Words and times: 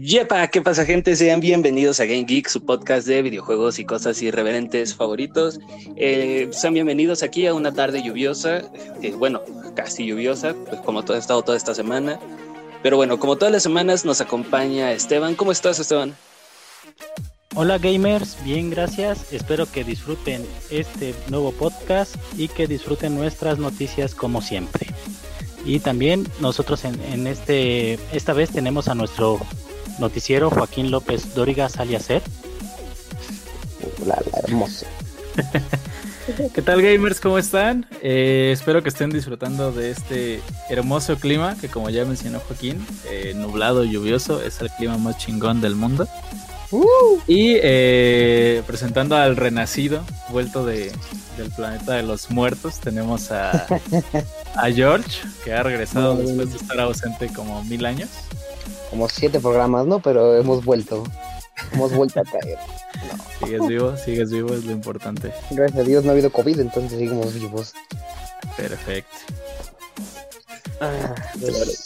Yepa, 0.00 0.48
¿qué 0.48 0.60
pasa 0.60 0.84
gente? 0.84 1.14
Sean 1.14 1.40
bienvenidos 1.40 2.00
a 2.00 2.04
Game 2.04 2.24
Geek, 2.24 2.48
su 2.48 2.64
podcast 2.64 3.06
de 3.06 3.22
videojuegos 3.22 3.78
y 3.78 3.84
cosas 3.84 4.20
irreverentes 4.22 4.94
favoritos. 4.94 5.60
Eh, 5.96 6.48
sean 6.52 6.74
bienvenidos 6.74 7.22
aquí 7.22 7.46
a 7.46 7.54
una 7.54 7.72
tarde 7.72 8.02
lluviosa, 8.02 8.62
eh, 9.02 9.12
bueno, 9.16 9.42
casi 9.76 10.06
lluviosa, 10.06 10.54
pues 10.68 10.80
como 10.80 11.04
todo 11.04 11.16
ha 11.16 11.20
estado 11.20 11.42
toda 11.42 11.56
esta 11.56 11.74
semana. 11.74 12.18
Pero 12.82 12.96
bueno, 12.96 13.18
como 13.18 13.36
todas 13.36 13.52
las 13.52 13.62
semanas 13.62 14.04
nos 14.04 14.20
acompaña 14.20 14.92
Esteban. 14.92 15.36
¿Cómo 15.36 15.52
estás, 15.52 15.78
Esteban? 15.78 16.14
Hola 17.54 17.78
gamers, 17.78 18.36
bien 18.44 18.70
gracias. 18.70 19.32
Espero 19.32 19.70
que 19.70 19.84
disfruten 19.84 20.44
este 20.70 21.14
nuevo 21.28 21.52
podcast 21.52 22.16
y 22.36 22.48
que 22.48 22.66
disfruten 22.66 23.14
nuestras 23.14 23.58
noticias 23.58 24.14
como 24.14 24.42
siempre. 24.42 24.88
Y 25.64 25.78
también 25.78 26.26
nosotros 26.40 26.84
en, 26.84 27.26
este 27.26 27.98
esta 28.12 28.32
vez 28.32 28.50
tenemos 28.50 28.88
a 28.88 28.94
nuestro 28.94 29.40
noticiero 29.98 30.50
Joaquín 30.50 30.90
López 30.90 31.34
Dóriga 31.34 31.68
Saliacer. 31.68 32.22
La, 34.06 34.16
la 34.32 34.38
hermosa. 34.44 34.86
¿Qué 36.54 36.62
tal 36.62 36.80
gamers? 36.80 37.20
¿Cómo 37.20 37.38
están? 37.38 37.86
Eh, 38.02 38.50
espero 38.52 38.82
que 38.82 38.88
estén 38.88 39.10
disfrutando 39.10 39.72
de 39.72 39.90
este 39.90 40.40
hermoso 40.70 41.16
clima 41.16 41.54
que 41.60 41.68
como 41.68 41.90
ya 41.90 42.04
mencionó 42.06 42.40
Joaquín, 42.40 42.84
eh, 43.10 43.34
nublado, 43.36 43.84
lluvioso, 43.84 44.42
es 44.42 44.60
el 44.60 44.70
clima 44.70 44.96
más 44.96 45.18
chingón 45.18 45.60
del 45.60 45.74
mundo. 45.74 46.08
Uh. 46.70 47.20
Y 47.26 47.56
eh, 47.62 48.62
presentando 48.66 49.16
al 49.16 49.36
renacido, 49.36 50.02
vuelto 50.30 50.64
de, 50.64 50.92
del 51.36 51.50
planeta 51.50 51.92
de 51.92 52.02
los 52.02 52.30
muertos, 52.30 52.80
tenemos 52.80 53.30
a, 53.30 53.66
a 54.56 54.70
George, 54.70 55.20
que 55.44 55.52
ha 55.52 55.62
regresado 55.62 56.16
después 56.16 56.50
de 56.52 56.56
estar 56.56 56.80
ausente 56.80 57.28
como 57.34 57.62
mil 57.64 57.84
años. 57.84 58.08
Como 58.94 59.08
siete 59.08 59.40
programas, 59.40 59.86
¿no? 59.86 59.98
Pero 59.98 60.36
hemos 60.36 60.64
vuelto. 60.64 61.02
Hemos 61.72 61.92
vuelto 61.92 62.20
a 62.20 62.22
caer. 62.22 62.58
Sigues 63.40 63.66
vivo, 63.66 63.96
sigues 63.96 64.30
vivo, 64.30 64.54
es 64.54 64.64
lo 64.64 64.70
importante. 64.70 65.32
Gracias 65.50 65.80
a 65.80 65.82
Dios 65.82 66.04
no 66.04 66.10
ha 66.10 66.12
habido 66.12 66.30
COVID, 66.30 66.60
entonces 66.60 66.92
seguimos 66.92 67.34
vivos. 67.34 67.74
Perfecto. 68.56 69.16
Ah, 70.80 71.12
pues, 71.40 71.84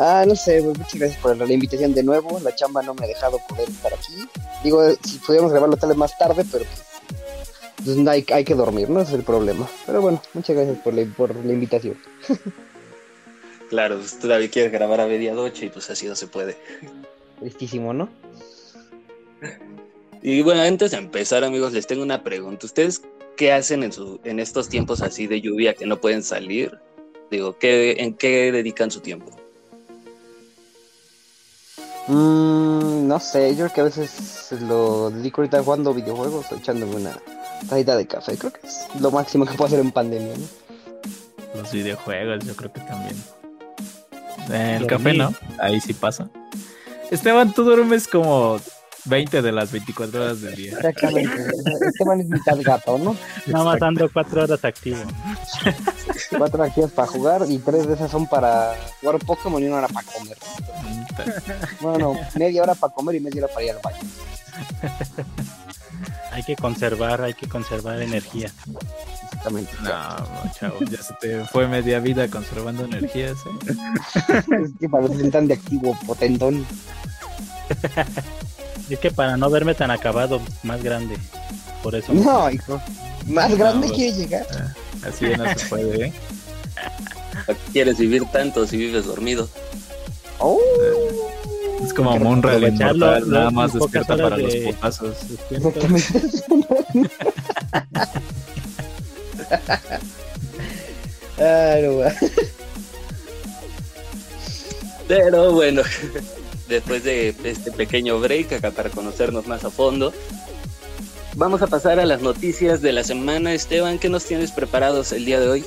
Ah, 0.00 0.24
no 0.26 0.34
sé, 0.34 0.60
pues, 0.64 0.76
muchas 0.78 0.94
gracias 0.96 1.20
por 1.20 1.36
la 1.36 1.52
invitación 1.52 1.94
de 1.94 2.02
nuevo. 2.02 2.40
La 2.40 2.56
chamba 2.56 2.82
no 2.82 2.94
me 2.94 3.04
ha 3.04 3.08
dejado 3.08 3.38
poder 3.48 3.68
estar 3.68 3.94
aquí. 3.94 4.28
Digo, 4.64 4.82
si 5.04 5.18
pudiéramos 5.18 5.52
grabarlo 5.52 5.76
tal 5.76 5.90
vez 5.90 5.98
más 5.98 6.18
tarde, 6.18 6.44
pero 6.50 6.64
pues, 6.64 7.94
pues 7.96 8.08
hay, 8.08 8.26
hay, 8.32 8.44
que 8.44 8.56
dormir, 8.56 8.90
¿no? 8.90 9.00
Es 9.00 9.12
el 9.12 9.22
problema. 9.22 9.68
Pero 9.86 10.02
bueno, 10.02 10.20
muchas 10.34 10.56
gracias 10.56 10.78
por 10.78 10.92
la, 10.92 11.04
por 11.16 11.36
la 11.36 11.52
invitación. 11.52 11.96
claro, 13.68 13.96
pues, 13.96 14.14
tú 14.14 14.22
todavía 14.22 14.50
quieres 14.50 14.72
grabar 14.72 15.00
a 15.00 15.06
medianoche 15.06 15.66
y 15.66 15.68
pues 15.68 15.88
así 15.90 16.06
no 16.06 16.14
se 16.14 16.26
puede. 16.26 16.56
Listísimo, 17.40 17.92
¿no? 17.92 18.08
Y 20.22 20.42
bueno, 20.42 20.62
antes 20.62 20.90
de 20.90 20.98
empezar, 20.98 21.44
amigos, 21.44 21.72
les 21.72 21.86
tengo 21.86 22.02
una 22.02 22.24
pregunta. 22.24 22.66
¿Ustedes 22.66 23.02
qué 23.36 23.52
hacen 23.52 23.84
en, 23.84 23.92
su, 23.92 24.20
en 24.24 24.40
estos 24.40 24.68
tiempos 24.68 25.00
así 25.00 25.26
de 25.26 25.40
lluvia 25.40 25.74
que 25.74 25.86
no 25.86 26.00
pueden 26.00 26.22
salir? 26.22 26.78
Digo, 27.30 27.56
¿qué, 27.58 27.92
¿en 27.98 28.14
qué 28.14 28.50
dedican 28.50 28.90
su 28.90 29.00
tiempo? 29.00 29.30
Mm, 32.08 33.06
no 33.06 33.20
sé, 33.20 33.54
yo 33.54 33.66
creo 33.66 33.74
que 33.74 33.80
a 33.82 33.84
veces 33.84 34.50
lo 34.62 35.10
dedico 35.10 35.42
ahorita 35.42 35.62
jugando 35.62 35.92
videojuegos 35.92 36.50
o 36.50 36.56
echándome 36.56 36.96
una 36.96 37.20
tazita 37.68 37.96
de 37.96 38.06
café. 38.06 38.36
Creo 38.38 38.52
que 38.52 38.66
es 38.66 38.86
lo 38.98 39.10
máximo 39.10 39.44
que 39.44 39.52
puedo 39.52 39.66
hacer 39.66 39.80
en 39.80 39.92
pandemia, 39.92 40.34
¿no? 40.36 41.60
Los 41.60 41.72
videojuegos, 41.72 42.44
yo 42.44 42.56
creo 42.56 42.72
que 42.72 42.80
también. 42.80 43.16
El 44.50 44.86
café, 44.86 45.14
¿no? 45.14 45.32
Ahí 45.58 45.80
sí 45.80 45.94
pasa. 45.94 46.28
Esteban, 47.10 47.52
tú 47.54 47.64
duermes 47.64 48.06
como 48.06 48.60
20 49.04 49.42
de 49.42 49.52
las 49.52 49.72
24 49.72 50.22
horas 50.22 50.40
del 50.42 50.54
día. 50.54 50.72
Exactamente. 50.72 51.46
Esteban 51.86 52.20
es 52.20 52.28
mitad 52.28 52.58
gato, 52.60 52.98
¿no? 52.98 53.16
Nada 53.46 53.64
más 53.64 53.82
ando 53.82 54.08
4 54.12 54.44
horas 54.44 54.64
activo. 54.64 54.98
4 56.38 56.62
activas 56.62 56.90
para 56.92 57.08
jugar 57.08 57.42
y 57.48 57.58
3 57.58 57.88
de 57.88 57.94
esas 57.94 58.10
son 58.10 58.26
para 58.26 58.74
jugar 59.00 59.18
Pokémon 59.24 59.62
y 59.62 59.66
una 59.66 59.78
hora 59.78 59.88
para 59.88 60.06
comer. 60.06 60.36
Bueno, 61.80 62.14
media 62.34 62.62
hora 62.62 62.74
para 62.74 62.92
comer 62.92 63.16
y 63.16 63.20
media 63.20 63.44
hora 63.44 63.54
para 63.54 63.64
ir 63.64 63.70
al 63.72 63.78
baño. 63.82 63.98
Hay 66.32 66.42
que 66.42 66.56
conservar, 66.56 67.22
hay 67.22 67.34
que 67.34 67.48
conservar 67.48 68.00
energía. 68.02 68.52
Exactamente. 69.38 69.72
No, 69.82 70.52
chavo, 70.52 70.80
ya 70.90 71.02
se 71.02 71.14
te 71.14 71.44
fue 71.44 71.68
media 71.68 72.00
vida 72.00 72.28
conservando 72.28 72.84
energías. 72.84 73.38
¿eh? 73.46 73.74
es 74.64 74.70
que 74.80 74.88
para 74.88 75.06
ser 75.08 75.30
tan 75.30 75.46
de 75.46 75.54
activo, 75.54 75.96
potentón. 76.06 76.66
Es 78.90 78.98
que 79.00 79.10
para 79.10 79.36
no 79.36 79.50
verme 79.50 79.74
tan 79.74 79.90
acabado, 79.90 80.40
más 80.62 80.82
grande. 80.82 81.18
Por 81.82 81.94
eso. 81.94 82.14
No, 82.14 82.48
hijo. 82.50 82.80
Más 83.26 83.54
grande 83.54 83.90
quiere 83.90 84.16
llegar. 84.16 84.46
Ah, 84.50 84.72
así 85.06 85.26
no 85.26 85.44
se 85.54 85.66
puede, 85.66 86.06
¿eh? 86.06 86.12
¿Quieres 87.70 87.98
vivir 87.98 88.24
tanto 88.32 88.66
si 88.66 88.78
vives 88.78 89.04
dormido? 89.04 89.46
Oh. 90.38 90.58
Es 91.84 91.92
como 91.92 92.18
Monra 92.18 92.56
el 92.56 92.68
inmortal, 92.68 93.28
nada 93.28 93.50
más 93.50 93.74
despierta 93.74 94.16
para 94.16 94.38
los 94.38 94.54
putazos. 101.36 102.12
Pero 105.06 105.52
bueno, 105.52 105.82
después 106.68 107.04
de 107.04 107.34
este 107.44 107.72
pequeño 107.72 108.20
break 108.20 108.52
acá 108.52 108.70
para 108.70 108.90
conocernos 108.90 109.46
más 109.46 109.64
a 109.64 109.70
fondo, 109.70 110.12
vamos 111.34 111.62
a 111.62 111.66
pasar 111.66 111.98
a 111.98 112.04
las 112.04 112.20
noticias 112.20 112.82
de 112.82 112.92
la 112.92 113.04
semana. 113.04 113.54
Esteban, 113.54 113.98
¿qué 113.98 114.08
nos 114.08 114.24
tienes 114.24 114.52
preparados 114.52 115.12
el 115.12 115.24
día 115.24 115.40
de 115.40 115.48
hoy? 115.48 115.64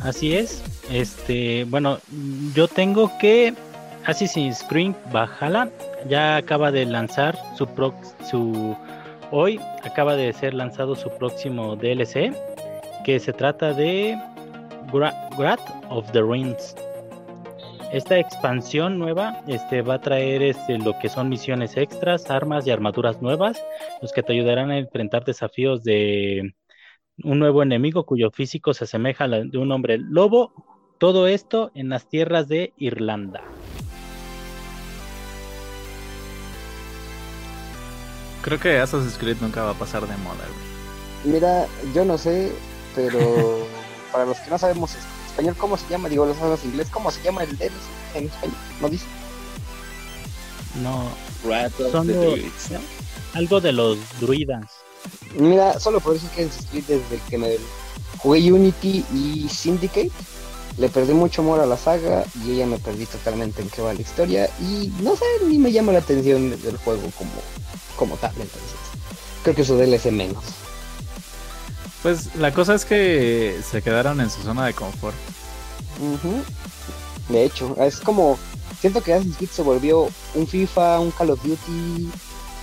Así 0.00 0.34
es. 0.34 0.62
Este, 0.90 1.64
bueno, 1.64 1.98
yo 2.54 2.68
tengo 2.68 3.10
que 3.18 3.54
Assassin's 4.04 4.64
Creed 4.68 4.94
Valhalla 5.12 5.70
ya 6.08 6.36
acaba 6.36 6.70
de 6.70 6.84
lanzar 6.84 7.38
su 7.56 7.66
pro, 7.66 7.94
su 8.30 8.76
hoy 9.30 9.58
acaba 9.82 10.14
de 10.16 10.32
ser 10.32 10.54
lanzado 10.54 10.94
su 10.94 11.08
próximo 11.10 11.76
DLC 11.76 12.34
que 13.04 13.20
se 13.20 13.32
trata 13.32 13.72
de 13.72 14.18
Grat 15.36 15.60
of 15.90 16.10
the 16.12 16.22
Rings 16.22 16.74
esta 17.94 18.18
expansión 18.18 18.98
nueva 18.98 19.40
este, 19.46 19.80
va 19.80 19.94
a 19.94 20.00
traer 20.00 20.42
este, 20.42 20.78
lo 20.78 20.98
que 20.98 21.08
son 21.08 21.28
misiones 21.28 21.76
extras, 21.76 22.28
armas 22.28 22.66
y 22.66 22.72
armaduras 22.72 23.22
nuevas, 23.22 23.62
los 24.02 24.12
que 24.12 24.24
te 24.24 24.32
ayudarán 24.32 24.72
a 24.72 24.78
enfrentar 24.78 25.24
desafíos 25.24 25.84
de 25.84 26.56
un 27.22 27.38
nuevo 27.38 27.62
enemigo 27.62 28.04
cuyo 28.04 28.32
físico 28.32 28.74
se 28.74 28.82
asemeja 28.82 29.24
al 29.24 29.48
de 29.48 29.58
un 29.58 29.70
hombre 29.70 29.98
lobo. 29.98 30.52
Todo 30.98 31.28
esto 31.28 31.70
en 31.76 31.88
las 31.88 32.08
tierras 32.08 32.48
de 32.48 32.72
Irlanda. 32.76 33.42
Creo 38.42 38.58
que 38.58 38.78
Assassin's 38.78 39.18
Creed 39.18 39.36
nunca 39.40 39.62
va 39.62 39.70
a 39.70 39.74
pasar 39.74 40.02
de 40.02 40.16
moda, 40.16 40.44
Mira, 41.24 41.66
yo 41.94 42.04
no 42.04 42.18
sé, 42.18 42.50
pero 42.94 43.66
para 44.12 44.24
los 44.24 44.38
que 44.38 44.50
no 44.50 44.58
sabemos 44.58 44.92
español 45.26 45.56
cómo 45.56 45.76
se 45.76 45.88
llama, 45.88 46.08
digo 46.08 46.26
los 46.26 46.38
hablas 46.38 46.64
inglés, 46.64 46.88
cómo 46.90 47.10
se 47.10 47.22
llama 47.22 47.42
el 47.42 47.56
DLC 47.56 47.72
en 48.14 48.26
español, 48.26 48.56
¿no 48.80 48.88
dice? 48.88 49.06
No, 50.82 51.08
son 51.90 52.10
algo 53.34 53.60
de 53.60 53.72
los 53.72 53.98
druidas. 54.20 54.66
Mira, 55.36 55.78
solo 55.78 56.00
por 56.00 56.16
eso 56.16 56.26
es 56.36 56.66
que 56.66 56.82
desde 56.82 57.20
que 57.28 57.38
me 57.38 57.56
jugué 58.18 58.52
Unity 58.52 59.04
y 59.12 59.48
Syndicate, 59.48 60.10
le 60.76 60.88
perdí 60.88 61.12
mucho 61.12 61.42
amor 61.42 61.60
a 61.60 61.66
la 61.66 61.76
saga 61.76 62.24
y 62.44 62.52
ella 62.52 62.66
me 62.66 62.78
perdí 62.78 63.06
totalmente 63.06 63.62
en 63.62 63.68
qué 63.68 63.82
va 63.82 63.94
la 63.94 64.00
historia. 64.00 64.48
Y 64.60 64.92
no 65.00 65.16
sé, 65.16 65.24
ni 65.46 65.58
me 65.58 65.72
llama 65.72 65.92
la 65.92 65.98
atención 65.98 66.50
del 66.50 66.76
juego 66.78 67.02
como, 67.16 67.30
como 67.96 68.16
tal, 68.16 68.32
entonces. 68.32 68.78
Creo 69.42 69.54
que 69.54 69.64
su 69.64 69.76
DLC 69.76 70.06
menos. 70.10 70.42
Pues 72.04 72.36
la 72.36 72.52
cosa 72.52 72.74
es 72.74 72.84
que 72.84 73.58
se 73.66 73.80
quedaron 73.80 74.20
en 74.20 74.28
su 74.28 74.42
zona 74.42 74.66
de 74.66 74.74
confort. 74.74 75.16
De 77.30 77.44
hecho, 77.44 77.74
es 77.80 77.98
como. 77.98 78.38
Siento 78.78 79.02
que 79.02 79.14
Assassin's 79.14 79.38
Creed 79.38 79.50
se 79.50 79.62
volvió 79.62 80.10
un 80.34 80.46
FIFA, 80.46 81.00
un 81.00 81.10
Call 81.12 81.30
of 81.30 81.42
Duty. 81.42 82.10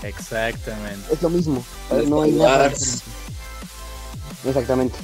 Exactamente. 0.03 1.11
Es 1.11 1.23
lo 1.23 1.31
mismo. 1.31 1.63
No 2.07 2.21
hay 2.21 2.33
nada. 2.33 2.71
Exactamente. 4.45 4.95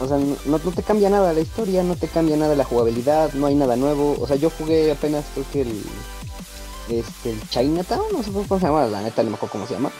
O 0.00 0.08
sea, 0.08 0.18
no, 0.44 0.58
te 0.58 0.82
cambia 0.82 1.10
nada 1.10 1.32
la 1.32 1.40
historia, 1.40 1.84
no 1.84 1.94
te 1.94 2.08
cambia 2.08 2.36
nada 2.36 2.56
la 2.56 2.64
jugabilidad, 2.64 3.34
no 3.34 3.46
hay 3.46 3.54
nada 3.54 3.76
nuevo. 3.76 4.16
O 4.20 4.26
sea, 4.26 4.34
yo 4.34 4.50
jugué 4.50 4.90
apenas 4.90 5.24
creo 5.32 5.46
que 5.52 5.60
el. 5.60 5.82
Este, 6.88 7.30
el 7.30 7.48
Chinatown, 7.50 8.06
no 8.12 8.24
sé 8.24 8.32
cómo 8.32 8.58
se 8.58 8.66
llama, 8.66 8.86
la 8.86 9.02
neta 9.02 9.22
no 9.22 9.30
me 9.30 9.36
acuerdo 9.36 9.52
cómo 9.52 9.66
se 9.68 9.74
llama. 9.74 9.92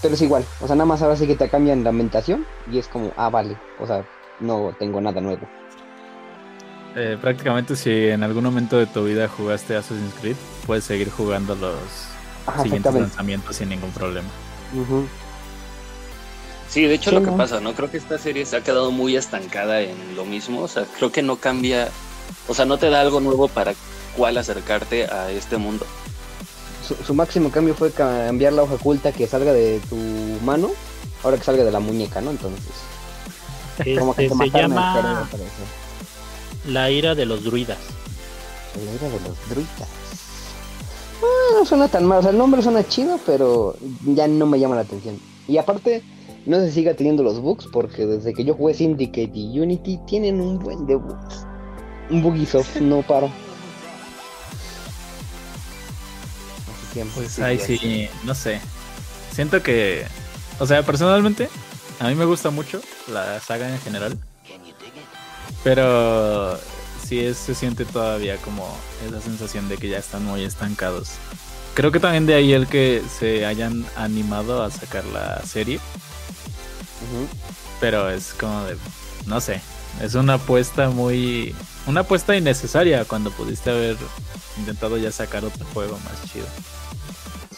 Pero 0.00 0.14
es 0.14 0.22
igual, 0.22 0.48
o 0.60 0.66
sea, 0.66 0.76
nada 0.76 0.86
más 0.86 1.02
ahora 1.02 1.16
sí 1.16 1.26
que 1.26 1.36
te 1.36 1.50
cambian 1.50 1.82
la 1.84 1.90
ambientación 1.90 2.46
y 2.70 2.78
es 2.78 2.88
como, 2.88 3.12
ah, 3.16 3.30
vale, 3.30 3.60
o 3.78 3.86
sea, 3.86 4.04
no 4.40 4.74
tengo 4.78 5.00
nada 5.00 5.20
nuevo. 5.20 5.48
eh, 6.94 7.16
prácticamente 7.20 7.76
si 7.76 8.08
en 8.08 8.22
algún 8.24 8.44
momento 8.44 8.78
de 8.78 8.86
tu 8.86 9.04
vida 9.04 9.28
jugaste 9.28 9.76
Assassin's 9.76 10.14
Creed, 10.14 10.38
puedes 10.66 10.84
seguir 10.84 11.10
jugando 11.10 11.54
los 11.54 12.18
Ajá, 12.46 12.62
siguientes 12.62 12.94
lanzamientos 12.96 13.56
sin 13.56 13.68
ningún 13.68 13.92
problema. 13.92 14.32
Ujú. 14.70 15.10
Sí, 16.66 16.82
de 16.84 16.94
hecho 16.94 17.10
Sí, 17.10 17.16
lo 17.16 17.22
que 17.22 17.30
¿no? 17.30 17.36
pasa, 17.36 17.60
¿no? 17.60 17.74
Creo 17.74 17.90
que 17.90 17.96
esta 17.96 18.18
serie 18.18 18.44
se 18.44 18.56
ha 18.56 18.62
quedado 18.62 18.90
muy 18.92 19.16
estancada 19.16 19.80
en 19.80 20.14
lo 20.14 20.24
mismo, 20.26 20.62
o 20.62 20.68
sea, 20.68 20.86
creo 20.86 21.10
que 21.12 21.22
no 21.22 21.36
cambia, 21.36 21.96
o 22.46 22.54
sea, 22.54 22.66
no 22.66 22.78
te 22.78 22.90
da 22.90 23.00
algo 23.00 23.20
nuevo 23.20 23.48
para 23.48 23.74
cuál 24.12 24.36
acercarte 24.36 25.06
a 25.06 25.30
este 25.30 25.56
mundo. 25.56 25.86
Su, 26.88 26.94
su 27.04 27.12
máximo 27.14 27.50
cambio 27.50 27.74
fue 27.74 27.90
cambiar 27.90 28.54
la 28.54 28.62
hoja 28.62 28.74
oculta 28.74 29.12
que 29.12 29.26
salga 29.26 29.52
de 29.52 29.78
tu 29.90 29.96
mano, 30.42 30.70
ahora 31.22 31.36
que 31.36 31.44
salga 31.44 31.64
de 31.64 31.70
la 31.70 31.80
muñeca, 31.80 32.22
¿no? 32.22 32.30
Entonces, 32.30 32.62
como 33.98 34.14
que 34.14 34.24
Este, 34.24 34.36
se 34.36 34.50
cerebro 34.50 34.68
llama. 34.68 35.28
La 36.66 36.90
ira 36.90 37.14
de 37.14 37.26
los 37.26 37.44
druidas. 37.44 37.78
El 38.74 38.88
aire 38.88 39.08
de 39.10 39.28
los 39.28 39.48
druidas. 39.50 39.88
Ah, 41.22 41.58
no 41.58 41.64
suena 41.64 41.88
tan 41.88 42.06
mal, 42.06 42.18
o 42.20 42.22
sea, 42.22 42.30
el 42.30 42.38
nombre 42.38 42.62
suena 42.62 42.86
chido, 42.86 43.18
pero 43.26 43.76
ya 44.06 44.26
no 44.28 44.46
me 44.46 44.58
llama 44.58 44.76
la 44.76 44.82
atención. 44.82 45.18
Y 45.46 45.58
aparte, 45.58 46.02
no 46.46 46.64
si 46.64 46.70
siga 46.70 46.94
teniendo 46.94 47.22
los 47.22 47.40
bugs, 47.40 47.66
porque 47.72 48.06
desde 48.06 48.32
que 48.32 48.44
yo 48.44 48.54
jugué 48.54 48.74
Syndicate 48.74 49.30
y 49.34 49.60
Unity 49.60 49.98
tienen 50.06 50.40
un 50.40 50.58
buen 50.58 50.86
de 50.86 50.94
bugs. 50.96 51.46
Un 52.10 52.22
Bugisoft 52.22 52.76
no 52.76 53.02
para. 53.02 53.28
Tiempo. 56.92 57.14
Pues 57.16 57.38
ahí 57.38 57.58
sí, 57.58 58.08
no 58.24 58.34
sé. 58.34 58.60
Siento 59.32 59.62
que, 59.62 60.06
o 60.58 60.66
sea, 60.66 60.82
personalmente, 60.84 61.48
a 62.00 62.08
mí 62.08 62.14
me 62.14 62.24
gusta 62.24 62.50
mucho 62.50 62.80
la 63.08 63.40
saga 63.40 63.68
en 63.68 63.80
general. 63.80 64.18
Pero 65.64 66.58
sí 67.06 67.20
es- 67.20 67.36
se 67.38 67.54
siente 67.54 67.84
todavía 67.84 68.36
como 68.38 68.76
esa 69.06 69.20
sensación 69.20 69.68
de 69.68 69.76
que 69.76 69.88
ya 69.88 69.98
están 69.98 70.24
muy 70.24 70.44
estancados. 70.44 71.10
Creo 71.74 71.92
que 71.92 72.00
también 72.00 72.26
de 72.26 72.34
ahí 72.34 72.52
el 72.52 72.66
que 72.66 73.02
se 73.18 73.46
hayan 73.46 73.86
animado 73.96 74.62
a 74.62 74.70
sacar 74.70 75.04
la 75.06 75.40
serie, 75.46 75.78
pero 77.80 78.10
es 78.10 78.34
como 78.34 78.64
de, 78.64 78.76
no 79.26 79.40
sé, 79.40 79.60
es 80.02 80.14
una 80.14 80.34
apuesta 80.34 80.90
muy, 80.90 81.54
una 81.86 82.00
apuesta 82.00 82.36
innecesaria 82.36 83.04
cuando 83.04 83.30
pudiste 83.30 83.70
haber 83.70 83.96
intentado 84.56 84.96
ya 84.96 85.12
sacar 85.12 85.44
otro 85.44 85.64
juego 85.72 85.98
más 86.04 86.32
chido. 86.32 86.46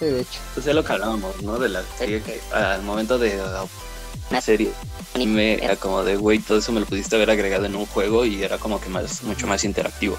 Sí, 0.00 0.06
de 0.06 0.20
hecho. 0.22 0.40
Pues 0.54 0.66
es 0.66 0.74
lo 0.74 0.82
que 0.82 0.92
hablábamos, 0.94 1.40
¿no? 1.42 1.58
De 1.60 1.68
la 1.68 1.82
serie 1.96 2.20
que 2.22 2.40
al 2.52 2.82
momento 2.82 3.18
de 3.18 3.38
uh, 3.40 3.68
una 4.30 4.40
serie 4.40 4.72
anime 5.14 5.62
era 5.62 5.76
como 5.76 6.02
de, 6.02 6.16
güey, 6.16 6.38
todo 6.40 6.58
eso 6.58 6.72
me 6.72 6.80
lo 6.80 6.86
pudiste 6.86 7.14
haber 7.16 7.30
agregado 7.30 7.66
en 7.66 7.76
un 7.76 7.86
juego 7.86 8.24
y 8.24 8.42
era 8.42 8.58
como 8.58 8.80
que 8.80 8.88
más, 8.88 9.22
mucho 9.22 9.46
más 9.46 9.62
interactivo. 9.64 10.16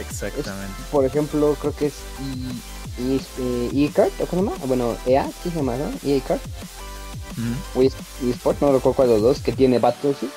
Exactamente. 0.00 0.72
Por 0.90 1.04
ejemplo, 1.04 1.56
creo 1.60 1.74
que 1.76 1.86
es 1.86 1.94
E- 2.98 3.16
E- 3.16 3.20
eh, 3.38 3.70
E-Card, 3.86 4.10
¿o 4.20 4.26
cómo 4.26 4.42
se 4.42 4.48
llama? 4.50 4.64
Bueno, 4.66 4.96
EA, 5.06 5.26
¿sí 5.42 5.50
se 5.50 5.56
llama, 5.56 5.76
no? 5.76 5.90
EA-Card. 6.04 6.40
Ujú. 7.32 7.78
o 7.80 7.82
es- 7.82 7.92
eSport, 8.28 8.60
no 8.60 8.72
recuerdo 8.72 8.94
cuál 8.96 9.08
de 9.08 9.14
los 9.14 9.22
dos, 9.22 9.38
que 9.40 9.52
tiene 9.52 9.78
Battlefield, 9.78 10.32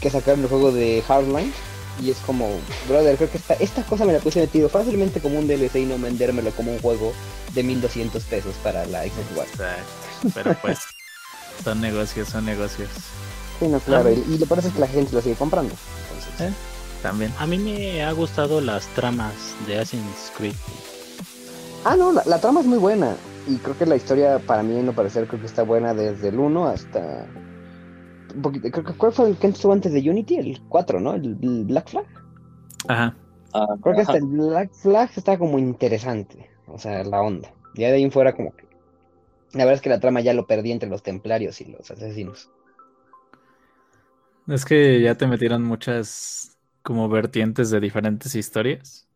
que 0.00 0.08
sacaron 0.08 0.40
el 0.40 0.48
juego 0.48 0.72
de 0.72 1.02
Hardline. 1.06 1.52
Y 2.02 2.10
es 2.10 2.18
como, 2.18 2.48
brother, 2.88 3.16
creo 3.16 3.30
que 3.30 3.38
esta, 3.38 3.54
esta 3.54 3.82
cosa 3.84 4.04
me 4.04 4.12
la 4.12 4.18
puse 4.18 4.40
metido 4.40 4.68
fácilmente 4.68 5.20
como 5.20 5.38
un 5.38 5.46
DLC 5.46 5.76
y 5.76 5.84
no 5.84 5.98
vendérmelo 5.98 6.50
como 6.50 6.72
un 6.72 6.80
juego 6.80 7.12
de 7.54 7.62
1200 7.62 8.22
pesos 8.24 8.54
para 8.62 8.84
la 8.86 9.02
Xbox 9.02 9.30
One. 9.36 9.48
Exacto. 9.52 10.28
Pero 10.34 10.56
pues, 10.62 10.78
son 11.62 11.80
negocios, 11.80 12.28
son 12.28 12.44
negocios. 12.44 12.90
Sí, 13.60 13.68
no, 13.68 13.78
claro, 13.80 14.10
y, 14.10 14.24
y 14.28 14.38
lo 14.38 14.46
parece 14.46 14.70
que 14.70 14.80
la 14.80 14.88
gente 14.88 15.12
lo 15.12 15.22
sigue 15.22 15.36
comprando. 15.36 15.74
Entonces, 16.08 16.48
¿Eh? 16.48 16.54
También. 17.02 17.32
A 17.38 17.46
mí 17.46 17.58
me 17.58 18.02
ha 18.02 18.10
gustado 18.12 18.60
las 18.60 18.86
tramas 18.88 19.34
de 19.66 19.78
Assassin's 19.78 20.32
Creed. 20.36 20.54
Ah, 21.84 21.96
no, 21.96 22.12
la, 22.12 22.22
la 22.24 22.40
trama 22.40 22.60
es 22.60 22.66
muy 22.66 22.78
buena. 22.78 23.14
Y 23.46 23.56
creo 23.58 23.76
que 23.76 23.84
la 23.84 23.96
historia, 23.96 24.38
para 24.38 24.62
mí, 24.62 24.78
en 24.78 24.86
lo 24.86 24.94
parecer, 24.94 25.26
creo 25.28 25.38
que 25.38 25.46
está 25.46 25.62
buena 25.62 25.92
desde 25.92 26.28
el 26.28 26.38
1 26.38 26.66
hasta. 26.66 27.26
¿Cuál 28.98 29.12
fue 29.12 29.30
el 29.30 29.36
que 29.36 29.48
estuvo 29.48 29.72
antes 29.72 29.92
de 29.92 30.08
Unity? 30.08 30.36
El 30.36 30.60
4, 30.68 31.00
¿no? 31.00 31.14
El, 31.14 31.38
el 31.42 31.64
Black 31.64 31.88
Flag. 31.88 32.06
Ajá. 32.88 33.16
Ah, 33.52 33.66
Creo 33.82 33.94
que 33.94 34.02
hasta 34.02 34.16
el 34.16 34.26
Black 34.26 34.72
Flag 34.72 35.10
está 35.16 35.38
como 35.38 35.58
interesante. 35.58 36.50
O 36.66 36.78
sea, 36.78 37.04
la 37.04 37.22
onda. 37.22 37.52
Ya 37.74 37.88
de 37.88 37.94
ahí 37.94 38.02
en 38.02 38.12
fuera, 38.12 38.34
como 38.34 38.54
que. 38.54 38.64
La 39.52 39.64
verdad 39.64 39.74
es 39.74 39.80
que 39.82 39.90
la 39.90 40.00
trama 40.00 40.20
ya 40.20 40.34
lo 40.34 40.46
perdí 40.46 40.72
entre 40.72 40.88
los 40.88 41.02
templarios 41.02 41.60
y 41.60 41.66
los 41.66 41.90
asesinos. 41.90 42.50
Es 44.48 44.64
que 44.64 45.00
ya 45.00 45.14
te 45.14 45.26
metieron 45.26 45.62
muchas 45.62 46.58
como 46.82 47.08
vertientes 47.08 47.70
de 47.70 47.80
diferentes 47.80 48.34
historias. 48.34 49.08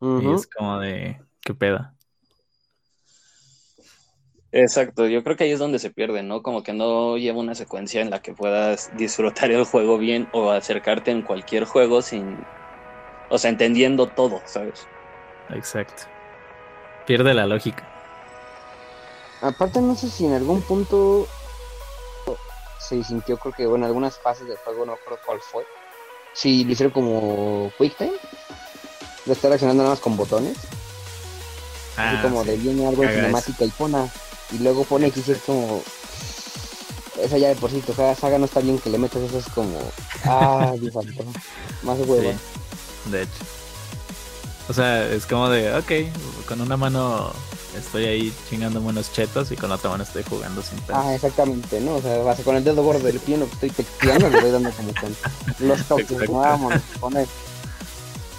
Y 0.00 0.32
es 0.32 0.46
como 0.46 0.78
de, 0.80 1.20
¿qué 1.40 1.54
peda? 1.54 1.94
Exacto, 4.56 5.08
yo 5.08 5.24
creo 5.24 5.36
que 5.36 5.42
ahí 5.44 5.50
es 5.50 5.58
donde 5.58 5.80
se 5.80 5.90
pierde, 5.90 6.22
¿no? 6.22 6.40
Como 6.40 6.62
que 6.62 6.72
no 6.72 7.16
lleva 7.16 7.38
una 7.40 7.56
secuencia 7.56 8.00
en 8.00 8.10
la 8.10 8.22
que 8.22 8.32
puedas 8.34 8.88
disfrutar 8.96 9.50
el 9.50 9.64
juego 9.64 9.98
bien 9.98 10.28
o 10.32 10.52
acercarte 10.52 11.10
en 11.10 11.22
cualquier 11.22 11.64
juego 11.64 12.02
sin, 12.02 12.38
o 13.30 13.36
sea, 13.36 13.50
entendiendo 13.50 14.06
todo, 14.06 14.40
¿sabes? 14.44 14.86
Exacto. 15.50 16.04
Pierde 17.04 17.34
la 17.34 17.46
lógica. 17.46 17.82
Aparte, 19.42 19.80
no 19.80 19.96
sé 19.96 20.08
si 20.08 20.24
en 20.24 20.34
algún 20.34 20.62
punto 20.62 21.26
se 22.78 23.02
sintió, 23.02 23.36
creo 23.38 23.52
que, 23.52 23.66
bueno, 23.66 23.86
en 23.86 23.88
algunas 23.88 24.20
fases 24.20 24.46
del 24.46 24.56
juego, 24.58 24.86
no 24.86 24.94
creo 25.04 25.18
cuál 25.26 25.40
fue. 25.40 25.64
Si 26.32 26.62
lo 26.64 26.72
hicieron 26.72 26.92
como 26.92 27.72
Quick 27.76 27.96
Time, 27.96 28.12
de 29.24 29.32
estar 29.32 29.48
reaccionando 29.48 29.82
nada 29.82 29.94
más 29.96 30.00
con 30.00 30.16
botones. 30.16 30.56
así 30.58 30.68
Ah, 31.96 32.20
como 32.22 32.44
sí. 32.44 32.50
de 32.50 32.56
viene 32.58 32.86
algo 32.86 33.02
en 33.02 33.10
cinemática 33.10 33.64
y 33.64 33.70
pone, 33.70 33.98
y 34.52 34.58
luego 34.58 34.84
pone 34.84 35.08
X 35.08 35.28
y 35.28 35.32
es 35.32 35.38
como. 35.38 35.82
Esa 37.20 37.38
ya 37.38 37.48
de 37.48 37.56
por 37.56 37.70
sí, 37.70 37.80
tu 37.80 37.94
saga 37.94 38.14
saga 38.14 38.38
no 38.38 38.44
está 38.46 38.60
bien 38.60 38.78
que 38.78 38.90
le 38.90 38.98
metas 38.98 39.22
eso, 39.22 39.38
es 39.38 39.48
como. 39.48 39.78
Ah, 40.24 40.74
Dios. 40.80 40.94
Más 41.82 41.98
huevo. 42.00 42.32
Sí, 42.32 43.10
de 43.10 43.22
hecho. 43.22 43.32
O 44.68 44.72
sea, 44.72 45.06
es 45.10 45.26
como 45.26 45.48
de, 45.48 45.74
ok, 45.74 46.46
con 46.48 46.60
una 46.60 46.76
mano 46.76 47.32
estoy 47.78 48.04
ahí 48.04 48.32
chingándome 48.48 48.88
unos 48.88 49.12
chetos 49.12 49.50
y 49.52 49.56
con 49.56 49.68
la 49.68 49.76
otra 49.76 49.90
mano 49.90 50.04
estoy 50.04 50.22
jugando 50.22 50.62
sin 50.62 50.78
pedo. 50.80 50.96
Ah, 50.96 51.14
exactamente, 51.14 51.80
¿no? 51.80 51.96
O 51.96 52.02
sea, 52.02 52.18
vas 52.18 52.40
con 52.40 52.56
el 52.56 52.64
dedo 52.64 52.82
gordo 52.82 53.04
del 53.04 53.18
pie, 53.20 53.36
que 53.36 53.44
estoy 53.44 53.70
texteando, 53.70 54.28
le 54.30 54.40
doy 54.40 54.50
dando 54.50 54.70
como 54.70 54.92
con 54.94 55.16
los 55.60 55.84
toques. 55.86 56.30
Vámonos, 56.30 56.82
poner. 57.00 57.26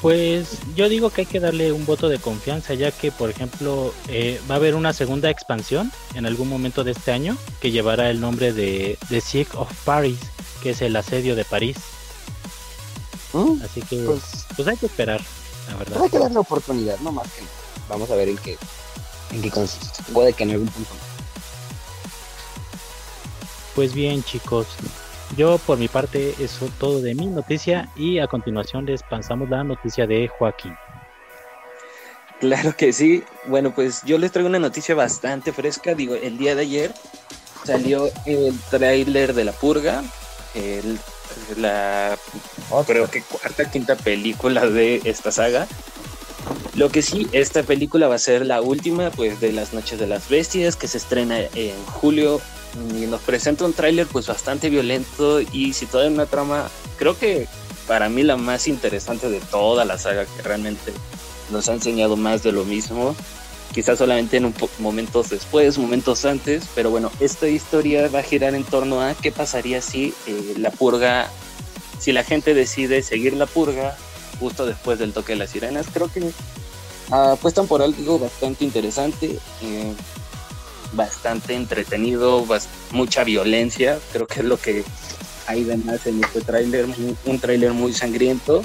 Pues 0.02 0.60
yo 0.76 0.88
digo 0.90 1.10
que 1.10 1.22
hay 1.22 1.28
que 1.28 1.40
darle 1.40 1.72
un 1.72 1.86
voto 1.86 2.10
de 2.10 2.20
confianza, 2.20 2.74
ya 2.74 2.92
que, 2.92 3.12
por 3.12 3.30
ejemplo, 3.30 3.94
eh, 4.08 4.40
va 4.50 4.56
a 4.56 4.58
haber 4.58 4.76
una 4.76 4.94
segunda 4.94 5.30
expansión 5.30 5.92
en 6.14 6.26
algún 6.26 6.48
momento 6.48 6.84
de 6.84 6.92
este 6.92 7.12
año 7.12 7.38
que 7.60 7.72
llevará 7.72 8.10
el 8.10 8.20
nombre 8.20 8.54
de 8.54 9.00
The 9.10 9.22
Siege 9.22 9.58
of 9.58 9.72
Paris, 9.84 10.20
que 10.62 10.72
es 10.72 10.82
el 10.82 10.96
asedio 10.96 11.36
de 11.36 11.46
París. 11.46 11.78
¿Mm? 13.34 13.62
Así 13.64 13.82
que, 13.82 13.98
Pues 13.98 14.46
pues 14.56 14.68
hay 14.68 14.78
que 14.78 14.86
esperar, 14.86 15.22
la 15.70 15.76
verdad. 15.76 15.98
Pues 15.98 16.04
hay 16.04 16.10
que 16.12 16.20
darle 16.20 16.38
oportunidad, 16.38 17.00
no 17.00 17.12
más 17.12 17.32
que 17.32 17.42
nada. 17.42 17.54
Vamos 17.90 18.10
a 18.12 18.16
ver 18.16 18.30
en 18.30 18.38
qué, 18.38 18.58
en 19.32 19.42
qué 19.42 19.50
consiste. 19.50 20.04
Puede 20.14 20.34
que 20.34 20.44
en 20.44 20.52
algún 20.52 20.68
punto. 20.68 20.92
Pues 23.76 23.94
bien, 23.94 24.24
chicos, 24.24 24.68
yo 25.36 25.58
por 25.60 25.78
mi 25.78 25.88
parte 25.88 26.36
eso 26.40 26.70
todo 26.80 27.02
de 27.02 27.16
mi 27.16 27.28
noticia 27.28 27.90
y 27.96 28.20
a 28.20 28.28
continuación 28.28 28.86
les 28.86 29.04
pasamos 29.04 29.50
la 29.50 29.64
noticia 29.64 30.08
de 30.08 30.28
Joaquín. 30.28 30.76
Claro 32.40 32.76
que 32.76 32.92
sí. 32.92 33.24
Bueno, 33.48 33.74
pues 33.74 34.02
yo 34.04 34.18
les 34.18 34.32
traigo 34.32 34.50
una 34.50 34.60
noticia 34.60 34.94
bastante 34.96 35.54
fresca. 35.54 35.96
Digo, 35.96 36.16
el 36.16 36.38
día 36.38 36.56
de 36.56 36.62
ayer 36.64 36.94
salió 37.64 38.10
el 38.26 38.58
tráiler 38.70 39.34
de 39.34 39.46
La 39.46 39.52
Purga, 39.54 40.04
el- 40.54 41.00
la 41.58 42.18
creo 42.86 43.10
que 43.10 43.22
cuarta, 43.22 43.70
quinta 43.70 43.96
película 43.96 44.68
de 44.68 45.02
esta 45.06 45.32
saga. 45.32 45.68
Lo 46.76 46.90
que 46.90 47.02
sí, 47.02 47.28
esta 47.32 47.64
película 47.64 48.08
va 48.08 48.16
a 48.16 48.20
ser 48.20 48.46
la 48.46 48.62
última, 48.62 49.10
pues, 49.12 49.40
de 49.40 49.54
las 49.54 49.74
Noches 49.74 49.98
de 49.98 50.08
las 50.08 50.28
Bestias, 50.28 50.76
que 50.76 50.88
se 50.88 50.98
estrena 50.98 51.40
en 51.40 51.74
julio 51.86 52.42
y 52.76 53.06
nos 53.06 53.22
presenta 53.22 53.66
un 53.66 53.74
tráiler, 53.74 54.08
pues, 54.08 54.28
bastante 54.28 54.70
violento 54.70 55.42
y 55.42 55.74
situado 55.74 56.08
en 56.08 56.14
una 56.14 56.26
trama, 56.26 56.70
creo 56.98 57.18
que 57.18 57.48
para 57.88 58.10
mí 58.10 58.24
la 58.24 58.38
más 58.38 58.68
interesante 58.68 59.30
de 59.30 59.40
toda 59.40 59.86
la 59.86 59.98
saga, 59.98 60.26
que 60.26 60.42
realmente 60.42 60.92
nos 61.52 61.70
ha 61.70 61.74
enseñado 61.74 62.16
más 62.16 62.44
de 62.44 62.52
lo 62.52 62.66
mismo, 62.66 63.16
quizás 63.74 63.98
solamente 63.98 64.38
en 64.38 64.46
un 64.46 64.56
momentos 64.80 65.30
después, 65.30 65.78
momentos 65.78 66.26
antes, 66.26 66.66
pero 66.74 66.90
bueno, 66.90 67.12
esta 67.20 67.48
historia 67.48 68.08
va 68.08 68.20
a 68.20 68.24
girar 68.24 68.56
en 68.56 68.64
torno 68.64 69.02
a 69.02 69.14
qué 69.14 69.32
pasaría 69.32 69.82
si 69.82 70.14
eh, 70.28 70.56
la 70.58 70.72
purga, 70.72 71.30
si 72.00 72.12
la 72.12 72.24
gente 72.24 72.54
decide 72.54 73.04
seguir 73.04 73.34
la 73.34 73.46
purga 73.46 73.98
justo 74.40 74.66
después 74.66 75.00
del 75.00 75.14
toque 75.14 75.34
de 75.34 75.40
las 75.40 75.52
sirenas. 75.52 75.88
Creo 75.94 76.12
que 76.12 76.32
ah, 77.12 77.34
apuestan 77.34 77.68
por 77.68 77.82
algo 77.82 78.18
bastante 78.20 78.64
interesante, 78.64 79.38
eh, 79.62 79.94
bastante 80.94 81.54
entretenido, 81.56 82.46
bas- 82.46 82.68
mucha 82.92 83.24
violencia, 83.24 84.00
creo 84.12 84.28
que 84.28 84.40
es 84.42 84.46
lo 84.46 84.58
que 84.58 84.84
hay 85.48 85.64
de 85.64 85.78
más 85.78 86.06
en 86.08 86.24
este 86.24 86.42
tráiler, 86.42 86.86
un 87.26 87.40
tráiler 87.40 87.74
muy 87.74 87.94
sangriento. 87.94 88.64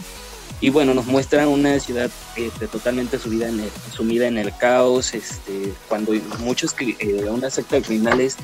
Y 0.63 0.69
bueno, 0.69 0.93
nos 0.93 1.07
muestra 1.07 1.49
una 1.49 1.81
ciudad 1.81 2.11
este, 2.37 2.69
totalmente 2.69 3.19
subida 3.19 3.49
en 3.49 3.61
el, 3.61 3.71
sumida 3.95 4.27
en 4.27 4.37
el 4.37 4.55
caos, 4.59 5.15
este, 5.15 5.73
cuando 5.89 6.13
muchos, 6.41 6.75
eh, 6.81 7.25
una 7.31 7.49
secta 7.49 7.77
de 7.77 7.83
criminales, 7.83 8.37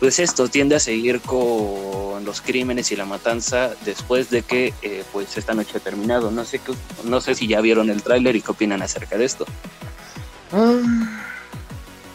pues 0.00 0.18
esto 0.18 0.48
tiende 0.48 0.76
a 0.76 0.80
seguir 0.80 1.20
con 1.22 2.24
los 2.26 2.42
crímenes 2.42 2.92
y 2.92 2.96
la 2.96 3.06
matanza 3.06 3.70
después 3.86 4.28
de 4.28 4.42
que 4.42 4.74
eh, 4.82 5.02
pues 5.12 5.36
esta 5.38 5.54
noche 5.54 5.78
ha 5.78 5.80
terminado. 5.80 6.30
No 6.30 6.44
sé, 6.44 6.58
qué, 6.58 6.72
no 7.04 7.22
sé 7.22 7.34
si 7.34 7.46
ya 7.46 7.62
vieron 7.62 7.88
el 7.88 8.02
tráiler 8.02 8.36
y 8.36 8.42
qué 8.42 8.50
opinan 8.50 8.82
acerca 8.82 9.16
de 9.16 9.24
esto. 9.24 9.46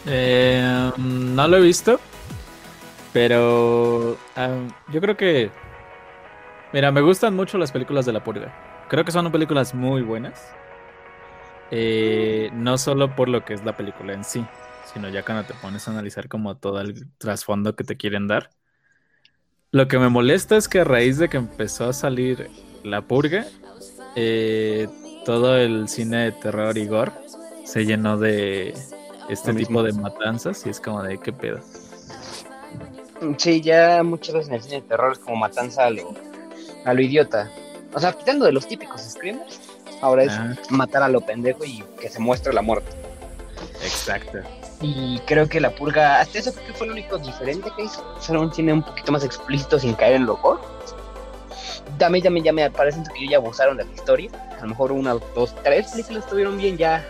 Eh, 0.06 0.92
no 0.96 1.48
lo 1.48 1.56
he 1.56 1.60
visto, 1.60 2.00
pero 3.12 4.16
yo 4.92 5.00
creo 5.00 5.16
que... 5.16 5.50
Mira, 6.72 6.92
me 6.92 7.00
gustan 7.00 7.34
mucho 7.34 7.58
las 7.58 7.72
películas 7.72 8.06
de 8.06 8.12
la 8.12 8.22
purga. 8.22 8.86
Creo 8.88 9.04
que 9.04 9.12
son 9.12 9.30
películas 9.32 9.74
muy 9.74 10.02
buenas. 10.02 10.52
Eh, 11.70 12.50
no 12.52 12.78
solo 12.78 13.16
por 13.16 13.28
lo 13.28 13.44
que 13.44 13.54
es 13.54 13.64
la 13.64 13.76
película 13.76 14.12
en 14.12 14.22
sí, 14.22 14.44
sino 14.92 15.08
ya 15.08 15.24
cuando 15.24 15.44
te 15.44 15.54
pones 15.54 15.88
a 15.88 15.90
analizar 15.90 16.28
como 16.28 16.56
todo 16.56 16.80
el 16.80 17.08
trasfondo 17.18 17.74
que 17.74 17.84
te 17.84 17.96
quieren 17.96 18.28
dar. 18.28 18.50
Lo 19.72 19.88
que 19.88 19.98
me 19.98 20.08
molesta 20.08 20.56
es 20.56 20.68
que 20.68 20.80
a 20.80 20.84
raíz 20.84 21.18
de 21.18 21.28
que 21.28 21.38
empezó 21.38 21.88
a 21.88 21.92
salir 21.92 22.50
La 22.84 23.02
Purga, 23.02 23.46
eh, 24.14 24.88
todo 25.24 25.56
el 25.56 25.88
cine 25.88 26.18
de 26.18 26.32
terror 26.32 26.78
y 26.78 26.86
gore 26.86 27.12
se 27.64 27.84
llenó 27.84 28.16
de 28.16 28.74
este 29.28 29.52
tipo 29.54 29.82
de 29.82 29.92
matanzas 29.92 30.64
y 30.66 30.70
es 30.70 30.80
como 30.80 31.02
de 31.02 31.18
qué 31.18 31.32
pedo. 31.32 31.60
Sí, 33.38 33.60
ya 33.60 34.02
muchas 34.02 34.34
veces 34.34 34.48
en 34.48 34.54
el 34.56 34.62
cine 34.62 34.76
de 34.76 34.82
terror 34.82 35.12
es 35.12 35.18
como 35.18 35.36
matanza 35.36 35.84
a 35.86 35.90
lo, 35.90 36.14
a 36.84 36.92
lo 36.94 37.00
idiota. 37.00 37.50
O 37.94 38.00
sea, 38.00 38.12
quitando 38.12 38.44
de 38.44 38.52
los 38.52 38.66
típicos 38.68 39.00
screamers, 39.02 39.58
ahora 40.02 40.24
es 40.24 40.32
Ajá. 40.32 40.54
matar 40.70 41.02
a 41.02 41.08
lo 41.08 41.20
pendejo 41.22 41.64
y 41.64 41.82
que 42.00 42.08
se 42.10 42.18
muestre 42.18 42.52
la 42.52 42.62
muerte. 42.62 42.90
Exacto. 43.82 44.38
Y 44.82 45.18
creo 45.20 45.48
que 45.48 45.60
la 45.60 45.70
purga, 45.74 46.20
hasta 46.20 46.38
eso 46.38 46.52
creo 46.52 46.66
que 46.66 46.72
fue 46.74 46.86
lo 46.86 46.92
único 46.92 47.16
diferente 47.18 47.70
que 47.74 47.84
hizo. 47.84 48.04
Solo 48.20 48.42
un 48.42 48.52
cine 48.52 48.74
un 48.74 48.82
poquito 48.82 49.10
más 49.12 49.24
explícito 49.24 49.78
sin 49.78 49.94
caer 49.94 50.16
en 50.16 50.26
lo 50.26 50.36
gore. 50.36 50.60
A 52.04 52.08
mí 52.10 52.20
también 52.20 52.44
ya 52.44 52.52
me 52.52 52.70
parece 52.70 53.02
que 53.14 53.26
ya 53.26 53.38
abusaron 53.38 53.78
de 53.78 53.84
la 53.84 53.92
historia. 53.92 54.30
A 54.58 54.62
lo 54.62 54.68
mejor 54.68 54.92
una, 54.92 55.14
dos, 55.34 55.54
tres 55.62 55.88
películas 55.92 56.24
estuvieron 56.24 56.58
bien 56.58 56.76
ya. 56.76 57.02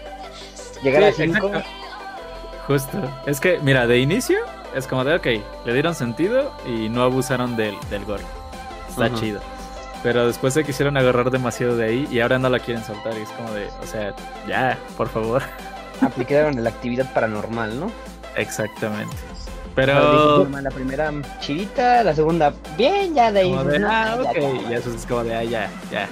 Llegar 0.84 1.02
Sí, 1.14 1.22
a 1.22 1.26
cinco. 1.26 1.48
exacto. 1.48 1.68
Justo. 2.66 2.98
Es 3.26 3.40
que, 3.40 3.58
mira, 3.60 3.86
de 3.86 3.98
inicio 3.98 4.38
es 4.74 4.86
como 4.86 5.04
de, 5.04 5.14
ok, 5.14 5.26
le 5.64 5.72
dieron 5.72 5.94
sentido 5.94 6.52
y 6.66 6.88
no 6.88 7.02
abusaron 7.02 7.56
del, 7.56 7.74
del 7.90 8.04
gore. 8.04 8.24
Está 8.88 9.12
chido. 9.14 9.40
Pero 10.02 10.26
después 10.26 10.54
se 10.54 10.64
quisieron 10.64 10.96
agarrar 10.96 11.30
demasiado 11.30 11.76
de 11.76 11.84
ahí 11.84 12.08
y 12.10 12.20
ahora 12.20 12.38
no 12.38 12.48
la 12.48 12.58
quieren 12.58 12.84
soltar. 12.84 13.16
Y 13.18 13.22
es 13.22 13.28
como 13.30 13.50
de, 13.52 13.66
o 13.82 13.86
sea, 13.86 14.14
ya, 14.46 14.78
por 14.96 15.08
favor. 15.08 15.42
Aplicaron 16.00 16.62
la 16.62 16.70
actividad 16.70 17.12
paranormal, 17.12 17.78
¿no? 17.80 17.90
Exactamente. 18.36 19.16
Pero. 19.74 20.46
la 20.48 20.70
primera 20.70 21.12
chidita, 21.40 22.02
la 22.02 22.14
segunda 22.14 22.52
bien, 22.76 23.14
ya 23.14 23.30
de 23.30 23.40
ahí. 23.40 23.64
De, 23.64 23.78
no, 23.78 23.88
ah, 23.90 24.18
ok. 24.20 24.34
ya. 24.34 24.70
Y 24.70 24.74
eso 24.74 24.94
es 24.94 25.06
como 25.06 25.24
de, 25.24 25.34
ah, 25.34 25.44
ya, 25.44 25.70
ya. 25.90 26.08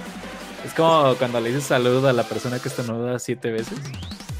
Es 0.65 0.73
como 0.75 1.15
cuando 1.17 1.41
le 1.41 1.49
dices 1.49 1.65
salud 1.65 2.05
a 2.07 2.13
la 2.13 2.23
persona 2.25 2.59
que 2.59 2.69
estornuda 2.69 3.19
siete 3.19 3.51
veces. 3.51 3.79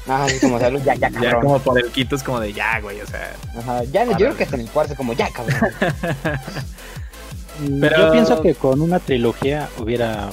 Ah, 0.07 0.27
sí, 0.29 0.39
como 0.39 0.59
salud, 0.59 0.79
ya, 0.83 0.93
ya, 0.95 1.09
Ya 1.09 1.19
cabrón. 1.21 1.41
como 1.41 1.59
por 1.59 1.79
el 1.79 1.91
quito 1.91 2.15
es 2.15 2.23
como 2.23 2.39
de, 2.39 2.53
ya, 2.53 2.79
güey, 2.79 3.01
o 3.01 3.07
sea. 3.07 3.33
Ajá, 3.57 3.83
ya, 3.85 4.05
yo 4.05 4.15
creo 4.15 4.37
que 4.37 4.43
hasta 4.43 4.55
en 4.55 4.61
el 4.63 4.69
cuarto 4.69 4.95
como 4.95 5.13
ya, 5.13 5.29
cabrón. 5.31 5.59
Pero- 7.81 7.97
Yo 7.97 8.11
pienso 8.11 8.41
que 8.41 8.53
con 8.55 8.81
una 8.81 8.99
trilogía 8.99 9.69
hubiera 9.77 10.29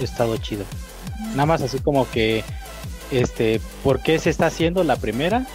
estado 0.00 0.36
chido. 0.38 0.64
Nada 1.30 1.46
más 1.46 1.62
así 1.62 1.78
como 1.78 2.10
que, 2.10 2.44
este, 3.10 3.60
¿por 3.84 4.00
qué 4.00 4.18
se 4.18 4.30
está 4.30 4.46
haciendo 4.46 4.82
la 4.82 4.96
primera? 4.96 5.46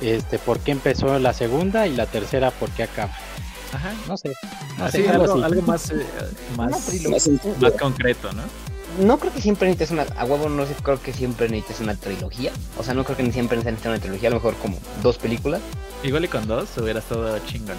Este, 0.00 0.38
¿por 0.38 0.60
qué 0.60 0.72
empezó 0.72 1.18
la 1.18 1.32
segunda 1.32 1.86
y 1.86 1.94
la 1.96 2.06
tercera 2.06 2.50
por 2.50 2.70
qué 2.70 2.84
acaba? 2.84 3.12
Ajá. 3.72 3.92
No 4.08 4.16
sé. 4.16 4.32
No 4.78 4.84
Así, 4.86 5.02
sé, 5.02 5.08
algo, 5.08 5.24
así. 5.32 5.42
algo 5.42 5.62
más, 5.62 5.90
eh, 5.90 6.06
más, 6.56 6.70
más 7.60 7.72
concreto, 7.78 8.32
¿no? 8.32 8.42
No 8.98 9.18
creo 9.18 9.32
que 9.32 9.40
siempre 9.40 9.68
necesites 9.68 9.92
una. 9.92 10.02
A 10.20 10.24
huevo, 10.24 10.48
no 10.48 10.66
sé, 10.66 10.74
creo 10.82 11.00
que 11.00 11.12
siempre 11.12 11.48
necesites 11.48 11.80
una 11.80 11.94
trilogía. 11.94 12.52
O 12.76 12.82
sea, 12.82 12.92
no 12.94 13.04
creo 13.04 13.16
que 13.16 13.22
ni 13.22 13.32
siempre 13.32 13.56
necesites 13.56 13.86
una 13.86 13.98
trilogía. 13.98 14.28
A 14.28 14.30
lo 14.30 14.36
mejor 14.36 14.54
como 14.56 14.78
dos 15.02 15.18
películas. 15.18 15.60
Igual 16.02 16.24
y 16.24 16.28
con 16.28 16.46
dos 16.46 16.76
hubiera 16.78 16.98
estado 16.98 17.38
chingón. 17.40 17.76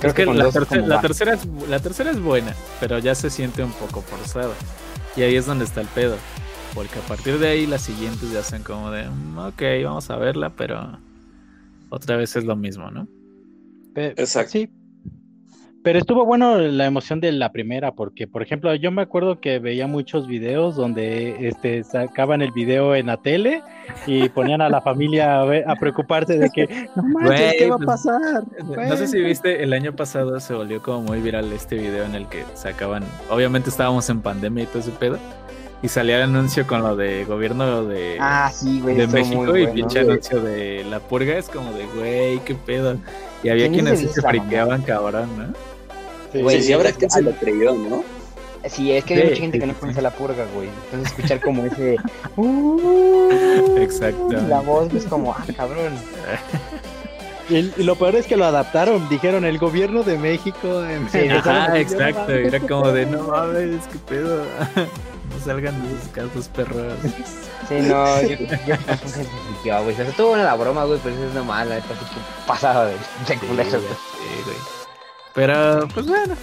Creo 0.00 0.10
es 0.10 0.14
que, 0.14 0.24
con 0.26 0.38
la, 0.38 0.44
dos 0.44 0.56
es 0.56 0.62
terce- 0.62 0.76
como 0.76 0.86
la 0.88 1.00
tercera 1.00 1.34
es, 1.34 1.46
la 1.68 1.80
tercera 1.80 2.10
es 2.10 2.20
buena, 2.20 2.54
pero 2.80 2.98
ya 2.98 3.14
se 3.14 3.30
siente 3.30 3.64
un 3.64 3.72
poco 3.72 4.02
forzada. 4.02 4.52
Y 5.16 5.22
ahí 5.22 5.34
es 5.36 5.46
donde 5.46 5.64
está 5.64 5.80
el 5.80 5.88
pedo. 5.88 6.16
Porque 6.74 6.98
a 6.98 7.02
partir 7.02 7.38
de 7.38 7.48
ahí 7.48 7.66
las 7.66 7.80
siguientes 7.82 8.30
ya 8.30 8.42
son 8.42 8.62
como 8.62 8.90
de, 8.90 9.08
"Mm, 9.08 9.38
ok, 9.38 9.62
vamos 9.84 10.10
a 10.10 10.16
verla, 10.16 10.50
pero 10.50 10.98
otra 11.88 12.16
vez 12.16 12.36
es 12.36 12.44
lo 12.44 12.54
mismo, 12.54 12.90
¿no? 12.90 13.08
Exacto. 13.94 14.52
Sí. 14.52 14.68
Pero 15.86 16.00
estuvo 16.00 16.24
bueno 16.26 16.58
la 16.58 16.84
emoción 16.86 17.20
de 17.20 17.30
la 17.30 17.52
primera, 17.52 17.92
porque, 17.92 18.26
por 18.26 18.42
ejemplo, 18.42 18.74
yo 18.74 18.90
me 18.90 19.02
acuerdo 19.02 19.38
que 19.38 19.60
veía 19.60 19.86
muchos 19.86 20.26
videos 20.26 20.74
donde 20.74 21.46
este, 21.46 21.84
sacaban 21.84 22.42
el 22.42 22.50
video 22.50 22.96
en 22.96 23.06
la 23.06 23.18
tele 23.18 23.62
y 24.04 24.28
ponían 24.30 24.62
a 24.62 24.68
la 24.68 24.80
familia 24.80 25.38
a, 25.38 25.44
ver- 25.44 25.62
a 25.70 25.76
preocuparse 25.76 26.38
de 26.38 26.50
que, 26.50 26.88
no 26.96 27.04
manches, 27.04 27.54
¿qué 27.56 27.68
va 27.70 27.76
a 27.76 27.78
pues, 27.78 27.86
pasar? 27.86 28.42
No 28.88 28.96
sé 28.96 29.06
si 29.06 29.20
viste, 29.20 29.62
el 29.62 29.72
año 29.72 29.94
pasado 29.94 30.40
se 30.40 30.54
volvió 30.54 30.82
como 30.82 31.02
muy 31.02 31.20
viral 31.20 31.52
este 31.52 31.76
video 31.76 32.04
en 32.04 32.16
el 32.16 32.26
que 32.26 32.42
sacaban, 32.54 33.04
obviamente 33.30 33.70
estábamos 33.70 34.10
en 34.10 34.22
pandemia 34.22 34.64
y 34.64 34.66
todo 34.66 34.80
ese 34.80 34.90
pedo, 34.90 35.18
y 35.84 35.86
salía 35.86 36.16
el 36.16 36.22
anuncio 36.24 36.66
con 36.66 36.82
lo 36.82 36.96
de 36.96 37.24
gobierno 37.26 37.84
de, 37.84 38.16
Ah, 38.18 38.50
sí, 38.52 38.80
güey. 38.80 38.96
de 38.96 39.06
México 39.06 39.44
muy 39.44 39.60
y 39.60 39.62
bueno. 39.66 39.72
pinche 39.72 40.00
anuncio 40.00 40.42
de 40.42 40.84
la 40.90 40.98
purga, 40.98 41.38
es 41.38 41.48
como 41.48 41.70
de, 41.74 41.86
güey, 41.94 42.40
qué 42.40 42.56
pedo. 42.56 42.96
Y 43.44 43.50
había 43.50 43.68
¿Quién 43.68 43.84
quienes 43.84 44.00
se 44.12 44.20
friqueaban 44.20 44.82
cabrón, 44.82 45.28
¿no? 45.38 45.75
Sí, 46.36 46.42
Güey, 46.42 46.56
Sí, 46.60 46.66
sí, 46.66 46.72
habrá 46.72 46.92
que 46.92 47.08
se 47.10 47.22
lo 47.22 47.32
creyó, 47.32 47.74
¿no? 47.74 48.04
Sí, 48.68 48.90
es 48.92 49.04
que 49.04 49.14
hay 49.14 49.20
Sí, 49.20 49.26
mucha 49.28 49.40
gente 49.40 49.56
sí, 49.56 49.60
que 49.60 49.66
no 49.66 49.72
sí, 49.74 49.78
conoce 49.80 49.98
sí. 49.98 50.02
la 50.02 50.10
purga, 50.10 50.44
güey. 50.54 50.68
Entonces 50.86 51.08
escuchar 51.12 51.40
como 51.40 51.64
ese. 51.64 51.96
"Uh", 52.36 53.76
Exacto. 53.78 54.32
La 54.48 54.60
voz 54.60 54.92
es 54.92 55.04
como, 55.04 55.32
ah, 55.32 55.44
cabrón. 55.56 55.94
Y, 57.48 57.56
y 57.76 57.82
lo 57.84 57.94
peor 57.94 58.16
es 58.16 58.26
que 58.26 58.36
lo 58.36 58.44
adaptaron, 58.44 59.08
dijeron 59.08 59.44
el 59.44 59.58
gobierno 59.58 60.02
de 60.02 60.18
México. 60.18 60.82
Sí, 61.12 61.28
Ajá, 61.28 61.68
decir, 61.68 61.96
"No 61.98 62.06
exacto. 62.06 62.20
mames". 62.32 62.46
Era 62.54 62.60
como 62.60 62.90
de, 62.90 63.06
no 63.06 63.22
mames, 63.22 63.86
qué 63.92 63.98
pedo. 64.08 64.44
No 65.26 65.44
salgan 65.44 65.74
de 65.82 65.90
sus 66.00 66.08
casas, 66.10 66.48
perros. 66.50 66.94
Sí, 67.68 67.74
no, 67.82 68.22
yo, 68.22 68.28
yo, 68.28 68.76
se 69.06 69.24
friqueó, 69.24 69.82
güey. 69.82 69.92
O 69.92 69.96
sea, 69.96 70.06
estuvo 70.08 70.28
buena 70.28 70.44
la 70.44 70.54
broma, 70.54 70.84
güey, 70.84 71.00
pero 71.02 71.16
eso 71.16 71.24
es 71.26 71.34
normal, 71.34 71.68
neta, 71.68 71.84
así 71.94 72.14
que 72.14 72.20
pasada 72.46 72.86
de, 72.86 72.92
de 72.92 72.98
Sí, 73.26 73.36
culero, 73.46 73.68
ya 73.70 73.76
güey. 73.78 74.85
Pero, 75.36 75.86
pues 75.94 76.06
bueno. 76.06 76.34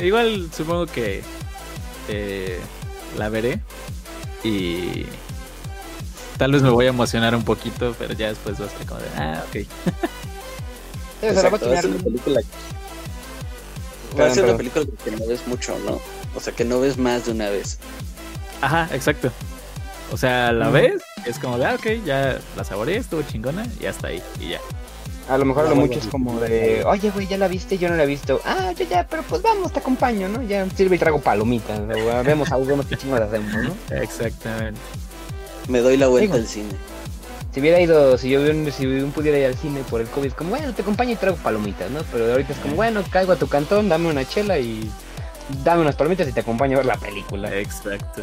Igual 0.00 0.50
supongo 0.56 0.86
que 0.86 1.22
eh, 2.08 2.58
la 3.16 3.28
veré. 3.28 3.60
Y 4.42 5.04
tal 6.38 6.52
vez 6.52 6.62
me 6.62 6.70
voy 6.70 6.86
a 6.86 6.88
emocionar 6.90 7.34
un 7.34 7.44
poquito, 7.44 7.94
pero 7.98 8.14
ya 8.14 8.28
después 8.28 8.60
va 8.60 8.66
a 8.66 8.70
ser 8.70 8.86
como 8.86 9.00
de, 9.00 9.08
ah, 9.16 9.44
ok. 9.46 9.56
Exacto, 11.22 11.68
va 11.68 11.74
a 11.74 11.76
ser 11.76 11.90
una 11.90 11.98
película, 12.02 12.40
va 14.18 14.26
a 14.26 14.30
Perdón, 14.30 14.34
ser 14.34 14.44
una 14.44 14.56
perdón. 14.56 14.56
película 14.56 14.86
que 15.04 15.10
no 15.12 15.26
ves 15.26 15.46
mucho, 15.46 15.78
¿no? 15.80 16.00
O 16.34 16.40
sea, 16.40 16.54
que 16.54 16.64
no 16.64 16.80
ves 16.80 16.96
más 16.96 17.26
de 17.26 17.32
una 17.32 17.50
vez. 17.50 17.78
Ajá, 18.62 18.88
exacto. 18.92 19.30
O 20.10 20.16
sea, 20.16 20.52
la 20.52 20.70
Ujú. 20.70 20.72
ves, 20.72 21.02
es 21.26 21.38
como 21.38 21.58
de, 21.58 21.66
ah, 21.66 21.74
ok, 21.74 21.86
ya 22.04 22.40
la 22.56 22.64
saboreé, 22.64 22.96
estuvo 22.96 23.22
chingona, 23.22 23.66
y 23.78 23.86
hasta 23.86 24.08
ahí, 24.08 24.22
y 24.38 24.50
ya. 24.50 24.60
A 25.30 25.38
lo 25.38 25.44
mejor 25.44 25.64
No, 25.64 25.70
lo 25.70 25.76
mucho 25.76 25.98
es 26.00 26.06
como 26.08 26.40
de, 26.40 26.82
oye, 26.84 27.10
güey, 27.10 27.28
ya 27.28 27.38
la 27.38 27.46
viste, 27.46 27.78
yo 27.78 27.88
no 27.88 27.94
la 27.94 28.02
he 28.02 28.06
visto. 28.06 28.40
Ah, 28.44 28.72
yo 28.76 28.84
ya, 28.84 29.06
pero 29.08 29.22
pues 29.22 29.40
vamos, 29.42 29.72
te 29.72 29.78
acompaño, 29.78 30.28
¿no? 30.28 30.42
Ya 30.42 30.68
sirve 30.70 30.96
y 30.96 30.98
trago 30.98 31.20
palomitas. 31.20 31.78
o 31.78 31.86
sea, 31.86 32.22
Vemos 32.24 32.50
algo, 32.50 32.66
vemos 32.66 32.86
qué 32.86 32.96
chingados 32.96 33.28
hacemos, 33.28 33.52
¿no? 33.54 33.96
Exactamente. 33.96 34.80
Me 35.68 35.78
doy 35.80 35.96
la 35.96 36.08
vuelta 36.08 36.34
al 36.34 36.46
cine. 36.48 36.70
Si 37.54 37.60
hubiera 37.60 37.80
ido, 37.80 38.18
si 38.18 38.28
yo 38.30 38.40
hubiera- 38.40 38.70
si 38.72 38.86
pudiera 39.14 39.38
ir 39.38 39.46
al 39.46 39.56
cine 39.56 39.82
por 39.88 40.00
el 40.00 40.08
COVID, 40.08 40.32
como, 40.32 40.50
bueno, 40.50 40.72
te 40.74 40.82
acompaño 40.82 41.12
y 41.12 41.16
traigo 41.16 41.36
palomitas, 41.38 41.90
¿no? 41.90 42.00
Pero 42.12 42.32
ahorita 42.32 42.52
es 42.52 42.58
como, 42.58 42.74
bueno, 42.74 43.02
caigo 43.10 43.32
a 43.32 43.36
tu 43.36 43.46
cantón, 43.48 43.88
dame 43.88 44.08
una 44.08 44.24
chela 44.24 44.58
y 44.58 44.90
dame 45.64 45.82
unas 45.82 45.94
palomitas 45.96 46.28
y 46.28 46.32
te 46.32 46.40
acompaño 46.40 46.74
a 46.74 46.78
ver 46.78 46.86
la 46.86 46.96
película. 46.96 47.54
Exacto. 47.56 48.22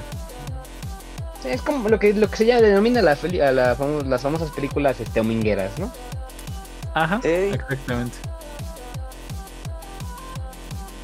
Sí, 1.44 1.50
es 1.50 1.62
como 1.62 1.88
lo 1.88 2.00
que, 2.00 2.14
lo 2.14 2.30
que 2.30 2.36
se 2.38 2.46
llama, 2.46 2.62
denomina 2.62 3.02
la 3.02 3.12
a 3.12 3.52
la 3.52 3.76
las 4.06 4.22
famosas 4.22 4.50
películas 4.52 5.00
este, 5.00 5.20
domingueras, 5.20 5.72
¿no? 5.78 5.92
Ajá, 6.94 7.20
Ey. 7.24 7.52
exactamente. 7.54 8.18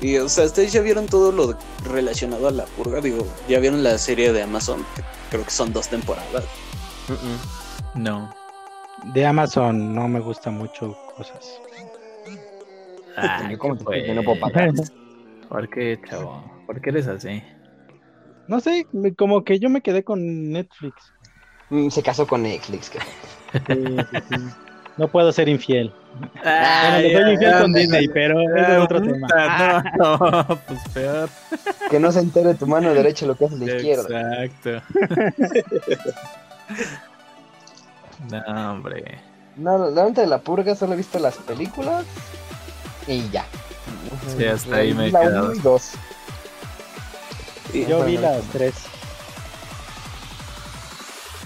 Y, 0.01 0.17
o 0.17 0.27
sea, 0.27 0.45
ustedes 0.45 0.73
ya 0.73 0.81
vieron 0.81 1.05
todo 1.07 1.31
lo 1.31 1.57
relacionado 1.85 2.49
a 2.49 2.51
la 2.51 2.65
purga. 2.65 2.99
Digo, 2.99 3.25
ya 3.47 3.59
vieron 3.59 3.83
la 3.83 3.97
serie 3.97 4.33
de 4.33 4.43
Amazon, 4.43 4.85
creo 5.29 5.45
que 5.45 5.51
son 5.51 5.71
dos 5.71 5.87
temporadas. 5.87 6.43
No. 7.95 8.33
De 9.13 9.25
Amazon 9.25 9.93
no 9.95 10.07
me 10.07 10.19
gusta 10.19 10.49
mucho 10.49 10.97
cosas. 11.15 11.59
Ah, 13.15 13.45
te 13.47 13.55
no 13.55 13.75
pues. 13.77 14.03
puedo 14.25 14.39
pagar. 14.39 14.71
¿Por 15.49 15.69
qué, 15.69 15.99
chavo? 16.09 16.43
¿Por 16.65 16.81
qué 16.81 16.89
eres 16.89 17.07
así? 17.07 17.41
No 18.47 18.59
sé, 18.59 18.87
como 19.17 19.43
que 19.43 19.59
yo 19.59 19.69
me 19.69 19.81
quedé 19.81 20.03
con 20.03 20.51
Netflix. 20.51 21.13
Mm, 21.69 21.89
Se 21.89 22.03
casó 22.03 22.27
con 22.27 22.43
Netflix. 22.43 22.91
Sí, 22.91 22.99
sí, 23.67 24.17
sí. 24.29 24.35
No 24.97 25.07
puedo 25.07 25.31
ser 25.31 25.49
infiel. 25.49 25.91
Ah, 26.45 26.99
Bueno, 27.01 27.09
soy 27.23 27.31
infiel 27.33 27.39
ya, 27.51 27.61
con 27.61 27.73
ya, 27.73 27.79
Disney, 27.79 28.07
pero 28.09 28.39
ese 28.41 28.73
es 28.73 28.79
otro 28.79 29.01
tema. 29.01 29.27
No, 29.97 30.17
no, 30.17 30.45
pues 30.67 30.79
peor. 30.93 31.29
Que 31.89 31.99
no 31.99 32.11
se 32.11 32.19
entere 32.19 32.53
tu 32.53 32.67
mano 32.67 32.93
derecha 32.93 33.25
lo 33.25 33.35
que 33.35 33.45
hace 33.45 33.57
la 33.57 33.65
izquierda. 33.75 34.43
Exacto. 34.45 34.81
no, 38.31 38.71
hombre. 38.71 39.19
No, 39.55 39.89
la 39.89 40.05
neta 40.05 40.21
de 40.21 40.27
la 40.27 40.39
purga 40.39 40.75
solo 40.75 40.93
he 40.93 40.97
visto 40.97 41.19
las 41.19 41.35
películas 41.37 42.05
y 43.07 43.29
ya. 43.29 43.45
Sí, 44.37 44.45
hasta 44.45 44.75
ahí 44.77 44.93
me 44.93 45.07
he 45.07 45.11
la 45.11 45.21
quedado. 45.21 45.45
uno 45.45 45.53
y 45.55 45.59
dos. 45.59 45.91
Yo 47.73 48.05
vi 48.05 48.17
las 48.17 48.41
tres. 48.51 48.73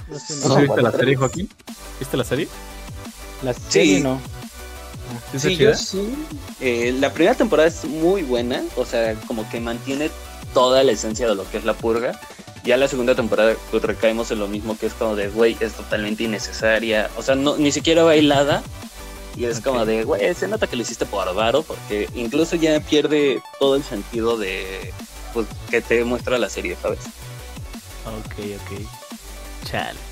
No 0.10 0.20
sé, 0.20 0.48
¿No 0.48 0.56
No, 0.56 0.62
viste 0.62 0.82
la 0.82 0.92
serie, 0.92 1.16
Joaquín? 1.16 1.50
¿Viste 2.00 2.18
la 2.18 2.24
serie? 2.24 2.48
La 3.44 3.54
serie 3.54 4.00
no. 4.00 4.20
¿Sí 5.32 5.40
Sí, 5.40 5.56
yo 5.58 5.74
sí. 5.74 6.16
Eh, 6.60 6.96
la 7.00 7.14
primera 7.14 7.36
temporada 7.36 7.68
es 7.68 7.86
muy 7.86 8.24
buena, 8.24 8.64
o 8.76 8.86
sea, 8.86 9.16
como 9.28 9.48
que 9.50 9.60
mantiene 9.60 10.10
toda 10.54 10.84
la 10.84 10.92
esencia 10.92 11.28
de 11.28 11.36
lo 11.36 11.50
que 11.50 11.58
es 11.58 11.66
la 11.66 11.74
purga. 11.74 12.20
Ya 12.64 12.76
la 12.78 12.88
segunda 12.88 13.16
temporada 13.16 13.56
pues, 13.72 13.84
recaemos 13.84 14.32
en 14.32 14.40
lo 14.40 14.48
mismo 14.48 14.78
que 14.78 14.88
es 14.88 14.94
como 14.94 15.16
de, 15.16 15.30
güey, 15.30 15.56
es 15.60 15.74
totalmente 15.74 16.24
innecesaria. 16.24 17.10
O 17.18 17.24
sea, 17.24 17.36
no, 17.36 17.58
ni 17.58 17.72
siquiera 17.72 18.04
bailada. 18.04 18.64
Y 19.36 19.46
es 19.46 19.62
como 19.62 19.86
de, 19.86 20.04
güey, 20.04 20.34
se 20.34 20.48
nota 20.48 20.66
que 20.66 20.76
lo 20.76 20.82
hiciste 20.82 21.06
por 21.06 21.34
varo, 21.36 21.62
porque 21.62 22.10
incluso 22.16 22.56
ya 22.56 22.80
pierde 22.80 23.40
todo 23.60 23.76
el 23.76 23.84
sentido 23.84 24.36
de, 24.36 24.92
pues, 25.34 25.46
que 25.70 25.80
te 25.80 26.04
muestra 26.04 26.40
la 26.40 26.50
serie, 26.50 26.76
¿sabes? 26.82 27.00
Ok, 28.06 28.34
ok. 28.56 28.82
Chale. 29.70 30.07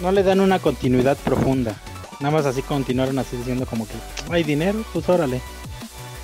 No 0.00 0.12
le 0.12 0.22
dan 0.22 0.40
una 0.40 0.58
continuidad 0.58 1.16
profunda. 1.16 1.74
Nada 2.20 2.34
más 2.34 2.46
así 2.46 2.62
continuaron 2.62 3.18
así 3.18 3.36
diciendo 3.36 3.66
como 3.66 3.86
que 3.86 3.94
hay 4.30 4.42
dinero, 4.42 4.84
pues 4.92 5.08
órale. 5.08 5.40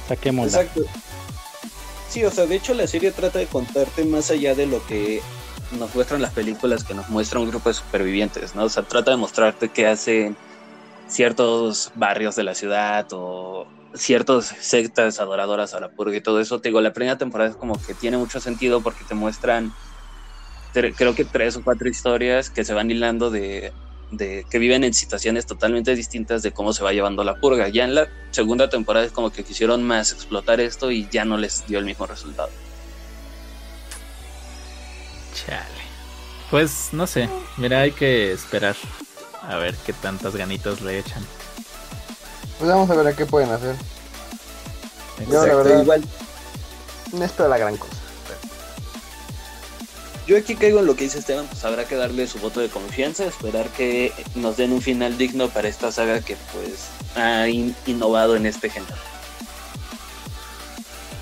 Saquémosla. 0.09 0.62
Exacto. 0.62 0.85
Sí, 2.09 2.25
o 2.25 2.31
sea, 2.31 2.47
de 2.47 2.57
hecho 2.57 2.75
la 2.75 2.87
serie 2.87 3.11
trata 3.11 3.38
de 3.38 3.47
contarte 3.47 4.05
más 4.05 4.31
allá 4.31 4.55
de 4.55 4.67
lo 4.67 4.85
que 4.87 5.23
nos 5.79 5.95
muestran 5.95 6.21
las 6.21 6.33
películas 6.33 6.85
que 6.85 6.95
nos 6.95 7.09
muestra 7.09 7.41
un 7.41 7.49
grupo 7.49 7.71
de 7.71 7.75
supervivientes, 7.75 8.55
¿no? 8.55 8.64
O 8.64 8.69
sea, 8.69 8.83
trata 8.83 9.12
de 9.12 9.17
mostrarte 9.17 9.71
qué 9.71 9.87
hacen 9.87 10.37
ciertos 11.09 11.93
barrios 11.95 12.37
de 12.37 12.43
la 12.43 12.55
ciudad 12.55 13.07
o 13.12 13.67
ciertas 13.95 14.55
sectas 14.61 15.21
adoradoras 15.21 15.75
a 15.75 15.81
la 15.81 15.91
purga 15.91 16.17
y 16.17 16.21
todo 16.21 16.41
eso. 16.41 16.61
Te 16.61 16.69
digo, 16.69 16.81
la 16.81 16.93
primera 16.93 17.19
temporada 17.19 17.50
es 17.50 17.57
como 17.57 17.81
que 17.81 17.95
tiene 17.95 18.17
mucho 18.17 18.41
sentido 18.41 18.83
porque 18.83 19.05
te 19.05 19.14
muestran, 19.14 19.73
creo 20.73 21.14
que 21.14 21.25
tres 21.25 21.57
o 21.57 21.62
cuatro 21.62 21.88
historias 21.88 22.50
que 22.50 22.64
se 22.64 22.73
van 22.75 22.91
hilando 22.91 23.31
de, 23.31 23.73
de 24.11 24.45
que 24.50 24.59
viven 24.59 24.85
en 24.85 24.95
situaciones 24.95 25.47
totalmente 25.47 25.95
distintas 25.95 26.43
de 26.43 26.52
cómo 26.52 26.73
se 26.73 26.83
va 26.83 26.93
llevando 26.93 27.25
la 27.25 27.35
purga. 27.37 27.69
Ya 27.69 27.85
en 27.85 27.95
la 27.95 28.09
segunda 28.31 28.69
temporada 28.71 29.05
es 29.07 29.12
como 29.12 29.31
que 29.31 29.45
quisieron 29.45 29.83
más 29.83 30.12
explotar 30.12 30.61
esto 30.61 30.91
y 30.91 31.09
ya 31.11 31.25
no 31.25 31.37
les 31.37 31.67
dio 31.67 31.79
el 31.79 31.85
mismo 31.85 32.07
resultado. 32.07 32.50
Chale. 35.35 35.83
Pues 36.50 36.88
no 36.93 37.07
sé. 37.07 37.29
Mira, 37.57 37.81
hay 37.81 37.93
que 37.93 38.33
esperar. 38.33 38.76
A 39.49 39.57
ver 39.57 39.75
qué 39.85 39.93
tantas 39.93 40.37
ganitas 40.37 40.81
le 40.83 40.99
echan. 40.99 41.25
Pues 42.59 42.71
vamos 42.71 42.88
a 42.91 42.95
ver 42.95 43.07
a 43.09 43.17
qué 43.17 43.26
pueden 43.26 43.50
hacer. 43.50 43.75
Yo, 45.19 45.25
la 45.33 45.38
Exacto, 45.38 45.57
verdad- 45.64 45.83
igual. 45.83 46.05
No 47.12 47.25
espero 47.25 47.49
la 47.49 47.59
gran 47.59 47.76
cosa. 47.76 47.97
Yo 50.26 50.37
aquí 50.38 50.55
caigo 50.55 50.79
en 50.81 50.87
lo 50.87 50.95
que 50.95 51.05
dice 51.05 51.19
Esteban, 51.19 51.47
pues 51.49 51.64
habrá 51.64 51.85
que 51.85 51.97
darle 51.97 52.26
su 52.29 52.38
voto 52.38 52.61
de 52.61 52.69
confianza, 52.69 53.25
esperar 53.25 53.67
que 53.71 54.12
nos 54.37 54.57
den 54.57 54.73
un 54.73 54.81
final 54.81 55.19
digno 55.19 55.49
para 55.49 55.69
esta 55.69 55.90
saga 55.90 56.20
que 56.20 56.37
pues 56.53 56.87
ha 57.16 57.49
in- 57.49 57.75
innovado 57.87 58.37
en 58.37 58.47
este 58.47 58.70
género. 58.70 58.94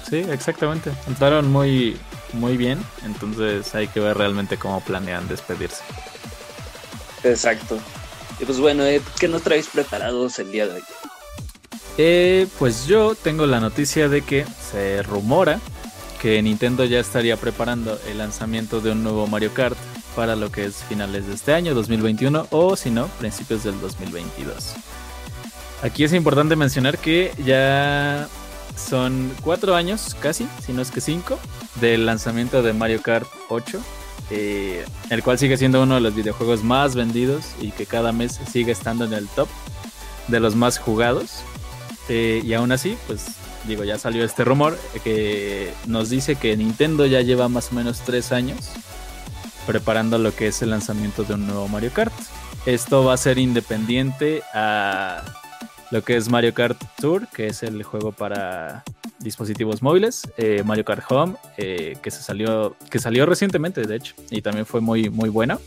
Sí, 0.09 0.17
exactamente. 0.29 0.91
Entraron 1.07 1.51
muy, 1.51 1.97
muy 2.35 2.57
bien. 2.57 2.85
Entonces 3.05 3.75
hay 3.75 3.89
que 3.89 4.01
ver 4.01 4.19
realmente 4.19 4.59
cómo 4.59 4.81
planean 4.81 5.29
despedirse. 5.29 5.83
Exacto. 7.25 7.79
Y 8.39 8.45
pues 8.45 8.59
bueno, 8.59 8.85
Ed, 8.85 9.03
¿qué 9.19 9.29
nos 9.29 9.43
traéis 9.43 9.69
preparados 9.69 10.39
el 10.39 10.51
día 10.53 10.67
de 10.67 10.73
hoy? 10.75 10.83
Eh, 11.99 12.47
pues 12.59 12.87
yo 12.87 13.15
tengo 13.15 13.47
la 13.47 13.61
noticia 13.61 14.09
de 14.09 14.23
que 14.23 14.47
se 14.71 15.03
rumora 15.03 15.61
que 16.21 16.41
Nintendo 16.43 16.85
ya 16.85 17.01
estaría 17.01 17.37
preparando 17.37 17.99
el 18.09 18.19
lanzamiento 18.19 18.81
de 18.81 18.93
un 18.93 19.03
nuevo 19.03 19.27
Mario 19.27 19.53
Kart 19.55 19.77
para 20.15 20.37
lo 20.37 20.53
que 20.53 20.67
es 20.67 20.85
finales 20.85 21.27
de 21.27 21.35
este 21.35 21.55
año, 21.55 21.75
2021, 21.75 22.49
o 22.51 22.77
si 22.77 22.91
no, 22.91 23.07
principios 23.19 23.65
del 23.65 23.81
2022. 23.81 24.75
Aquí 25.83 26.05
es 26.05 26.13
importante 26.13 26.57
mencionar 26.57 26.99
que 26.99 27.33
ya 27.45 28.29
son 28.77 29.33
cuatro 29.43 29.75
años, 29.75 30.15
casi, 30.21 30.47
si 30.65 30.73
no 30.73 30.83
es 30.83 30.91
que 30.91 31.01
cinco, 31.01 31.39
del 31.81 32.05
lanzamiento 32.05 32.63
de 32.63 32.75
Mario 32.75 33.01
Kart 33.01 33.27
8, 33.49 33.81
eh, 34.31 34.85
el 35.09 35.23
cual 35.23 35.39
sigue 35.39 35.57
siendo 35.57 35.83
uno 35.83 35.95
de 35.95 36.01
los 36.03 36.15
videojuegos 36.15 36.63
más 36.63 36.95
vendidos 36.95 37.47
y 37.61 37.71
que 37.71 37.87
cada 37.87 38.13
mes 38.13 38.39
sigue 38.51 38.73
estando 38.73 39.07
en 39.07 39.15
el 39.15 39.27
top 39.29 39.49
de 40.29 40.39
los 40.39 40.55
más 40.55 40.79
jugados. 40.79 41.43
Eh, 42.09 42.43
y 42.45 42.53
aún 42.55 42.73
así, 42.73 42.97
pues 43.07 43.27
digo, 43.67 43.85
ya 43.85 43.99
salió 43.99 44.25
este 44.25 44.45
rumor 44.45 44.79
que 45.05 45.73
nos 45.87 46.11
dice 46.11 46.37
que 46.37 46.57
Nintendo 46.57 47.07
ya 47.07 47.21
lleva 47.21 47.49
más 47.49 47.73
o 47.73 47.75
menos 47.75 48.01
tres 48.01 48.33
años 48.33 48.71
preparando 49.67 50.19
lo 50.19 50.35
que 50.35 50.49
es 50.49 50.63
el 50.63 50.71
lanzamiento 50.71 51.25
de 51.25 51.35
un 51.35 51.47
nuevo 51.47 51.69
Mario 51.69 51.91
Kart. 51.93 52.13
Esto 52.67 53.05
va 53.05 53.15
a 53.15 53.17
ser 53.17 53.39
independiente 53.39 54.43
a 54.53 55.25
lo 55.91 56.03
que 56.03 56.17
es 56.17 56.29
Mario 56.29 56.55
Kart 56.55 56.81
Tour, 57.01 57.29
que 57.29 57.47
es 57.49 57.63
el 57.63 57.83
juego 57.83 58.13
para 58.13 58.85
dispositivos 59.19 59.83
móviles, 59.83 60.31
eh, 60.37 60.63
Mario 60.65 60.85
Kart 60.85 61.05
Home, 61.11 61.35
eh, 61.57 61.97
que 62.03 62.11
se 62.11 62.23
salió, 62.23 62.77
que 62.91 62.99
salió 62.99 63.27
recientemente, 63.27 63.83
de 63.83 63.97
hecho, 63.97 64.15
y 64.31 64.43
también 64.43 64.67
fue 64.67 64.81
muy, 64.81 65.11
muy 65.11 65.29
bueno. 65.29 65.61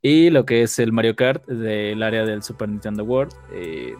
Y 0.00 0.30
lo 0.30 0.44
que 0.44 0.62
es 0.62 0.78
el 0.78 0.92
Mario 0.92 1.14
Kart 1.14 1.46
del 1.46 2.02
área 2.02 2.24
del 2.24 2.42
Super 2.42 2.68
Nintendo 2.68 3.04
World, 3.04 3.32
eh, 3.52 3.94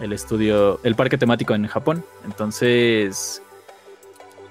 el 0.00 0.12
estudio, 0.12 0.80
el 0.82 0.94
parque 0.94 1.18
temático 1.18 1.54
en 1.54 1.66
Japón. 1.66 2.04
Entonces, 2.24 3.42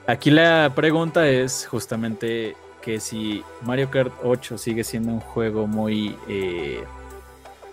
aquí 0.07 0.31
la 0.31 0.71
pregunta 0.75 1.27
es 1.27 1.67
justamente 1.67 2.55
que 2.81 2.99
si 2.99 3.43
Mario 3.63 3.89
Kart 3.89 4.13
8 4.23 4.57
sigue 4.57 4.83
siendo 4.83 5.11
un 5.11 5.19
juego 5.19 5.67
muy, 5.67 6.17
eh, 6.27 6.83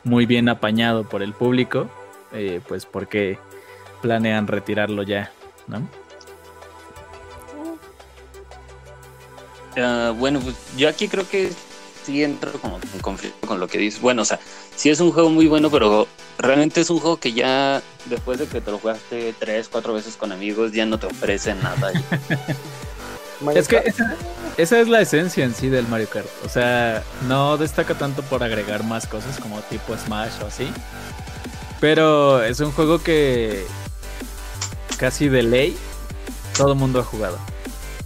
muy 0.02 0.26
bien 0.26 0.48
apañado 0.48 1.04
por 1.04 1.22
el 1.22 1.32
público, 1.32 1.88
eh, 2.32 2.60
pues 2.66 2.86
¿por 2.86 3.08
qué 3.08 3.38
planean 4.02 4.46
retirarlo 4.46 5.02
ya? 5.02 5.30
¿no? 5.66 5.88
Ah, 9.76 10.12
bueno, 10.16 10.40
pues 10.40 10.56
yo 10.76 10.88
aquí 10.88 11.08
creo 11.08 11.28
que 11.28 11.50
sí 12.04 12.22
entro 12.22 12.52
como 12.60 12.78
en 12.78 13.00
conflicto 13.00 13.46
con 13.46 13.60
lo 13.60 13.68
que 13.68 13.78
dices. 13.78 14.00
Bueno, 14.00 14.22
o 14.22 14.24
sea, 14.24 14.38
sí 14.76 14.90
es 14.90 15.00
un 15.00 15.12
juego 15.12 15.30
muy 15.30 15.46
bueno, 15.46 15.70
pero 15.70 16.06
realmente 16.38 16.80
es 16.80 16.90
un 16.90 17.00
juego 17.00 17.18
que 17.18 17.32
ya 17.32 17.82
después 18.06 18.38
de 18.38 18.46
que 18.46 18.60
te 18.60 18.70
lo 18.70 18.78
jugaste 18.78 19.34
tres, 19.38 19.68
cuatro 19.68 19.94
veces 19.94 20.16
con 20.16 20.32
amigos, 20.32 20.72
ya 20.72 20.86
no 20.86 20.98
te 20.98 21.06
ofrece 21.06 21.54
nada. 21.54 21.92
Es 23.54 23.68
que 23.68 23.82
esa, 23.84 24.16
esa 24.56 24.80
es 24.80 24.88
la 24.88 25.00
esencia 25.00 25.44
en 25.44 25.54
sí 25.54 25.68
del 25.68 25.86
Mario 25.88 26.08
Kart. 26.08 26.26
O 26.44 26.48
sea, 26.48 27.02
no 27.28 27.56
destaca 27.56 27.94
tanto 27.94 28.22
por 28.22 28.42
agregar 28.42 28.84
más 28.84 29.06
cosas 29.06 29.38
como 29.38 29.60
tipo 29.62 29.96
Smash 29.96 30.40
o 30.42 30.46
así. 30.46 30.68
Pero 31.80 32.42
es 32.42 32.60
un 32.60 32.72
juego 32.72 33.02
que 33.02 33.66
casi 34.96 35.28
de 35.28 35.42
ley 35.42 35.76
todo 36.56 36.72
el 36.72 36.78
mundo 36.78 37.00
ha 37.00 37.04
jugado. 37.04 37.38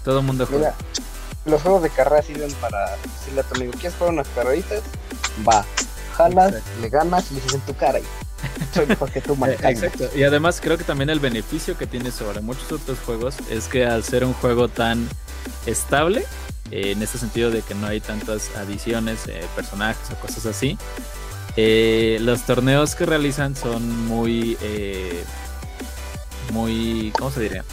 Todo 0.05 0.21
el 0.21 0.25
mundo 0.25 0.45
ha 0.45 0.47
jugado. 0.47 0.75
Mira, 0.75 1.08
los 1.49 1.63
juegos 1.63 1.83
de 1.83 1.91
carrera 1.91 2.23
sirven 2.23 2.53
para 2.55 2.97
decirle 2.97 3.41
a 3.41 3.45
tu 3.45 3.55
amigo, 3.57 3.73
¿quieres 3.73 3.95
jugar 3.95 4.13
unas 4.13 4.29
carreritas? 4.29 4.83
Va, 5.47 5.65
jalas, 6.17 6.55
Exacto. 6.55 6.81
le 6.81 6.89
ganas 6.89 7.31
y 7.31 7.35
le 7.35 7.41
dices 7.41 7.55
en 7.55 7.61
tu 7.63 7.75
cara 7.75 7.99
y 8.01 8.05
soy 8.75 8.87
mejor 8.87 9.11
que 9.11 9.21
tú, 9.21 9.37
manejando. 9.37 9.69
Exacto. 9.69 10.09
Y 10.17 10.23
además 10.23 10.61
creo 10.61 10.79
que 10.79 10.85
también 10.85 11.11
el 11.11 11.21
beneficio 11.21 11.77
que 11.77 11.87
tiene 11.87 12.11
sobre 12.11 12.41
muchos 12.41 12.71
otros 12.73 12.99
juegos 13.05 13.37
es 13.51 13.69
que 13.69 13.87
al 13.87 14.05
ser 14.05 14.25
un 14.25 14.35
juego 14.35 14.69
tan 14.69 15.09
estable, 15.67 16.25
eh, 16.71 16.93
en 16.93 17.03
este 17.03 17.19
sentido 17.19 17.51
de 17.51 17.63
que 17.63 17.75
no 17.75 17.87
hay 17.87 18.01
tantas 18.01 18.55
adiciones, 18.57 19.27
eh, 19.27 19.45
personajes 19.57 20.11
o 20.11 20.15
cosas 20.17 20.47
así, 20.47 20.79
eh, 21.57 22.19
los 22.21 22.43
torneos 22.43 22.95
que 22.95 23.07
realizan 23.07 23.57
son 23.57 24.07
muy, 24.07 24.57
muy, 26.53 27.13
¿cómo 27.19 27.31
se 27.31 27.41
diría? 27.41 27.65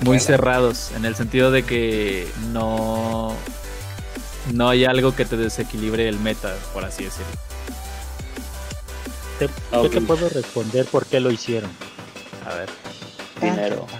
Muy 0.00 0.06
Bueno. 0.18 0.22
cerrados, 0.22 0.90
en 0.96 1.04
el 1.04 1.14
sentido 1.14 1.50
de 1.50 1.62
que 1.62 2.28
no, 2.52 3.34
no 4.52 4.68
hay 4.68 4.84
algo 4.84 5.14
que 5.14 5.24
te 5.24 5.36
desequilibre 5.36 6.08
el 6.08 6.18
meta, 6.20 6.52
por 6.72 6.84
así 6.84 7.04
decirlo. 7.04 7.26
Te- 9.38 9.48
yo 9.72 9.88
te 9.90 10.00
puedo 10.00 10.28
responder 10.28 10.84
por 10.86 11.06
qué 11.06 11.20
lo 11.20 11.30
hicieron. 11.30 11.70
A 12.50 12.54
ver. 12.54 12.68
Dinero. 13.40 13.86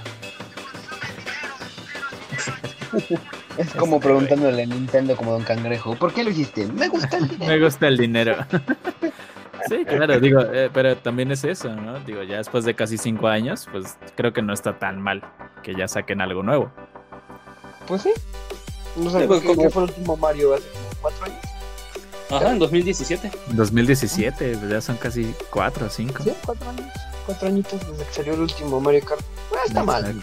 Es 3.57 3.70
como 3.70 4.00
preguntándole 4.00 4.64
a 4.64 4.66
Nintendo 4.66 5.16
como 5.16 5.30
Don 5.30 5.44
Cangrejo, 5.44 5.94
¿por 5.94 6.12
qué 6.12 6.24
lo 6.24 6.30
hiciste? 6.30 6.66
Me 6.66 6.88
gusta 6.88 7.16
el 7.18 7.28
dinero. 7.28 7.52
Me 7.52 7.61
gusta 7.64 7.87
el 7.87 7.96
dinero. 7.98 8.37
sí, 9.68 9.84
claro, 9.86 10.18
digo, 10.20 10.40
eh, 10.40 10.70
pero 10.72 10.96
también 10.96 11.30
es 11.32 11.44
eso, 11.44 11.68
¿no? 11.74 11.98
Digo, 12.00 12.22
ya 12.22 12.38
después 12.38 12.64
de 12.64 12.74
casi 12.74 12.98
cinco 12.98 13.28
años, 13.28 13.68
pues 13.70 13.96
creo 14.16 14.32
que 14.32 14.42
no 14.42 14.52
está 14.52 14.78
tan 14.78 15.00
mal 15.00 15.22
que 15.62 15.74
ya 15.74 15.88
saquen 15.88 16.20
algo 16.20 16.42
nuevo. 16.42 16.70
Pues 17.86 18.02
sí. 18.02 18.12
No 18.96 19.10
sé, 19.10 19.26
pues, 19.26 19.40
¿qué, 19.40 19.46
como- 19.48 19.62
qué 19.62 19.70
fue 19.70 19.82
el 19.84 19.88
último 19.90 20.16
Mario 20.16 20.54
hace 20.54 20.68
como 20.70 20.84
cuatro 21.00 21.24
años? 21.26 21.38
Ajá, 22.30 22.52
en 22.52 22.58
2017. 22.58 23.30
2017, 23.48 24.56
pues 24.58 24.70
ya 24.70 24.80
son 24.80 24.96
casi 24.96 25.34
cuatro 25.50 25.86
o 25.86 25.90
cinco. 25.90 26.22
Sí, 26.22 26.32
cuatro 26.44 26.70
años. 26.70 26.86
Cuatro 27.26 27.48
añitos 27.48 27.80
desde 27.90 28.04
que 28.04 28.12
salió 28.12 28.34
el 28.34 28.40
último 28.40 28.80
Mario 28.80 29.04
Kart. 29.04 29.20
No 29.52 29.58
está 29.66 29.82
mal. 29.84 30.14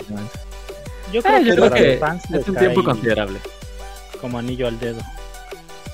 Yo 1.11 1.19
Ah, 1.25 1.39
creo 1.39 1.39
yo 1.41 1.69
que 1.73 1.99
creo 1.99 2.39
es 2.41 2.47
un 2.47 2.55
tiempo 2.55 2.83
considerable. 2.83 3.39
como 4.19 4.39
anillo 4.39 4.67
al 4.67 4.79
dedo. 4.79 5.01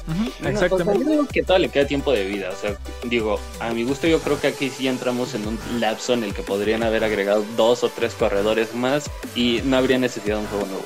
Yo 0.08 0.48
Exactamente. 0.50 1.04
creo 1.04 1.28
que 1.28 1.43
todavía 1.43 1.67
le 1.67 1.74
queda 1.74 1.86
tiempo 1.86 2.13
de 2.13 2.26
vida. 2.26 2.50
O 2.52 2.56
sea, 2.56 2.78
digo, 3.04 3.39
a 3.60 3.72
mi 3.72 3.84
gusto 3.84 4.08
yo 4.08 4.20
creo 4.20 4.39
que 4.39 4.48
aquí 4.48 4.70
sí 4.70 4.88
entramos 4.88 5.34
en 5.34 5.46
un 5.46 5.60
lapso 5.80 6.13
en 6.13 6.24
el 6.24 6.34
que 6.34 6.43
podrían 6.43 6.84
haber 6.84 7.04
agregado 7.04 7.46
dos 7.58 7.84
o 7.84 7.89
tres 7.89 8.13
corredores 8.13 8.74
más 8.74 9.10
y 9.36 9.62
no 9.65 9.78
habría 9.78 9.98
necesidad 9.98 10.38
de 10.38 10.41
un 10.43 10.48
juego 10.48 10.65
nuevo. 10.67 10.86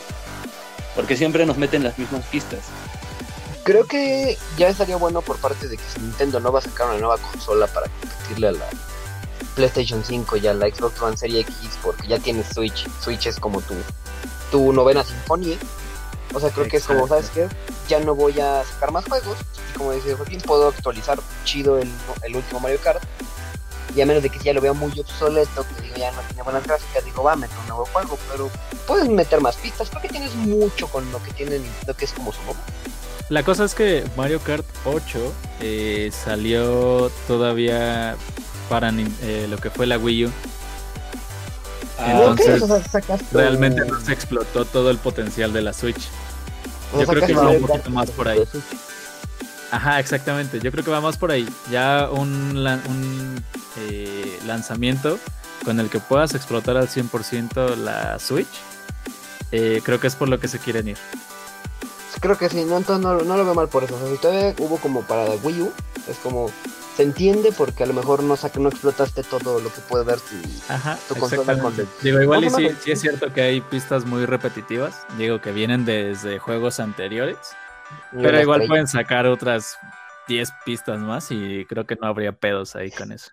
Porque 0.95 1.15
siempre 1.15 1.45
nos 1.45 1.57
meten 1.57 1.84
las 1.84 1.99
mismas 1.99 2.25
pistas. 2.25 2.62
Creo 3.63 3.86
que 3.86 4.38
ya 4.57 4.69
estaría 4.69 4.95
bueno 4.95 5.21
por 5.21 5.38
parte 5.38 5.67
de 5.67 5.77
que 5.77 5.84
si 5.84 5.99
Nintendo 6.01 6.39
no 6.39 6.51
va 6.51 6.60
a 6.60 6.63
sacar 6.63 6.88
una 6.88 6.97
nueva 6.97 7.17
consola 7.17 7.67
para 7.67 7.88
competirle 7.89 8.47
a 8.47 8.51
la 8.53 8.65
PlayStation 9.55 10.03
5 10.03 10.38
y 10.38 10.47
a 10.47 10.53
la 10.55 10.67
Xbox 10.67 10.99
One 10.99 11.15
Series 11.15 11.47
X 11.47 11.77
porque 11.84 12.07
ya 12.07 12.17
tienes 12.17 12.47
Switch. 12.47 12.88
Switch 13.01 13.27
es 13.27 13.39
como 13.39 13.62
tu, 13.62 13.75
tu 14.49 14.73
novena 14.73 15.03
sinfonía. 15.03 15.57
O 16.33 16.39
sea, 16.39 16.49
creo 16.49 16.67
que 16.67 16.77
es 16.77 16.85
como, 16.85 17.07
¿sabes 17.07 17.29
qué? 17.29 17.47
Ya 17.87 17.99
no 17.99 18.15
voy 18.15 18.39
a 18.39 18.63
sacar 18.63 18.91
más 18.91 19.05
juegos. 19.05 19.37
Y 19.73 19.77
como 19.77 19.91
dice 19.91 20.13
Joaquín, 20.15 20.41
puedo 20.41 20.69
actualizar 20.69 21.19
chido 21.43 21.77
el, 21.77 21.89
el 22.23 22.35
último 22.35 22.59
Mario 22.59 22.79
Kart. 22.81 23.03
Y 23.95 24.01
a 24.01 24.05
menos 24.05 24.23
de 24.23 24.29
que 24.29 24.39
ya 24.39 24.53
lo 24.53 24.61
vea 24.61 24.71
muy 24.71 24.97
obsoleto, 24.97 25.65
que 25.67 25.81
digo, 25.81 25.95
ya 25.97 26.11
no 26.11 26.21
tiene 26.21 26.43
buenas 26.43 26.63
gráficas, 26.63 27.03
digo, 27.03 27.23
va, 27.23 27.35
meto 27.35 27.53
un 27.61 27.67
nuevo 27.67 27.85
juego. 27.85 28.17
Pero 28.31 28.49
puedes 28.87 29.09
meter 29.09 29.41
más 29.41 29.57
pistas. 29.57 29.89
Creo 29.89 30.01
que 30.01 30.09
tienes 30.09 30.33
mucho 30.35 30.87
con 30.87 31.09
lo 31.11 31.21
que 31.21 31.31
tiene 31.33 31.59
Nintendo, 31.59 31.93
que 31.95 32.05
es 32.05 32.13
como 32.13 32.31
su 32.31 32.41
nombre. 32.43 32.63
La 33.29 33.43
cosa 33.43 33.63
es 33.63 33.75
que 33.75 34.03
Mario 34.17 34.41
Kart 34.41 34.65
8 34.85 35.33
eh, 35.61 36.11
salió 36.11 37.09
todavía 37.27 38.17
para 38.69 38.89
eh, 38.89 39.47
lo 39.49 39.57
que 39.57 39.69
fue 39.69 39.87
la 39.87 39.97
Wii 39.97 40.25
U. 40.25 40.31
Entonces, 42.05 42.63
sacas 42.91 43.19
tu- 43.21 43.37
Realmente 43.37 43.85
no 43.85 43.99
se 43.99 44.13
explotó 44.13 44.65
todo 44.65 44.89
el 44.89 44.97
potencial 44.97 45.53
de 45.53 45.61
la 45.61 45.73
Switch. 45.73 46.07
yo 46.97 47.05
creo 47.07 47.25
que 47.25 47.33
va 47.33 47.49
un 47.49 47.61
poquito 47.61 47.89
más 47.89 48.09
por 48.11 48.27
ahí. 48.27 48.41
Ajá, 49.71 49.99
exactamente. 49.99 50.59
Yo 50.59 50.71
creo 50.71 50.83
que 50.83 50.91
va 50.91 50.99
más 51.01 51.17
por 51.17 51.31
ahí. 51.31 51.47
Ya 51.69 52.09
un, 52.11 53.43
eh, 53.77 54.39
lanzamiento 54.45 55.17
con 55.63 55.79
el 55.79 55.89
que 55.89 55.99
puedas 55.99 56.33
explotar 56.35 56.75
al 56.77 56.87
100% 56.89 57.75
la 57.77 58.19
Switch. 58.19 58.47
eh, 59.53 59.81
creo 59.83 59.99
que 59.99 60.07
es 60.07 60.15
por 60.15 60.29
lo 60.29 60.39
que 60.39 60.47
se 60.47 60.59
quieren 60.59 60.87
ir. 60.89 60.97
Creo 62.21 62.37
que 62.37 62.49
sí, 62.49 62.63
no, 62.65 62.77
entonces 62.77 63.03
no, 63.03 63.15
no 63.19 63.35
lo 63.37 63.43
veo 63.45 63.53
mal 63.55 63.67
por 63.67 63.83
eso. 63.83 63.95
O 63.95 63.99
sea, 63.99 64.09
si 64.09 64.17
todavía 64.17 64.53
hubo 64.59 64.77
como 64.77 65.01
para 65.01 65.25
Wii 65.43 65.61
U, 65.61 65.71
es 66.07 66.17
como. 66.17 66.49
Se 66.95 67.04
entiende 67.04 67.51
porque 67.51 67.84
a 67.84 67.86
lo 67.86 67.93
mejor 67.93 68.21
no, 68.21 68.36
no 68.60 68.69
explotaste 68.69 69.23
todo 69.23 69.60
lo 69.62 69.73
que 69.73 69.80
puede 69.82 70.04
ver 70.04 70.19
tu. 70.19 70.36
Ajá, 70.67 70.97
Tu 71.08 71.15
consola 71.15 71.58
con- 71.60 71.73
Digo, 72.01 72.21
igual 72.21 72.43
y 72.43 72.49
sí, 72.49 72.69
sí 72.82 72.91
es 72.91 73.01
cierto 73.01 73.32
que 73.34 73.41
hay 73.41 73.62
pistas 73.62 74.06
muy 74.06 74.25
repetitivas. 74.25 75.06
Digo 75.17 75.39
que 75.39 75.51
vienen 75.51 75.86
desde 75.86 76.38
juegos 76.39 76.80
anteriores. 76.80 77.38
Pero 78.12 78.39
igual 78.41 78.62
estrella. 78.62 78.67
pueden 78.67 78.88
sacar 78.88 79.25
otras 79.25 79.77
10 80.27 80.49
pistas 80.65 80.99
más 80.99 81.32
y 81.32 81.65
creo 81.65 81.86
que 81.86 81.95
no 81.95 82.08
habría 82.08 82.32
pedos 82.34 82.75
ahí 82.75 82.91
con 82.91 83.12
eso. 83.12 83.32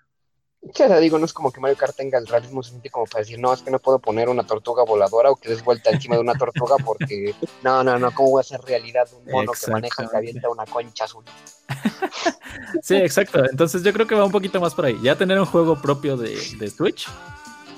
O 0.61 0.73
sea, 0.75 0.99
digo, 0.99 1.19
no 1.19 1.25
es 1.25 1.33
como 1.33 1.53
que 1.53 1.61
Mario 1.61 1.77
Kart 1.77 1.97
tenga 1.97 2.19
el 2.19 2.27
realismo 2.27 2.63
suficiente 2.63 2.91
como 2.91 3.07
para 3.07 3.21
decir, 3.21 3.39
no, 3.39 3.53
es 3.53 3.63
que 3.63 3.71
no 3.71 3.79
puedo 3.79 4.01
poner 4.01 4.29
una 4.29 4.45
tortuga 4.45 4.83
voladora 4.85 5.31
o 5.31 5.37
que 5.37 5.49
des 5.49 5.65
vuelta 5.65 5.91
encima 5.91 6.17
de 6.17 6.21
una 6.21 6.35
tortuga 6.35 6.77
porque. 6.85 7.35
No, 7.63 7.83
no, 7.83 7.99
no, 7.99 8.13
¿cómo 8.15 8.31
voy 8.31 8.41
a 8.41 8.43
hacer 8.43 8.61
realidad 8.61 9.09
un 9.13 9.33
mono 9.33 9.53
que 9.53 9.71
maneja 9.71 10.05
y 10.05 10.17
avienta 10.17 10.49
una 10.49 10.65
concha 10.65 11.05
azul? 11.05 11.25
Sí, 12.83 12.97
exacto. 12.97 13.45
Entonces 13.49 13.83
yo 13.83 13.93
creo 13.93 14.07
que 14.07 14.15
va 14.15 14.25
un 14.25 14.33
poquito 14.33 14.61
más 14.61 14.75
por 14.75 14.85
ahí. 14.85 14.99
Ya 15.03 15.17
tener 15.17 15.39
un 15.39 15.47
juego 15.47 15.81
propio 15.81 16.17
de, 16.17 16.37
de 16.59 16.71
Switch, 16.71 17.09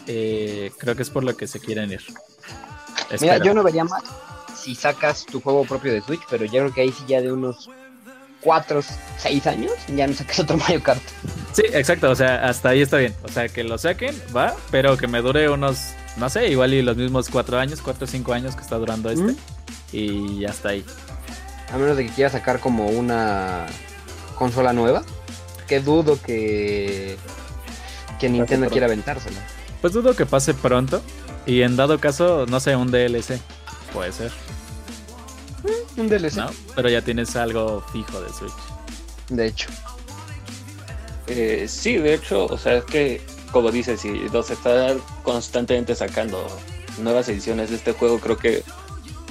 eh, 0.06 0.72
creo 0.78 0.96
que 0.96 1.02
es 1.02 1.10
por 1.10 1.22
lo 1.22 1.36
que 1.36 1.46
se 1.46 1.60
quieren 1.60 1.92
ir. 1.92 2.02
Mira, 3.20 3.38
yo 3.38 3.54
no 3.54 3.62
vería 3.62 3.84
mal 3.84 4.02
si 4.60 4.74
sacas 4.74 5.24
tu 5.24 5.40
juego 5.40 5.64
propio 5.64 5.92
de 5.92 6.02
Switch, 6.02 6.22
pero 6.28 6.44
yo 6.44 6.60
creo 6.60 6.72
que 6.72 6.80
ahí 6.82 6.92
sí 6.92 7.04
ya 7.06 7.20
de 7.20 7.32
unos 7.32 7.70
4, 8.42 8.82
6 9.18 9.46
años 9.46 9.72
ya 9.88 10.06
no 10.06 10.14
sacas 10.14 10.40
otro 10.40 10.56
Mario 10.56 10.82
Kart. 10.82 11.02
Sí, 11.52 11.62
exacto. 11.72 12.10
O 12.10 12.14
sea, 12.14 12.48
hasta 12.48 12.70
ahí 12.70 12.80
está 12.80 12.98
bien. 12.98 13.14
O 13.22 13.28
sea, 13.28 13.48
que 13.48 13.64
lo 13.64 13.78
saquen, 13.78 14.14
va, 14.34 14.54
pero 14.70 14.96
que 14.96 15.06
me 15.06 15.20
dure 15.20 15.48
unos, 15.48 15.90
no 16.16 16.28
sé, 16.30 16.48
igual 16.48 16.74
y 16.74 16.82
los 16.82 16.96
mismos 16.96 17.28
4 17.28 17.58
años, 17.58 17.80
4 17.82 18.04
o 18.04 18.06
5 18.06 18.32
años 18.32 18.54
que 18.54 18.62
está 18.62 18.76
durando 18.76 19.10
este. 19.10 19.32
¿Mm? 19.32 19.36
Y 19.92 20.44
hasta 20.44 20.70
ahí. 20.70 20.84
A 21.72 21.76
menos 21.76 21.96
de 21.96 22.06
que 22.06 22.12
quiera 22.12 22.30
sacar 22.30 22.60
como 22.60 22.86
una 22.86 23.66
consola 24.36 24.72
nueva. 24.72 25.02
Que 25.66 25.80
dudo 25.80 26.20
que, 26.20 27.16
que 28.18 28.28
Nintendo 28.28 28.68
quiera 28.68 28.86
aventársela. 28.86 29.38
Pues 29.80 29.92
dudo 29.92 30.16
que 30.16 30.26
pase 30.26 30.54
pronto. 30.54 31.02
Y 31.46 31.62
en 31.62 31.76
dado 31.76 31.98
caso, 31.98 32.46
no 32.46 32.60
sé, 32.60 32.76
un 32.76 32.90
DLC. 32.90 33.40
Puede 33.92 34.12
ser, 34.12 34.32
Un 35.96 36.08
DLC. 36.08 36.36
¿no? 36.36 36.50
Pero 36.76 36.88
ya 36.88 37.02
tienes 37.02 37.34
algo 37.36 37.82
fijo 37.92 38.20
de 38.20 38.28
Switch. 38.32 38.52
De 39.28 39.46
hecho. 39.46 39.68
Eh, 41.26 41.66
sí, 41.68 41.96
de 41.96 42.14
hecho, 42.14 42.46
o 42.46 42.58
sea, 42.58 42.78
es 42.78 42.84
que, 42.84 43.20
como 43.52 43.70
dices, 43.70 44.00
si 44.00 44.28
los 44.30 44.50
está 44.50 44.94
constantemente 45.22 45.94
sacando 45.94 46.44
nuevas 46.98 47.28
ediciones 47.28 47.70
de 47.70 47.76
este 47.76 47.92
juego, 47.92 48.18
creo 48.18 48.36
que 48.36 48.62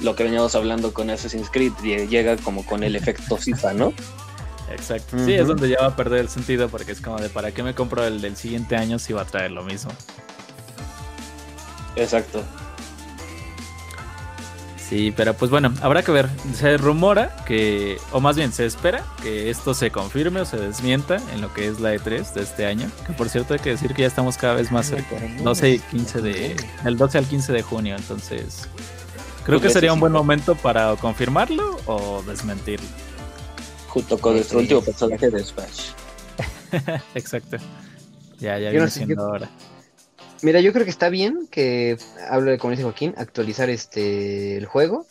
lo 0.02 0.14
que 0.16 0.24
veníamos 0.24 0.54
hablando 0.54 0.94
con 0.94 1.10
Assassin's 1.10 1.50
Creed 1.50 1.72
lle- 1.82 2.08
llega 2.08 2.36
como 2.38 2.64
con 2.64 2.82
el 2.84 2.96
efecto 2.96 3.36
FIFA, 3.36 3.74
¿no? 3.74 3.92
Exacto. 4.70 5.18
Sí, 5.24 5.34
es 5.34 5.46
donde 5.46 5.68
ya 5.68 5.80
va 5.80 5.88
a 5.88 5.96
perder 5.96 6.20
el 6.20 6.28
sentido 6.28 6.68
porque 6.68 6.92
es 6.92 7.00
como 7.00 7.18
de 7.18 7.28
¿para 7.28 7.52
qué 7.52 7.62
me 7.62 7.74
compro 7.74 8.04
el 8.06 8.20
del 8.20 8.36
siguiente 8.36 8.76
año 8.76 8.98
si 8.98 9.12
va 9.12 9.22
a 9.22 9.24
traer 9.26 9.50
lo 9.50 9.62
mismo? 9.64 9.90
Exacto. 11.96 12.42
Sí, 14.90 15.14
pero 15.16 15.34
pues 15.34 15.52
bueno, 15.52 15.72
habrá 15.82 16.02
que 16.02 16.10
ver. 16.10 16.28
Se 16.52 16.76
rumora 16.76 17.36
que, 17.46 17.96
o 18.10 18.18
más 18.18 18.34
bien 18.34 18.52
se 18.52 18.66
espera 18.66 19.04
que 19.22 19.48
esto 19.48 19.72
se 19.72 19.92
confirme 19.92 20.40
o 20.40 20.44
se 20.44 20.56
desmienta 20.56 21.18
en 21.32 21.40
lo 21.40 21.54
que 21.54 21.68
es 21.68 21.78
la 21.78 21.94
E3 21.94 22.32
de 22.32 22.42
este 22.42 22.66
año. 22.66 22.90
Que 23.06 23.12
por 23.12 23.28
cierto 23.28 23.54
hay 23.54 23.60
que 23.60 23.70
decir 23.70 23.94
que 23.94 24.02
ya 24.02 24.08
estamos 24.08 24.36
cada 24.36 24.54
vez 24.54 24.72
más 24.72 24.86
cerca. 24.86 25.14
12 25.44 25.70
y 25.70 25.78
15 25.78 26.22
de, 26.22 26.56
del 26.82 26.96
12 26.96 27.18
al 27.18 27.24
15 27.24 27.52
de 27.52 27.62
junio, 27.62 27.94
entonces 27.94 28.68
creo 29.44 29.60
Pues 29.60 29.68
que 29.68 29.74
sería 29.74 29.92
un 29.92 30.00
buen 30.00 30.12
momento 30.12 30.56
para 30.56 30.96
confirmarlo 30.96 31.76
o 31.86 32.24
desmentirlo. 32.26 32.88
Junto 33.86 34.18
con 34.18 34.34
nuestro 34.34 34.58
último 34.58 34.82
personaje 34.82 35.30
de 35.30 35.44
Smash. 35.44 35.90
Exacto. 37.14 37.58
Ya, 38.40 38.58
ya 38.58 38.70
viene 38.70 38.90
siendo 38.90 39.22
ahora. 39.22 39.48
Mira, 40.42 40.60
yo 40.60 40.72
creo 40.72 40.84
que 40.84 40.90
está 40.90 41.08
bien 41.08 41.48
que 41.50 41.98
hable, 42.30 42.58
como 42.58 42.70
dice 42.70 42.82
Joaquín, 42.82 43.14
actualizar 43.16 43.68
este 43.70 44.56
el 44.56 44.66
juego. 44.66 45.06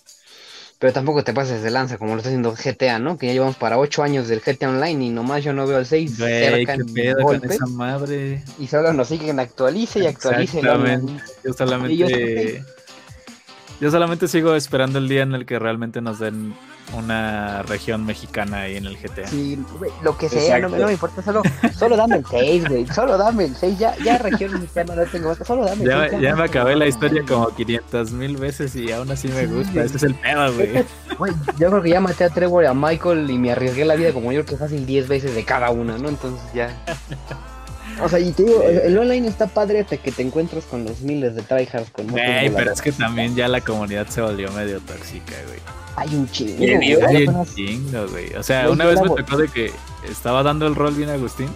Pero 0.79 0.93
tampoco 0.93 1.25
te 1.25 1.33
pases 1.33 1.61
de 1.61 1.71
lanza, 1.71 1.97
como 1.97 2.13
lo 2.13 2.19
está 2.19 2.29
haciendo 2.29 2.55
GTA, 2.55 2.99
¿no? 2.99 3.17
Que 3.17 3.27
ya 3.27 3.33
llevamos 3.33 3.57
para 3.57 3.77
8 3.77 4.01
años 4.01 4.29
del 4.29 4.39
GTA 4.39 4.69
Online 4.69 5.07
y 5.07 5.09
nomás 5.09 5.43
yo 5.43 5.51
no 5.51 5.67
veo 5.67 5.77
el 5.77 5.85
6 5.85 6.17
Güey, 6.17 6.65
qué 6.65 6.77
pedo 6.93 7.15
con 7.15 7.23
golpes. 7.25 7.51
esa 7.51 7.65
madre. 7.65 8.41
Y 8.59 8.67
solo 8.67 8.93
nos 8.93 9.09
siguen 9.09 9.41
actualice 9.41 9.99
y 9.99 10.05
actualice. 10.05 10.59
Exactamente. 10.59 11.21
Yo 11.43 11.51
solamente. 11.51 12.63
Yo 13.81 13.89
solamente 13.91 14.27
sigo 14.27 14.55
esperando 14.55 14.99
el 14.99 15.07
día 15.07 15.23
en 15.23 15.33
el 15.33 15.45
que 15.45 15.57
realmente 15.57 16.01
nos 16.01 16.19
den 16.19 16.53
una 16.97 17.61
región 17.63 18.03
mexicana 18.05 18.61
ahí 18.61 18.75
en 18.77 18.85
el 18.87 18.97
GTA. 18.97 19.27
Sí, 19.27 19.57
güey, 19.77 19.91
lo 20.03 20.17
que 20.17 20.27
sea, 20.27 20.57
no, 20.59 20.69
no 20.69 20.87
me 20.87 20.93
importa, 20.93 21.21
solo, 21.21 21.43
solo 21.77 21.95
dame 21.95 22.15
el 22.17 22.25
6, 22.25 22.67
güey, 22.67 22.87
solo 22.87 23.15
dame 23.17 23.45
el 23.45 23.55
6, 23.55 23.77
ya, 23.77 23.95
ya 24.03 24.17
región 24.17 24.53
mexicana 24.53 24.95
no 24.95 25.03
tengo, 25.05 25.35
solo 25.35 25.65
dame 25.65 25.83
el 25.83 25.89
Ya, 25.89 26.09
6. 26.09 26.21
ya 26.21 26.35
me 26.35 26.43
acabé 26.43 26.75
la 26.75 26.87
historia 26.87 27.23
como 27.27 27.49
500 27.55 28.11
mil 28.13 28.37
veces 28.37 28.75
y 28.75 28.91
aún 28.91 29.11
así 29.11 29.27
me 29.27 29.41
Sí, 29.41 29.53
gusta. 29.53 29.71
güey. 29.73 29.85
Ese 29.85 29.97
es 29.97 30.03
el 30.03 30.15
pedo, 30.15 30.53
güey. 30.53 30.85
Güey, 31.19 31.33
yo 31.59 31.69
creo 31.69 31.81
que 31.83 31.89
ya 31.91 32.01
maté 32.01 32.23
a 32.23 32.29
Trevor 32.29 32.63
y 32.63 32.67
a 32.67 32.73
Michael 32.73 33.29
y 33.29 33.37
me 33.37 33.51
arriesgué 33.51 33.85
la 33.85 33.95
vida 33.95 34.11
como 34.11 34.31
yo 34.31 34.43
que 34.45 34.57
fácil 34.57 34.85
10 34.85 35.07
veces 35.07 35.35
de 35.35 35.45
cada 35.45 35.69
una, 35.69 35.97
¿no? 35.99 36.09
Entonces 36.09 36.41
ya. 36.55 36.75
O 38.01 38.09
sea, 38.09 38.19
y 38.19 38.31
te 38.31 38.43
digo, 38.43 38.61
Sí. 38.61 38.77
el 38.83 38.97
online 38.97 39.27
está 39.27 39.47
padre 39.47 39.81
hasta 39.81 39.97
que 39.97 40.11
te 40.11 40.21
encuentras 40.21 40.65
con 40.65 40.85
los 40.85 41.01
miles 41.01 41.35
de 41.35 41.41
tryhards 41.41 41.89
con 41.91 42.07
Güey, 42.07 42.49
pero 42.53 42.71
es 42.71 42.81
que 42.81 42.91
también 42.91 43.35
ya 43.35 43.47
la 43.47 43.61
comunidad 43.61 44.07
se 44.07 44.21
volvió 44.21 44.51
medio 44.51 44.79
tóxica, 44.81 45.33
güey. 45.47 45.59
Hay 45.95 46.15
un 46.15 46.29
chingo, 46.31 46.63
hay 46.63 47.27
un 47.27 47.45
chingo, 47.55 48.07
güey. 48.07 48.33
O 48.35 48.43
sea, 48.43 48.69
una 48.69 48.85
vez 48.85 49.01
me 49.01 49.09
tocó 49.09 49.37
de 49.37 49.47
que 49.49 49.71
estaba 50.09 50.43
dando 50.43 50.65
el 50.67 50.75
rol 50.75 50.93
bien 50.93 51.09
Agustín 51.09 51.49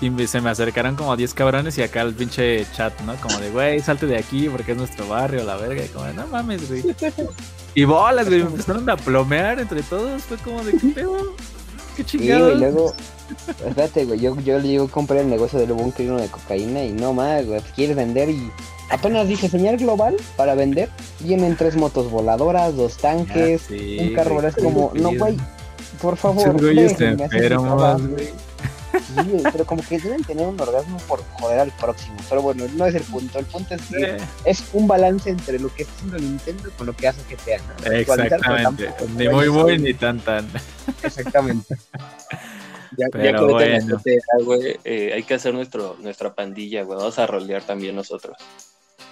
y 0.00 0.26
se 0.26 0.40
me 0.40 0.50
acercaron 0.50 0.96
como 0.96 1.14
10 1.16 1.34
cabrones 1.34 1.76
y 1.78 1.82
acá 1.82 2.02
el 2.02 2.14
pinche 2.14 2.66
chat, 2.72 2.98
¿no? 3.02 3.14
Como 3.16 3.38
de, 3.38 3.50
güey, 3.50 3.80
salte 3.80 4.06
de 4.06 4.16
aquí 4.16 4.48
porque 4.48 4.72
es 4.72 4.78
nuestro 4.78 5.06
barrio, 5.06 5.44
la 5.44 5.56
verga. 5.56 5.84
Y 5.84 5.88
como, 5.88 6.06
de, 6.06 6.14
no 6.14 6.26
mames, 6.26 6.68
güey. 6.68 6.82
Y 7.72 7.84
bolas, 7.84 8.26
güey, 8.26 8.42
me 8.42 8.50
empezaron 8.50 8.90
a 8.90 8.96
plomear 8.96 9.60
entre 9.60 9.82
todos. 9.84 10.22
Fue 10.22 10.36
como 10.38 10.64
de 10.64 10.72
qué 10.72 10.88
pedo. 10.88 11.36
Qué 12.04 12.08
Sí, 12.10 12.18
chingado. 12.18 12.46
güey, 12.46 12.58
luego, 12.58 12.94
espérate, 13.66 14.04
güey, 14.04 14.20
yo, 14.20 14.36
yo 14.40 14.58
le 14.58 14.68
digo 14.68 14.88
compré 14.88 15.20
el 15.20 15.28
negocio 15.30 15.58
del 15.58 15.72
búnker 15.72 16.10
uno 16.10 16.20
de 16.20 16.28
cocaína 16.28 16.84
y 16.84 16.92
no 16.92 17.12
más, 17.12 17.44
güey, 17.46 17.60
quieres 17.76 17.96
vender 17.96 18.30
y 18.30 18.50
apenas 18.90 19.28
dije 19.28 19.48
señal 19.48 19.76
global 19.76 20.16
para 20.36 20.54
vender, 20.54 20.88
vienen 21.20 21.56
tres 21.56 21.76
motos 21.76 22.10
voladoras, 22.10 22.74
dos 22.76 22.96
tanques, 22.96 23.62
Ah, 23.62 23.66
sí, 23.68 23.98
un 24.00 24.14
carro, 24.14 24.40
es 24.46 24.54
como, 24.56 24.92
no, 24.94 25.10
güey, 25.16 25.36
por 26.00 26.16
favor, 26.16 26.48
Esos 26.48 26.60
güeyes 26.62 26.96
te 26.96 27.04
déjenme 27.04 27.24
hacer 27.24 27.40
mi 27.42 27.48
trabajo". 27.48 27.98
enfermas, 27.98 28.08
güey. 28.10 28.28
Sí, 28.92 29.42
pero 29.52 29.64
como 29.64 29.82
que 29.82 29.98
deben 29.98 30.24
tener 30.24 30.46
un 30.46 30.60
orgasmo 30.60 30.98
por 31.08 31.22
joder 31.34 31.60
al 31.60 31.72
próximo, 31.72 32.16
pero 32.28 32.42
bueno, 32.42 32.64
no 32.74 32.86
es 32.86 32.94
el 32.94 33.02
punto, 33.02 33.38
el 33.38 33.46
punto 33.46 33.74
es 33.74 33.82
que 33.82 34.16
es 34.44 34.64
un 34.72 34.88
balance 34.88 35.30
entre 35.30 35.58
lo 35.58 35.72
que 35.72 35.82
está 35.82 35.94
haciendo 35.94 36.18
Nintendo 36.18 36.70
con 36.76 36.86
lo 36.86 36.96
que 36.96 37.08
hace 37.08 37.22
GTA, 37.22 37.58
¿no? 37.58 37.92
Exactamente. 37.92 38.86
tampoco, 38.86 39.10
Ni 39.16 39.28
muy, 39.28 39.48
muy, 39.48 39.78
ni 39.78 39.94
tan, 39.94 40.18
tan. 40.20 40.48
Exactamente. 41.02 41.76
Ya, 42.96 43.06
Pero 43.12 43.46
ya 43.46 43.52
bueno. 43.52 43.98
GTA, 43.98 44.44
güey, 44.44 44.76
eh, 44.84 45.12
hay 45.14 45.22
que 45.22 45.34
hacer 45.34 45.54
nuestro, 45.54 45.96
nuestra 46.00 46.34
pandilla, 46.34 46.82
güey. 46.82 46.98
Vamos 46.98 47.18
a 47.20 47.26
rolear 47.26 47.62
también 47.62 47.94
nosotros. 47.94 48.36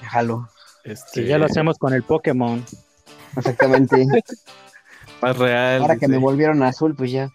Déjalo. 0.01 0.49
Este, 0.85 1.23
Si 1.23 1.27
ya 1.27 1.39
lo 1.39 1.47
hacemos 1.47 1.79
con 1.79 1.95
el 1.95 2.03
Pokémon. 2.03 2.65
Exactamente. 3.37 4.05
Más 5.23 5.37
real. 5.37 5.83
Ahora 5.83 5.97
que 5.97 6.09
me 6.09 6.19
volvieron 6.19 6.63
azul, 6.63 6.95
pues 6.97 7.13
ya. 7.13 7.31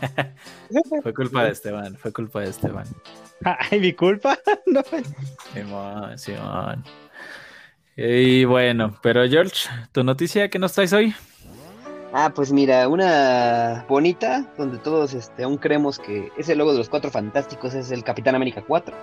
Fue 1.02 1.14
culpa 1.14 1.44
de 1.44 1.50
Esteban, 1.50 1.96
fue 1.96 2.12
culpa 2.12 2.40
de 2.40 2.50
Esteban. 2.50 2.86
Ay, 3.70 3.80
mi 3.80 3.92
culpa. 3.92 4.38
No. 4.66 4.82
Simón, 5.52 6.18
Simón. 6.18 6.84
Y 7.96 8.44
bueno, 8.44 8.98
pero 9.00 9.26
George, 9.28 9.68
¿tu 9.92 10.04
noticia 10.04 10.50
que 10.50 10.58
nos 10.58 10.72
traes 10.72 10.92
hoy? 10.92 11.14
Ah, 12.12 12.32
pues 12.34 12.52
mira, 12.52 12.88
una 12.88 13.84
bonita, 13.88 14.52
donde 14.58 14.78
todos 14.78 15.14
este, 15.14 15.44
aún 15.44 15.56
creemos 15.56 15.98
que 15.98 16.30
ese 16.36 16.54
logo 16.56 16.72
de 16.72 16.78
los 16.78 16.88
cuatro 16.88 17.10
fantásticos 17.10 17.74
es 17.74 17.90
el 17.90 18.04
Capitán 18.04 18.34
América 18.34 18.62
4. 18.66 18.94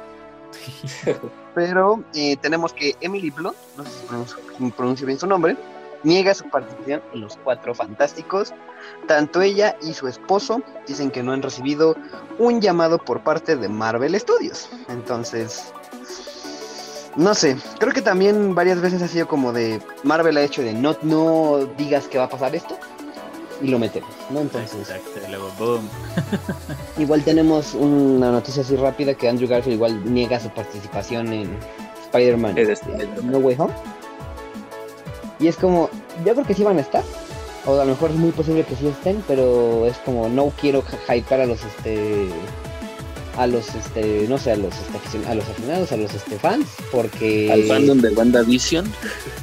Pero 1.55 2.03
eh, 2.13 2.37
tenemos 2.37 2.73
que 2.73 2.95
Emily 3.01 3.29
Blunt, 3.29 3.57
no 3.77 3.83
sé 3.83 3.91
si 3.91 4.05
pronuncio, 4.07 4.37
si 4.57 4.71
pronuncio 4.71 5.07
bien 5.07 5.19
su 5.19 5.27
nombre, 5.27 5.55
niega 6.03 6.33
su 6.33 6.49
participación 6.49 7.01
en 7.13 7.21
los 7.21 7.37
cuatro 7.37 7.73
fantásticos. 7.73 8.53
Tanto 9.07 9.41
ella 9.41 9.75
y 9.81 9.93
su 9.93 10.07
esposo 10.07 10.61
dicen 10.87 11.11
que 11.11 11.23
no 11.23 11.31
han 11.31 11.41
recibido 11.41 11.95
un 12.37 12.61
llamado 12.61 12.97
por 12.97 13.21
parte 13.21 13.55
de 13.55 13.69
Marvel 13.69 14.19
Studios. 14.19 14.69
Entonces, 14.89 15.73
no 17.15 17.35
sé, 17.35 17.57
creo 17.79 17.93
que 17.93 18.01
también 18.01 18.55
varias 18.55 18.81
veces 18.81 19.01
ha 19.01 19.07
sido 19.07 19.27
como 19.27 19.53
de 19.53 19.81
Marvel 20.03 20.37
ha 20.37 20.41
hecho 20.41 20.61
de 20.61 20.73
no, 20.73 20.95
no 21.03 21.65
digas 21.77 22.07
que 22.07 22.17
va 22.17 22.25
a 22.25 22.29
pasar 22.29 22.55
esto 22.55 22.77
y 23.61 23.67
lo 23.67 23.79
metemos, 23.79 24.09
¿no? 24.29 24.41
Entonces, 24.41 24.89
Exacto, 24.89 25.21
luego 25.29 25.51
boom. 25.57 25.89
igual 26.97 27.23
tenemos 27.23 27.73
una 27.73 28.31
noticia 28.31 28.63
así 28.63 28.75
rápida 28.75 29.13
que 29.13 29.29
Andrew 29.29 29.47
Garfield 29.47 29.75
igual 29.75 30.13
niega 30.13 30.39
su 30.39 30.49
participación 30.49 31.31
en 31.31 31.57
Spider-Man 32.05 32.57
Es 32.57 32.69
este. 32.69 33.07
No 33.23 33.37
Way 33.39 33.55
Home. 33.59 33.73
Y 35.39 35.47
es 35.47 35.55
como, 35.57 35.89
yo 36.25 36.33
creo 36.33 36.45
que 36.45 36.53
sí 36.53 36.63
van 36.63 36.77
a 36.77 36.81
estar, 36.81 37.03
o 37.65 37.73
a 37.79 37.85
lo 37.85 37.91
mejor 37.91 38.11
es 38.11 38.15
muy 38.17 38.31
posible 38.31 38.63
que 38.65 38.75
sí 38.75 38.87
estén, 38.87 39.23
pero 39.27 39.85
es 39.85 39.97
como 39.99 40.29
no 40.29 40.51
quiero 40.59 40.83
hypear 41.09 41.41
a 41.41 41.45
los 41.45 41.59
este 41.63 42.27
a 43.35 43.47
los 43.47 43.73
este 43.73 44.27
no 44.29 44.37
sé 44.37 44.51
a 44.51 44.55
los 44.55 44.75
este, 44.75 44.95
aficionados, 44.95 45.31
a 45.31 45.35
los 45.35 45.49
aficionados 45.49 45.91
a 45.91 45.97
los 45.97 46.13
este 46.13 46.37
fans 46.37 46.67
porque 46.91 47.51
Al 47.51 47.63
fandom 47.63 47.99
de 47.99 48.09
WandaVision. 48.11 48.85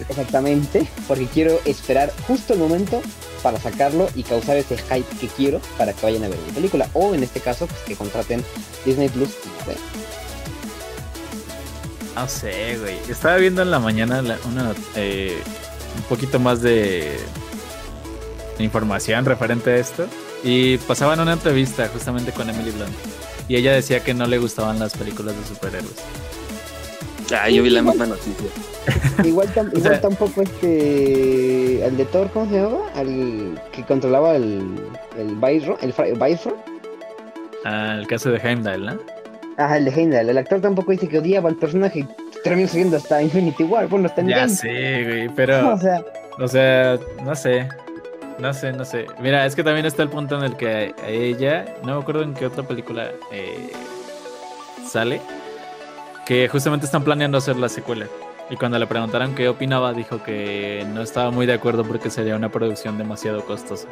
Exactamente, 0.09 0.87
porque 1.09 1.27
quiero 1.27 1.59
esperar 1.65 2.13
justo 2.29 2.53
el 2.53 2.61
momento 2.61 3.03
para 3.43 3.59
sacarlo 3.59 4.09
y 4.15 4.23
causar 4.23 4.59
ese 4.59 4.77
hype 4.77 5.17
que 5.19 5.27
quiero 5.27 5.61
para 5.77 5.93
que 5.93 6.03
vayan 6.07 6.23
a 6.25 6.29
ver 6.29 6.39
mi 6.47 6.53
película. 6.53 6.89
O 6.93 7.15
en 7.15 7.23
este 7.25 7.41
caso, 7.41 7.67
pues 7.67 7.81
que 7.81 7.97
contraten 7.97 8.45
Disney 8.85 9.09
Plus. 9.09 9.31
y 9.31 9.59
la 9.61 9.65
vean. 9.67 9.79
No 12.15 12.29
sé, 12.29 12.77
güey. 12.79 12.97
Estaba 13.09 13.37
viendo 13.37 13.63
en 13.63 13.71
la 13.71 13.79
mañana 13.79 14.21
la- 14.23 14.39
una, 14.47 14.75
eh, 14.95 15.39
un 15.97 16.03
poquito 16.09 16.39
más 16.39 16.61
de 16.63 17.17
información 18.59 19.25
referente 19.25 19.71
a 19.71 19.77
esto. 19.77 20.07
Y 20.43 20.79
pasaban 20.79 21.21
una 21.21 21.35
entrevista 21.35 21.89
justamente 21.93 22.33
con 22.33 22.49
Emily 22.49 22.71
Blunt. 22.71 22.93
Y 23.49 23.57
ella 23.57 23.73
decía 23.73 24.01
que 24.03 24.15
no 24.15 24.27
le 24.27 24.39
gustaban 24.39 24.79
las 24.79 24.97
películas 24.97 25.37
de 25.37 25.45
superhéroes. 25.45 25.97
Ah, 27.33 27.49
yo 27.49 27.63
vi 27.63 27.71
la 27.71 27.83
misma 27.83 28.07
noticia. 28.07 28.47
Igual, 29.25 29.53
tam- 29.55 29.67
O 29.73 29.77
igual 29.77 29.93
sea- 29.93 30.01
tampoco 30.01 30.43
este. 30.43 31.85
El 31.85 31.97
de 31.97 32.05
Thor, 32.07 32.31
¿cómo 32.33 32.51
se 32.51 32.57
llamaba? 32.57 32.91
Al 32.95 33.61
que 33.73 33.85
controlaba 33.85 34.35
el. 34.37 34.81
El 35.19 35.37
Bifrost. 35.37 35.83
El, 35.83 35.93
Bifrost. 35.93 36.57
Ah, 37.65 37.97
el 37.99 38.07
caso 38.07 38.31
de 38.31 38.39
Heimdall, 38.39 38.87
¿no? 38.87 38.99
Ajá, 39.59 39.77
el 39.77 39.85
de 39.85 39.91
Heimdall. 39.93 40.29
El 40.31 40.39
actor 40.39 40.61
tampoco 40.61 40.93
dice 40.93 41.09
que 41.09 41.19
odiaba 41.19 41.51
al 41.51 41.57
personaje. 41.57 42.07
Terminó 42.45 42.69
siguiendo 42.69 42.97
hasta 42.97 43.23
Infinity 43.23 43.65
War. 43.65 43.87
Bueno, 43.89 44.07
hasta 44.07 44.23
Ya 44.23 44.45
Endgame. 44.45 44.49
sé, 44.49 45.05
güey, 45.05 45.29
pero, 45.31 45.73
O 45.75 45.79
sea, 45.79 46.03
o 46.39 46.49
sea, 46.49 46.99
no 47.25 47.35
sé. 47.35 47.69
No 48.39 48.55
sé, 48.55 48.73
no 48.73 48.85
sé. 48.87 49.07
Mira, 49.21 49.45
es 49.45 49.55
que 49.55 49.63
también 49.63 49.85
está 49.85 50.03
el 50.03 50.09
punto 50.09 50.39
en 50.39 50.45
el 50.45 50.57
que 50.57 50.95
a 51.05 51.09
ella, 51.09 51.67
no 51.85 51.97
me 51.97 52.01
acuerdo 52.03 52.23
en 52.23 52.33
qué 52.33 52.47
otra 52.47 52.63
película 52.63 53.11
eh, 53.31 53.71
sale, 54.87 55.21
que 56.25 56.49
justamente 56.49 56.87
están 56.87 57.05
planeando 57.05 57.37
hacer 57.37 57.57
la 57.57 57.69
secuela. 57.69 58.07
Y 58.49 58.57
cuando 58.57 58.79
le 58.79 58.87
preguntaron 58.87 59.35
qué 59.35 59.49
opinaba, 59.49 59.93
dijo 59.93 60.23
que 60.23 60.85
no 60.95 61.03
estaba 61.03 61.31
muy 61.31 61.45
de 61.47 61.53
acuerdo 61.53 61.85
porque 61.85 62.09
sería 62.11 62.35
una 62.35 62.49
producción 62.49 62.97
demasiado 62.97 63.45
costosa. 63.45 63.87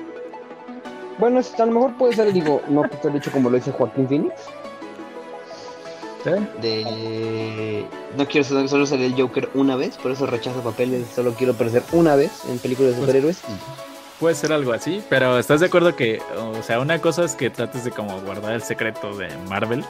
bueno, 1.19 1.41
a 1.41 1.67
lo 1.67 1.73
mejor 1.73 1.97
puede 1.99 2.15
ser, 2.15 2.33
digo, 2.33 2.63
no 2.69 2.83
que 2.83 2.95
esté 2.97 3.17
hecho 3.17 3.31
como 3.31 3.51
lo 3.51 3.57
dice 3.57 3.71
Joaquín 3.71 4.09
Phoenix. 4.09 4.35
De 6.25 7.85
no 8.17 8.27
quiero 8.27 8.47
solo, 8.47 8.69
solo 8.69 8.87
ser 8.87 9.01
el 9.01 9.15
Joker 9.15 9.49
una 9.55 9.77
vez, 9.77 9.97
por 9.99 10.11
eso 10.13 10.27
rechazo 10.27 10.61
papeles, 10.61 11.07
solo 11.15 11.33
quiero 11.35 11.53
aparecer 11.53 11.83
una 11.93 12.17
vez 12.17 12.31
en 12.49 12.59
películas 12.59 12.93
de 12.93 12.97
Pues- 12.99 13.07
superhéroes 13.07 13.39
Puede 14.19 14.35
ser 14.35 14.53
algo 14.53 14.73
así, 14.73 15.01
pero 15.09 15.39
¿estás 15.39 15.61
de 15.61 15.67
acuerdo 15.67 15.95
que, 15.95 16.21
o 16.37 16.61
sea, 16.65 16.81
una 16.81 17.01
cosa 17.01 17.25
es 17.25 17.37
que 17.37 17.51
trates 17.51 17.85
de 17.85 17.93
como 17.93 18.21
guardar 18.23 18.53
el 18.53 18.63
secreto 18.65 19.17
de 19.17 19.29
Marvel 19.49 19.85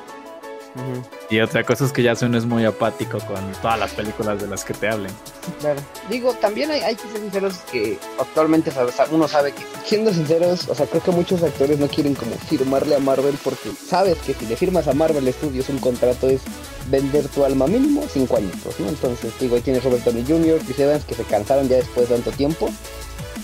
y 1.31 1.40
otra 1.40 1.64
cosa 1.64 1.85
es 1.85 1.92
que 1.92 2.02
ya 2.02 2.14
suenes 2.14 2.44
muy 2.44 2.64
apático 2.64 3.18
con 3.18 3.52
todas 3.61 3.78
las 3.78 3.92
películas 3.92 4.40
de 4.40 4.46
las 4.46 4.64
que 4.64 4.74
te 4.74 4.88
hablen? 4.88 5.12
Claro. 5.61 5.81
Digo, 6.09 6.33
también 6.35 6.70
hay, 6.70 6.94
que 6.94 7.02
ser 7.02 7.20
sinceros 7.20 7.57
que 7.70 7.98
actualmente 8.18 8.72
uno 9.11 9.28
sabe 9.28 9.52
que, 9.52 9.62
siendo 9.85 10.12
sinceros, 10.12 10.68
o 10.68 10.74
sea, 10.74 10.87
creo 10.87 11.02
que 11.02 11.11
muchos 11.11 11.42
actores 11.42 11.78
no 11.78 11.88
quieren 11.88 12.14
como 12.14 12.33
firmarle 12.33 12.96
a 12.96 12.98
Marvel 12.98 13.37
porque 13.42 13.70
sabes 13.70 14.18
que 14.18 14.35
si 14.35 14.46
le 14.46 14.57
firmas 14.57 14.88
a 14.88 14.94
Marvel 14.94 15.33
Studios 15.33 15.68
un 15.68 15.78
contrato 15.78 16.28
es 16.28 16.42
vender 16.90 17.28
tu 17.28 17.44
alma 17.44 17.66
mínimo 17.66 18.04
cinco 18.11 18.37
añitos, 18.37 18.78
¿no? 18.81 18.88
Entonces, 18.88 19.33
digo, 19.40 19.57
ahí 19.57 19.62
tienes 19.62 19.85
Robert 19.85 20.04
Downey 20.04 20.24
Jr., 20.26 20.61
Chris 20.64 20.78
Evans, 20.78 21.04
que 21.04 21.14
se 21.14 21.24
cansaron 21.24 21.68
ya 21.68 21.76
después 21.76 22.09
de 22.09 22.14
tanto 22.14 22.31
tiempo. 22.33 22.70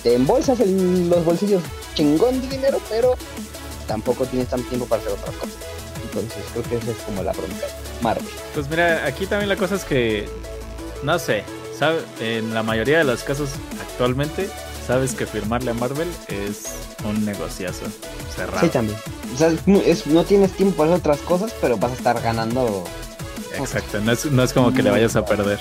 Te 0.02 0.14
embolsas 0.14 0.60
en 0.60 1.08
los 1.08 1.24
bolsillos 1.24 1.62
chingón 1.94 2.40
de 2.40 2.48
dinero, 2.48 2.78
pero 2.88 3.14
tampoco 3.86 4.24
tienes 4.26 4.48
tanto 4.48 4.68
tiempo 4.68 4.86
para 4.86 5.02
hacer 5.02 5.12
otras 5.12 5.34
cosas. 5.36 5.73
Entonces, 6.14 6.44
creo 6.52 6.64
que 6.64 6.76
esa 6.76 6.90
es 6.92 6.96
como 7.04 7.22
la 7.22 7.32
bronca. 7.32 7.66
Marvel. 8.00 8.24
Pues 8.54 8.68
mira, 8.68 9.04
aquí 9.06 9.26
también 9.26 9.48
la 9.48 9.56
cosa 9.56 9.74
es 9.74 9.84
que, 9.84 10.28
no 11.02 11.18
sé, 11.18 11.42
sabe, 11.78 12.00
en 12.20 12.54
la 12.54 12.62
mayoría 12.62 12.98
de 12.98 13.04
los 13.04 13.22
casos 13.24 13.50
actualmente, 13.80 14.48
sabes 14.86 15.14
que 15.14 15.26
firmarle 15.26 15.70
a 15.72 15.74
Marvel 15.74 16.08
es 16.28 16.64
un 17.04 17.24
negociazo 17.24 17.86
cerrado. 18.34 18.60
Sí, 18.64 18.68
también. 18.70 18.96
O 19.34 19.36
sea, 19.38 19.48
es- 19.86 20.06
no 20.06 20.24
tienes 20.24 20.52
tiempo 20.52 20.76
para 20.76 20.90
hacer 20.94 21.00
otras 21.00 21.20
cosas, 21.20 21.52
pero 21.60 21.76
vas 21.76 21.92
a 21.92 21.94
estar 21.94 22.20
ganando. 22.20 22.84
Exacto, 23.58 24.00
no 24.00 24.12
es, 24.12 24.24
no 24.26 24.42
es 24.42 24.52
como 24.52 24.72
que 24.72 24.82
le 24.82 24.90
vayas 24.90 25.16
a 25.16 25.24
perder. 25.24 25.58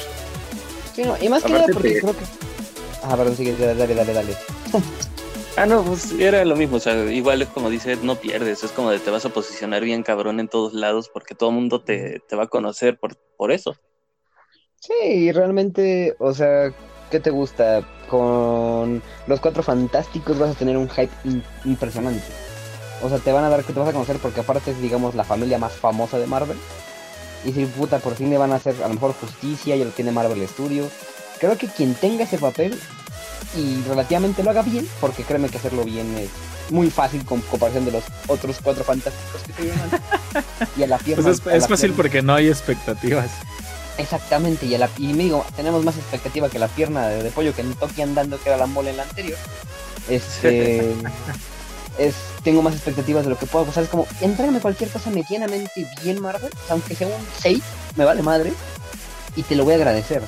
Sí, 0.96 1.04
no, 1.04 1.16
y 1.22 1.30
más 1.30 1.44
que 1.44 1.52
nada 1.54 1.66
porque 1.74 1.94
te- 1.94 2.00
creo 2.02 2.14
que. 2.14 2.26
Ah, 3.04 3.18
perdón, 3.18 3.36
dale, 3.78 3.96
dale. 3.96 4.14
dale. 4.14 4.38
Ah, 5.56 5.68
no, 5.68 5.84
pues 5.84 6.12
era 6.14 6.44
lo 6.46 6.56
mismo. 6.56 6.78
O 6.78 6.80
sea, 6.80 6.96
igual 7.12 7.42
es 7.42 7.50
como 7.50 7.70
dice, 7.70 7.98
no 8.02 8.16
pierdes. 8.16 8.64
Es 8.64 8.72
como 8.72 8.90
de 8.90 9.00
te 9.00 9.12
vas 9.12 9.26
a 9.26 9.30
posicionar 9.30 9.84
bien 9.84 10.04
cabrón 10.04 10.40
en 10.40 10.48
todos 10.48 10.74
lados 10.74 11.10
porque 11.14 11.36
todo 11.36 11.50
el 11.50 11.56
mundo 11.56 11.82
te, 11.82 12.22
te 12.28 12.36
va 12.36 12.44
a 12.44 12.48
conocer 12.48 12.98
por, 12.98 13.16
por 13.38 13.52
eso. 13.52 13.76
Sí, 14.80 14.94
y 15.04 15.32
realmente, 15.32 16.16
o 16.20 16.34
sea, 16.34 16.74
¿qué 17.12 17.20
te 17.20 17.30
gusta? 17.30 17.88
Con 18.10 19.02
los 19.28 19.40
cuatro 19.40 19.64
fantásticos 19.64 20.38
vas 20.40 20.56
a 20.56 20.60
tener 20.60 20.76
un 20.76 20.90
hype 20.90 21.14
impresionante. 21.66 22.26
O 23.02 23.10
sea, 23.10 23.20
te 23.20 23.32
van 23.32 23.44
a 23.44 23.50
dar 23.50 23.64
que 23.64 23.74
te 23.74 23.80
vas 23.80 23.90
a 23.90 23.94
conocer 23.94 24.18
porque 24.18 24.40
aparte 24.40 24.72
es, 24.72 24.82
digamos, 24.82 25.14
la 25.14 25.24
familia 25.24 25.60
más 25.60 25.74
famosa 25.74 26.18
de 26.18 26.26
Marvel. 26.26 26.58
Y 27.46 27.52
si 27.52 27.66
puta, 27.66 28.00
por 28.00 28.16
fin 28.16 28.30
le 28.30 28.38
van 28.38 28.54
a 28.54 28.56
hacer 28.56 28.76
a 28.84 28.88
lo 28.88 28.96
mejor 28.96 29.14
justicia, 29.14 29.76
ya 29.76 29.86
lo 29.86 29.92
tiene 29.92 30.12
Marvel 30.12 30.48
Studios. 30.48 30.92
Creo 31.40 31.58
que 31.58 31.68
quien 31.68 31.94
tenga 31.94 32.24
ese 32.24 32.38
papel 32.38 32.80
y 33.56 33.82
relativamente 33.88 34.44
lo 34.44 34.50
haga 34.52 34.62
bien, 34.64 34.88
porque 35.00 35.24
créeme 35.24 35.50
que 35.50 35.58
hacerlo 35.58 35.84
bien 35.84 36.16
es 36.18 36.30
muy 36.72 36.90
fácil 36.90 37.24
con 37.26 37.42
comparación 37.42 37.86
de 37.86 37.92
los 37.92 38.04
otros 38.28 38.58
cuatro 38.64 38.84
fantásticos 38.84 39.42
que 39.44 39.54
se 39.54 39.68
llaman. 39.70 39.90
y 40.78 40.84
a 40.84 40.88
la 40.88 40.98
Pues 40.98 41.06
pierna. 41.06 41.30
es, 41.32 41.48
a 41.48 41.56
es 41.56 41.62
la 41.64 41.68
fácil 41.68 41.90
pierna- 41.92 41.96
porque 41.98 42.22
no 42.22 42.34
hay 42.36 42.48
expectativas. 42.48 43.32
Exactamente, 43.98 44.66
y, 44.66 44.74
a 44.74 44.80
la, 44.80 44.90
y 44.98 45.14
me 45.14 45.24
digo, 45.24 45.46
tenemos 45.56 45.84
más 45.84 45.96
expectativa 45.98 46.50
que 46.50 46.58
la 46.58 46.68
pierna 46.68 47.08
de, 47.10 47.22
de 47.22 47.30
pollo 47.30 47.54
que 47.54 47.62
en 47.62 47.74
Toki 47.76 48.02
andando, 48.02 48.40
que 48.42 48.50
era 48.50 48.58
la 48.58 48.66
mole 48.66 48.90
en 48.90 48.98
la 48.98 49.04
anterior. 49.04 49.38
Este. 50.10 50.94
es, 52.00 52.16
tengo 52.44 52.62
más 52.64 52.74
expectativas 52.74 53.24
de 53.24 53.30
lo 53.30 53.38
que 53.38 53.46
puedo 53.46 53.66
pasar. 53.66 53.84
Es 53.84 53.90
como, 53.90 54.08
entrarme 54.22 54.60
cualquier 54.62 54.90
cosa 54.90 55.12
medianamente 55.12 55.86
bien, 56.02 56.20
Marvel, 56.20 56.50
o 56.52 56.66
sea, 56.66 56.72
aunque 56.74 56.96
sea 56.96 57.08
un 57.08 57.14
6, 57.40 57.62
me 57.96 58.06
vale 58.06 58.24
madre, 58.24 58.52
y 59.36 59.44
te 59.44 59.56
lo 59.56 59.64
voy 59.64 59.74
a 59.74 59.78
agradecer. 59.78 60.24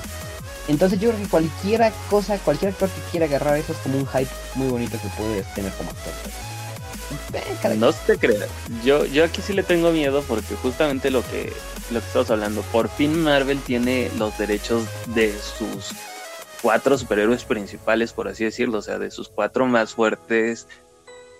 Entonces 0.68 0.98
yo 0.98 1.10
creo 1.10 1.22
que 1.22 1.28
cualquier 1.28 1.92
cosa, 2.10 2.38
cualquier 2.38 2.72
actor 2.72 2.88
que 2.88 3.00
quiera 3.10 3.26
agarrar 3.26 3.56
eso 3.56 3.72
es 3.72 3.78
como 3.78 3.98
un 3.98 4.06
hype 4.06 4.30
muy 4.54 4.68
bonito 4.68 4.98
que 5.00 5.08
puedes 5.16 5.54
tener 5.54 5.72
como 5.72 5.90
actor. 5.90 6.12
No 7.76 7.92
te 7.92 8.18
creas. 8.18 8.48
Yo, 8.84 9.04
yo 9.06 9.24
aquí 9.24 9.40
sí 9.42 9.52
le 9.52 9.62
tengo 9.62 9.92
miedo 9.92 10.24
porque 10.26 10.54
justamente 10.56 11.10
lo 11.10 11.22
que, 11.22 11.52
lo 11.90 12.00
que 12.00 12.06
estamos 12.06 12.30
hablando, 12.30 12.62
por 12.72 12.88
fin 12.88 13.22
Marvel 13.22 13.60
tiene 13.60 14.10
los 14.18 14.36
derechos 14.38 14.84
de 15.14 15.32
sus 15.38 15.92
cuatro 16.62 16.98
superhéroes 16.98 17.44
principales, 17.44 18.12
por 18.12 18.28
así 18.28 18.44
decirlo, 18.44 18.78
o 18.78 18.82
sea, 18.82 18.98
de 18.98 19.10
sus 19.10 19.28
cuatro 19.28 19.66
más 19.66 19.94
fuertes 19.94 20.66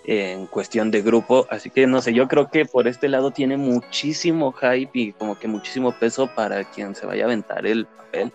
en 0.05 0.47
cuestión 0.47 0.89
de 0.89 1.01
grupo. 1.01 1.47
Así 1.49 1.69
que 1.69 1.85
no 1.85 2.01
sé, 2.01 2.13
yo 2.13 2.27
creo 2.27 2.49
que 2.49 2.65
por 2.65 2.87
este 2.87 3.09
lado 3.09 3.31
tiene 3.31 3.57
muchísimo 3.57 4.53
hype 4.53 4.91
y 4.93 5.13
como 5.13 5.37
que 5.37 5.47
muchísimo 5.47 5.91
peso 5.91 6.29
para 6.33 6.63
quien 6.63 6.95
se 6.95 7.05
vaya 7.05 7.23
a 7.23 7.27
aventar 7.27 7.65
el 7.65 7.85
papel. 7.85 8.31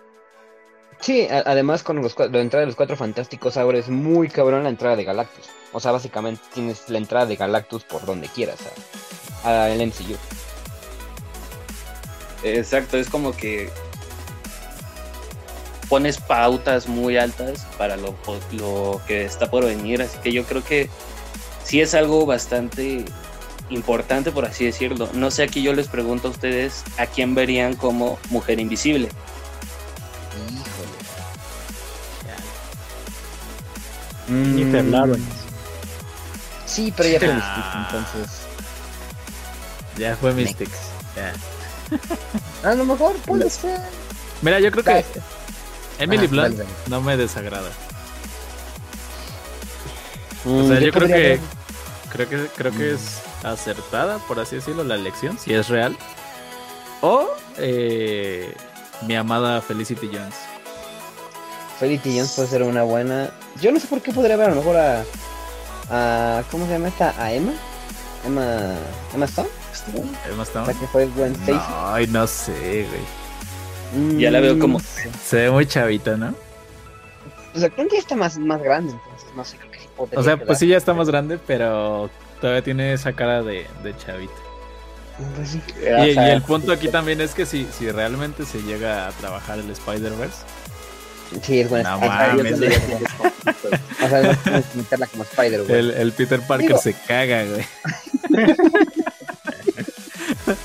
Sí, 1.03 1.27
además 1.29 1.83
con 1.83 2.01
los, 2.01 2.17
la 2.17 2.39
entrada 2.39 2.61
de 2.61 2.67
los 2.67 2.77
cuatro 2.77 2.95
fantásticos 2.95 3.57
ahora 3.57 3.77
es 3.77 3.89
muy 3.89 4.29
cabrón 4.29 4.63
la 4.63 4.69
entrada 4.69 4.95
de 4.95 5.03
Galactus. 5.03 5.47
O 5.73 5.81
sea, 5.81 5.91
básicamente 5.91 6.41
tienes 6.53 6.87
la 6.87 6.97
entrada 6.97 7.25
de 7.25 7.35
Galactus 7.35 7.83
por 7.83 8.05
donde 8.05 8.29
quieras 8.29 8.59
a, 9.43 9.49
a 9.49 9.69
el 9.69 9.85
MCU. 9.85 10.15
Exacto, 12.43 12.97
es 12.97 13.09
como 13.09 13.33
que 13.33 13.69
pones 15.89 16.19
pautas 16.21 16.87
muy 16.87 17.17
altas 17.17 17.67
para 17.77 17.97
lo, 17.97 18.15
lo 18.53 19.01
que 19.05 19.25
está 19.25 19.51
por 19.51 19.65
venir, 19.65 20.01
así 20.01 20.17
que 20.19 20.31
yo 20.31 20.45
creo 20.45 20.63
que 20.63 20.89
sí 21.65 21.81
es 21.81 21.95
algo 21.95 22.25
bastante 22.25 23.03
importante, 23.69 24.31
por 24.31 24.45
así 24.45 24.63
decirlo. 24.63 25.09
No 25.13 25.31
sé, 25.31 25.43
aquí 25.43 25.61
yo 25.61 25.73
les 25.73 25.89
pregunto 25.89 26.29
a 26.29 26.31
ustedes 26.31 26.85
a 26.97 27.07
quién 27.07 27.35
verían 27.35 27.75
como 27.75 28.17
mujer 28.29 28.61
invisible. 28.61 29.09
Mm, 34.27 34.91
Lawrence. 34.91 35.31
Sí, 36.65 36.93
pero 36.95 37.09
ya 37.09 37.19
fue 37.19 37.29
Ah. 37.29 37.35
Mystique, 37.35 37.77
entonces. 37.77 38.41
Ya 39.97 40.15
fue 40.15 40.33
Mystics. 40.33 40.79
Ya. 41.15 41.33
A 42.69 42.73
lo 42.73 42.85
mejor 42.85 43.15
puede 43.17 43.49
ser. 43.49 43.79
Mira, 44.41 44.59
yo 44.59 44.71
creo 44.71 44.83
que. 44.83 45.05
Emily 45.99 46.25
Ah, 46.25 46.29
Blunt 46.29 46.59
no 46.87 47.01
me 47.01 47.15
desagrada. 47.17 47.69
Mm, 50.45 50.59
O 50.65 50.67
sea, 50.67 50.79
yo 50.79 50.91
creo 50.91 51.07
que 51.07 51.13
ver- 51.13 51.39
creo 52.11 52.29
que 52.29 52.47
creo 52.55 52.71
que 52.71 52.93
es 52.93 53.19
acertada, 53.43 54.17
por 54.19 54.39
así 54.39 54.55
decirlo, 54.57 54.83
la 54.83 54.95
elección, 54.95 55.37
si 55.37 55.53
es 55.53 55.69
real. 55.69 55.95
O 57.01 57.27
eh, 57.57 58.53
mi 59.05 59.15
amada 59.15 59.61
Felicity 59.61 60.07
Jones. 60.11 60.35
Felicity 61.83 62.17
Jones 62.17 62.31
puede 62.35 62.47
ser 62.47 62.63
una 62.63 62.83
buena. 62.83 63.29
Yo 63.61 63.71
no 63.71 63.79
sé 63.79 63.87
por 63.87 64.01
qué 64.01 64.11
podría 64.13 64.37
ver 64.37 64.47
a 64.47 64.49
lo 64.51 64.55
mejor 64.57 64.77
a. 64.77 65.03
a 65.89 66.43
¿Cómo 66.51 66.65
se 66.65 66.71
llama 66.73 66.87
esta? 66.87 67.13
¿A 67.21 67.31
Emma? 67.33 67.51
Emma. 68.25 68.75
Emma 69.13 69.25
Stone? 69.25 69.49
Emma 70.31 70.43
Stone. 70.43 70.67
La 70.67 70.73
que 70.73 70.87
fue 70.87 71.07
Gwen 71.07 71.33
Stacy. 71.33 71.59
Ay, 71.69 72.07
no 72.07 72.25
sé, 72.27 72.87
güey. 72.89 74.03
Mm, 74.05 74.17
Ya 74.19 74.31
la 74.31 74.39
veo 74.39 74.57
como- 74.57 74.79
Se 74.79 75.35
ve 75.37 75.51
muy 75.51 75.65
chavita, 75.67 76.15
¿no? 76.17 76.33
O 77.55 77.59
sea, 77.59 77.69
creo 77.69 77.87
que 77.87 77.95
ya 77.97 77.99
está 78.01 78.15
más, 78.15 78.37
más 78.39 78.61
grande, 78.63 78.93
entonces 78.93 79.29
no 79.35 79.45
sé, 79.45 79.57
creo 79.57 79.69
que 79.71 79.79
sí 79.79 79.87
podría 79.95 80.19
O 80.19 80.23
sea, 80.23 80.33
quedar. 80.35 80.47
pues 80.47 80.57
sí 80.59 80.67
ya 80.67 80.77
está 80.77 80.93
más 80.95 81.07
grande, 81.07 81.37
pero 81.45 82.09
todavía 82.41 82.63
tiene 82.63 82.93
esa 82.93 83.13
cara 83.13 83.43
de, 83.43 83.67
de 83.83 83.95
chavita. 83.97 84.33
Pues 85.35 85.49
sí. 85.49 85.61
Y, 85.79 86.11
y 86.13 86.17
el 86.17 86.41
punto 86.41 86.71
aquí 86.71 86.87
también 86.87 87.21
es 87.21 87.35
que 87.35 87.45
si, 87.45 87.67
si 87.77 87.91
realmente 87.91 88.45
se 88.45 88.63
llega 88.63 89.07
a 89.07 89.11
trabajar 89.11 89.59
el 89.59 89.69
Spider-Verse, 89.69 90.37
Sí, 91.41 91.61
es 91.61 91.69
buena. 91.69 91.97
No 91.97 92.05
Ajá, 92.05 92.31
yo 92.31 92.37
mames. 92.37 92.51
tendría 92.59 92.79
que- 92.79 92.95
O 94.05 94.09
sea, 94.09 94.21
no 94.21 94.33
puedes 94.43 94.75
meterla 94.75 95.07
como 95.07 95.23
Spider, 95.23 95.63
güey. 95.63 95.79
el, 95.79 95.91
el 95.91 96.11
Peter 96.13 96.39
Parker 96.45 96.67
Digo- 96.69 96.81
se 96.81 96.93
caga, 96.93 97.43
güey. 97.45 97.65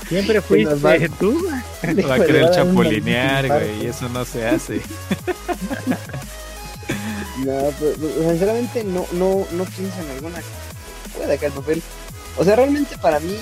Siempre 0.09 0.41
Pues 0.41 0.67
va- 0.67 0.75
fuiste 0.95 1.09
tú. 1.19 1.47
Va 1.49 2.15
a 2.15 2.19
querer 2.19 2.43
va 2.45 2.47
a 2.47 2.51
chapulinear, 2.51 3.47
güey, 3.47 3.83
y 3.83 3.87
eso 3.87 4.09
no 4.09 4.25
se 4.25 4.45
hace. 4.47 4.81
No, 7.45 7.53
pero, 7.79 7.93
pero, 7.97 8.29
sinceramente 8.31 8.83
no, 8.83 9.05
no, 9.13 9.47
no 9.51 9.63
pienso 9.63 10.01
en 10.01 10.09
alguna 10.11 10.41
que 11.37 11.45
el 11.45 11.51
papel. 11.53 11.81
O 12.35 12.43
sea, 12.43 12.57
realmente 12.57 12.97
para 12.97 13.21
mí 13.21 13.33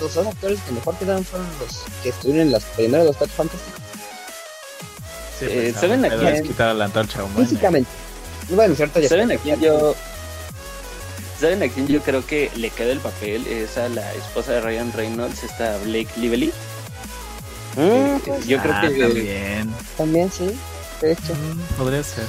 los 0.00 0.12
dos 0.12 0.26
actores 0.26 0.58
que 0.62 0.72
mejor 0.72 0.96
quedaron 0.98 1.24
fueron 1.24 1.46
los 1.60 1.84
que 2.02 2.08
estuvieron 2.08 2.48
en 2.48 2.52
las 2.52 2.64
primeras 2.64 3.06
dos 3.06 3.16
cuatro 3.16 3.36
fantásticos. 3.36 3.80
Sí, 5.38 5.46
Eh, 5.48 5.72
no, 5.74 5.80
¿saben 5.80 6.04
a 6.04 6.08
quién? 6.08 6.26
es 6.34 6.42
quitar 6.42 6.74
la 6.74 6.86
antorcha 6.86 7.22
humana. 7.24 7.46
Físicamente. 7.46 7.90
Bueno, 8.50 8.74
cierto, 8.74 8.98
ya 9.00 9.08
¿Saben 9.08 9.30
a 9.32 9.36
quién 9.36 9.60
yo? 9.60 9.94
¿Saben 11.40 11.62
a 11.62 11.68
quién 11.68 11.86
yo 11.86 12.00
creo 12.02 12.26
que 12.26 12.50
le 12.56 12.70
queda 12.70 12.90
el 12.92 12.98
papel? 13.00 13.46
Es 13.46 13.78
a 13.78 13.88
la 13.88 14.12
esposa 14.14 14.52
de 14.52 14.60
Ryan 14.60 14.92
Reynolds, 14.92 15.44
esta 15.44 15.76
Blake 15.84 16.08
Lively. 16.16 16.52
Mm, 17.76 18.18
pues, 18.26 18.46
Yo 18.46 18.60
creo 18.60 18.74
Ah, 18.74 18.80
que 18.88 18.98
también. 18.98 19.70
también 19.96 20.32
sí, 20.32 20.50
de 21.00 21.12
hecho. 21.12 21.34
Mm, 21.34 21.76
Podría 21.76 22.02
ser. 22.02 22.26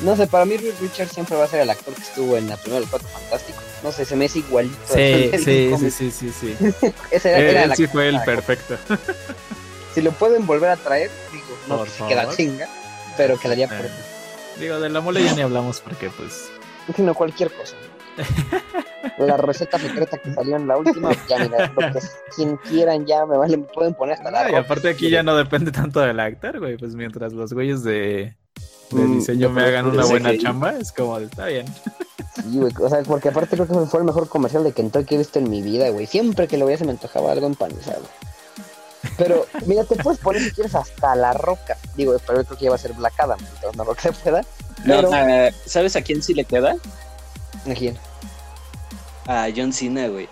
No 0.00 0.14
sé, 0.16 0.26
para 0.26 0.44
mí 0.44 0.56
Reed 0.56 0.74
Richards 0.80 1.12
siempre 1.12 1.36
va 1.36 1.44
a 1.44 1.48
ser 1.48 1.60
el 1.60 1.70
actor 1.70 1.94
que 1.94 2.02
estuvo 2.02 2.36
en 2.36 2.48
la 2.48 2.56
primera 2.56 2.76
de 2.76 2.80
los 2.82 2.90
cuatro 2.90 3.08
fantásticos. 3.08 3.62
No 3.82 3.90
sé, 3.92 4.04
se 4.04 4.16
me 4.16 4.26
hace 4.26 4.40
igualito. 4.40 4.76
Sí, 4.92 5.30
sí, 5.44 5.70
sí, 5.78 5.90
sí, 5.90 6.10
sí, 6.10 6.32
sí. 6.40 6.56
Ese 7.10 7.28
era, 7.30 7.38
Él, 7.38 7.44
era 7.46 7.62
él 7.64 7.68
la 7.70 7.76
sí 7.76 7.86
fue 7.86 8.08
el 8.08 8.20
perfecto. 8.22 8.76
Si 9.94 10.02
lo 10.02 10.10
pueden 10.12 10.44
volver 10.46 10.70
a 10.70 10.76
traer, 10.76 11.10
digo, 11.32 11.44
no 11.68 11.78
Por 11.78 11.88
si 11.88 12.02
queda 12.04 12.28
chinga, 12.34 12.68
pero 13.16 13.38
quedaría 13.38 13.66
Eh. 13.66 13.68
perfecto. 13.68 13.96
Digo, 14.58 14.78
de 14.80 14.88
la 14.88 15.00
mole 15.00 15.24
ya 15.24 15.34
ni 15.34 15.42
hablamos 15.42 15.80
porque, 15.80 16.10
pues, 16.10 16.48
Sino 16.94 17.14
cualquier 17.14 17.50
cosa. 17.52 17.74
La 19.18 19.36
receta 19.36 19.78
secreta 19.78 20.18
que 20.18 20.32
salió 20.34 20.56
en 20.56 20.66
la 20.68 20.76
última, 20.76 21.10
ya 21.28 21.38
mira, 21.38 21.72
lo 21.76 21.92
que 21.92 22.06
quien 22.36 22.56
quieran 22.58 23.06
ya 23.06 23.26
me 23.26 23.36
vale, 23.36 23.56
me 23.56 23.64
pueden 23.64 23.94
poner 23.94 24.14
hasta 24.16 24.30
la 24.30 24.40
Ah, 24.46 24.50
y 24.50 24.54
aparte 24.54 24.88
aquí 24.88 25.10
ya 25.10 25.22
no 25.22 25.36
depende 25.36 25.70
tanto 25.72 26.00
del 26.00 26.18
actor, 26.20 26.58
güey, 26.60 26.76
pues 26.76 26.94
mientras 26.94 27.32
los 27.32 27.52
güeyes 27.52 27.82
de, 27.84 28.34
de 28.90 29.00
Mm, 29.02 29.18
diseño 29.18 29.50
me 29.50 29.62
hagan 29.64 29.86
una 29.86 30.04
buena 30.04 30.36
chamba, 30.38 30.76
es 30.78 30.92
como, 30.92 31.18
de, 31.18 31.26
está 31.26 31.46
bien. 31.46 31.66
Sí, 32.36 32.58
güey, 32.58 32.72
o 32.80 32.88
sea, 32.88 33.02
porque 33.02 33.28
aparte 33.28 33.56
creo 33.56 33.66
que 33.66 33.86
fue 33.86 34.00
el 34.00 34.06
mejor 34.06 34.28
comercial 34.28 34.62
de 34.64 34.72
Kentucky 34.72 35.06
que 35.06 35.14
he 35.16 35.18
visto 35.18 35.38
en 35.38 35.50
mi 35.50 35.62
vida, 35.62 35.88
güey. 35.90 36.06
Siempre 36.06 36.46
que 36.48 36.56
lo 36.58 36.66
veía 36.66 36.78
se 36.78 36.84
me 36.84 36.92
antojaba 36.92 37.32
algo 37.32 37.46
empanizado. 37.46 38.02
Pero, 39.18 39.46
mira, 39.66 39.84
te 39.84 39.96
puedes 39.96 40.18
poner 40.20 40.42
si 40.42 40.50
quieres 40.52 40.74
hasta 40.74 41.14
la 41.14 41.32
roca. 41.32 41.76
Digo, 41.96 42.16
pero 42.26 42.40
yo 42.40 42.46
creo 42.46 42.58
que 42.58 42.64
ya 42.64 42.70
va 42.70 42.76
a 42.76 42.78
ser 42.78 42.92
Black 42.94 43.14
Adam, 43.18 43.38
entonces 43.38 43.76
no 43.76 43.84
lo 43.84 43.94
que 43.94 44.00
se 44.02 44.12
pueda. 44.12 44.40
No, 44.84 45.10
Pero, 45.10 45.10
¿Sabes 45.66 45.96
a 45.96 46.02
quién 46.02 46.22
sí 46.22 46.34
le 46.34 46.44
queda? 46.44 46.74
¿a 47.70 47.74
quién? 47.74 47.96
A 49.26 49.48
John 49.54 49.72
Cena, 49.72 50.08
güey. 50.08 50.28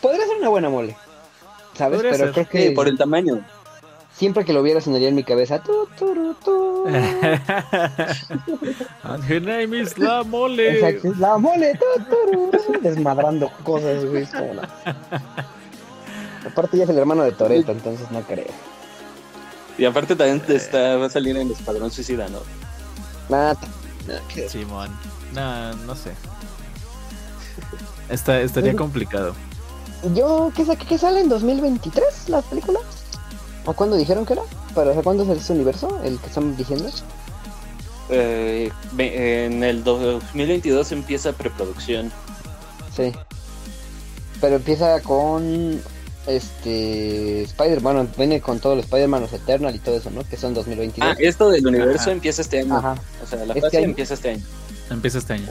Podría 0.00 0.26
ser 0.26 0.36
una 0.38 0.48
buena 0.48 0.68
mole. 0.68 0.96
¿Sabes? 1.76 1.96
Podría 1.98 2.12
pero 2.12 2.24
ser. 2.24 2.32
creo 2.34 2.48
que 2.48 2.68
Sí, 2.68 2.74
por 2.74 2.88
el 2.88 2.96
tamaño. 2.98 3.44
siempre 4.12 4.44
que 4.44 4.52
lo 4.52 4.62
viera 4.62 4.80
sonaría 4.80 5.08
en 5.08 5.14
mi 5.14 5.22
cabeza. 5.24 5.62
Tu, 5.62 5.86
tu. 5.96 6.84
And 9.04 9.22
her 9.24 9.40
name 9.40 9.74
is 9.74 9.98
La 9.98 10.22
Mole. 10.24 10.78
Exacto, 10.78 11.12
la 11.18 11.36
mole, 11.38 11.78
tu, 11.78 11.86
tu, 12.72 12.80
desmadrando 12.80 13.50
cosas, 13.64 14.04
güey. 14.04 14.26
Aparte 16.48 16.76
ya 16.76 16.84
es 16.84 16.90
el 16.90 16.98
hermano 16.98 17.22
de 17.24 17.32
Toreto, 17.32 17.72
entonces 17.72 18.10
no 18.10 18.20
creo. 18.22 18.46
Y 19.76 19.84
aparte 19.84 20.16
también 20.16 20.42
está, 20.48 20.96
va 20.96 21.06
a 21.06 21.10
salir 21.10 21.36
en 21.36 21.50
Escuadrón 21.52 21.90
Suicida, 21.90 22.28
¿no? 22.28 22.40
Nada, 23.28 23.56
nada 24.06 24.20
que- 24.28 24.48
Simón. 24.48 24.90
No, 25.32 25.74
no 25.74 25.94
sé. 25.94 26.12
Está, 28.08 28.40
estaría 28.40 28.74
complicado. 28.74 29.34
Yo, 30.14 30.50
¿qué, 30.54 30.64
qué 30.88 30.98
sale 30.98 31.20
en 31.20 31.28
2023 31.28 32.28
la 32.28 32.40
película? 32.42 32.80
¿O 33.66 33.72
cuándo 33.72 33.96
dijeron 33.96 34.24
que 34.24 34.32
era? 34.34 34.42
¿Pero 34.74 34.90
o 34.90 34.94
sea, 34.94 35.02
cuándo 35.02 35.24
es 35.24 35.28
ese 35.40 35.52
universo? 35.52 36.00
¿El 36.02 36.18
que 36.18 36.26
están 36.26 36.56
diciendo? 36.56 36.88
Eh, 38.10 38.72
en 38.96 39.62
el 39.62 39.84
2022 39.84 40.92
empieza 40.92 41.32
preproducción. 41.32 42.10
Sí. 42.96 43.12
Pero 44.40 44.56
empieza 44.56 45.00
con 45.02 45.82
este 46.28 47.42
Spider, 47.42 47.80
bueno, 47.80 48.06
viene 48.16 48.40
con 48.40 48.60
todo 48.60 48.74
el 48.74 48.80
Spider-Man 48.80 49.22
los 49.22 49.32
Eternal 49.32 49.74
y 49.74 49.78
todo 49.78 49.96
eso, 49.96 50.10
¿no? 50.10 50.22
Que 50.24 50.36
son 50.36 50.54
2022. 50.54 51.10
Ah, 51.10 51.16
esto 51.18 51.50
del 51.50 51.66
universo 51.66 52.02
Ajá. 52.02 52.12
empieza 52.12 52.42
este 52.42 52.60
año. 52.60 52.76
Ajá. 52.76 52.94
O 53.22 53.26
sea, 53.26 53.38
la 53.44 53.54
Este 53.54 53.60
fase 53.62 53.76
año. 53.78 53.86
empieza 53.86 54.14
este 54.14 54.30
año. 54.30 54.42
Empieza 54.90 55.18
este 55.18 55.32
año. 55.34 55.46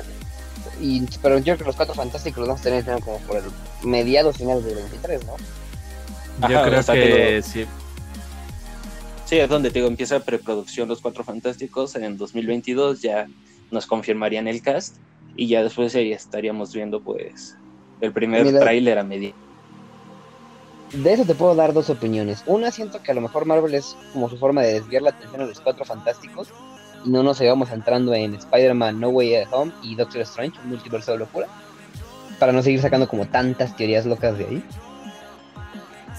Y, 0.81 1.03
pero 1.21 1.37
yo 1.39 1.43
creo 1.43 1.57
que 1.57 1.63
los 1.65 1.75
cuatro 1.75 1.95
fantásticos 1.95 2.39
los 2.39 2.47
vamos 2.47 2.61
a 2.61 2.63
tener 2.63 2.83
como 3.01 3.17
por 3.21 3.37
el 3.37 3.43
mediados 3.83 4.37
finales 4.37 4.63
del 4.63 4.75
23, 4.75 5.25
¿no? 5.25 5.35
Yo 6.47 6.63
creo 6.63 6.79
o 6.79 6.83
sea, 6.83 6.93
que 6.95 7.01
que 7.01 7.41
sí. 7.43 7.65
Sí, 9.25 9.39
es 9.39 9.49
donde 9.49 9.69
te 9.71 9.79
digo, 9.79 9.87
empieza 9.89 10.19
preproducción 10.21 10.87
Los 10.87 11.01
Cuatro 11.01 11.23
Fantásticos. 11.23 11.95
En 11.95 12.17
2022 12.17 13.01
ya 13.01 13.27
nos 13.71 13.85
confirmarían 13.85 14.47
el 14.47 14.61
cast 14.61 14.95
y 15.35 15.47
ya 15.47 15.63
después 15.63 15.93
ahí 15.95 16.13
estaríamos 16.13 16.73
viendo 16.73 17.01
pues 17.01 17.57
el 17.99 18.13
primer 18.13 18.57
tráiler 18.57 18.99
a 18.99 19.03
media. 19.03 19.33
De 20.93 21.13
eso 21.13 21.25
te 21.25 21.35
puedo 21.35 21.53
dar 21.53 21.73
dos 21.73 21.89
opiniones. 21.89 22.43
Una, 22.45 22.71
siento 22.71 23.01
que 23.03 23.11
a 23.11 23.13
lo 23.13 23.21
mejor 23.21 23.45
Marvel 23.45 23.75
es 23.75 23.95
como 24.13 24.29
su 24.29 24.37
forma 24.37 24.61
de 24.61 24.73
desviar 24.73 25.01
la 25.01 25.09
atención 25.09 25.41
a 25.41 25.45
los 25.45 25.59
cuatro 25.59 25.83
fantásticos 25.83 26.49
y 27.05 27.09
no 27.09 27.23
nos 27.23 27.37
sigamos 27.37 27.71
entrando 27.71 28.13
en 28.13 28.35
Spider-Man 28.35 28.99
No 28.99 29.09
Way 29.09 29.43
Home 29.51 29.73
y 29.83 29.95
Doctor 29.95 30.21
Strange, 30.21 30.59
un 30.63 30.69
multiverso 30.69 31.11
de 31.11 31.19
locura, 31.19 31.47
para 32.39 32.51
no 32.51 32.63
seguir 32.63 32.81
sacando 32.81 33.07
como 33.07 33.27
tantas 33.27 33.75
teorías 33.75 34.05
locas 34.05 34.37
de 34.37 34.45
ahí. 34.45 34.63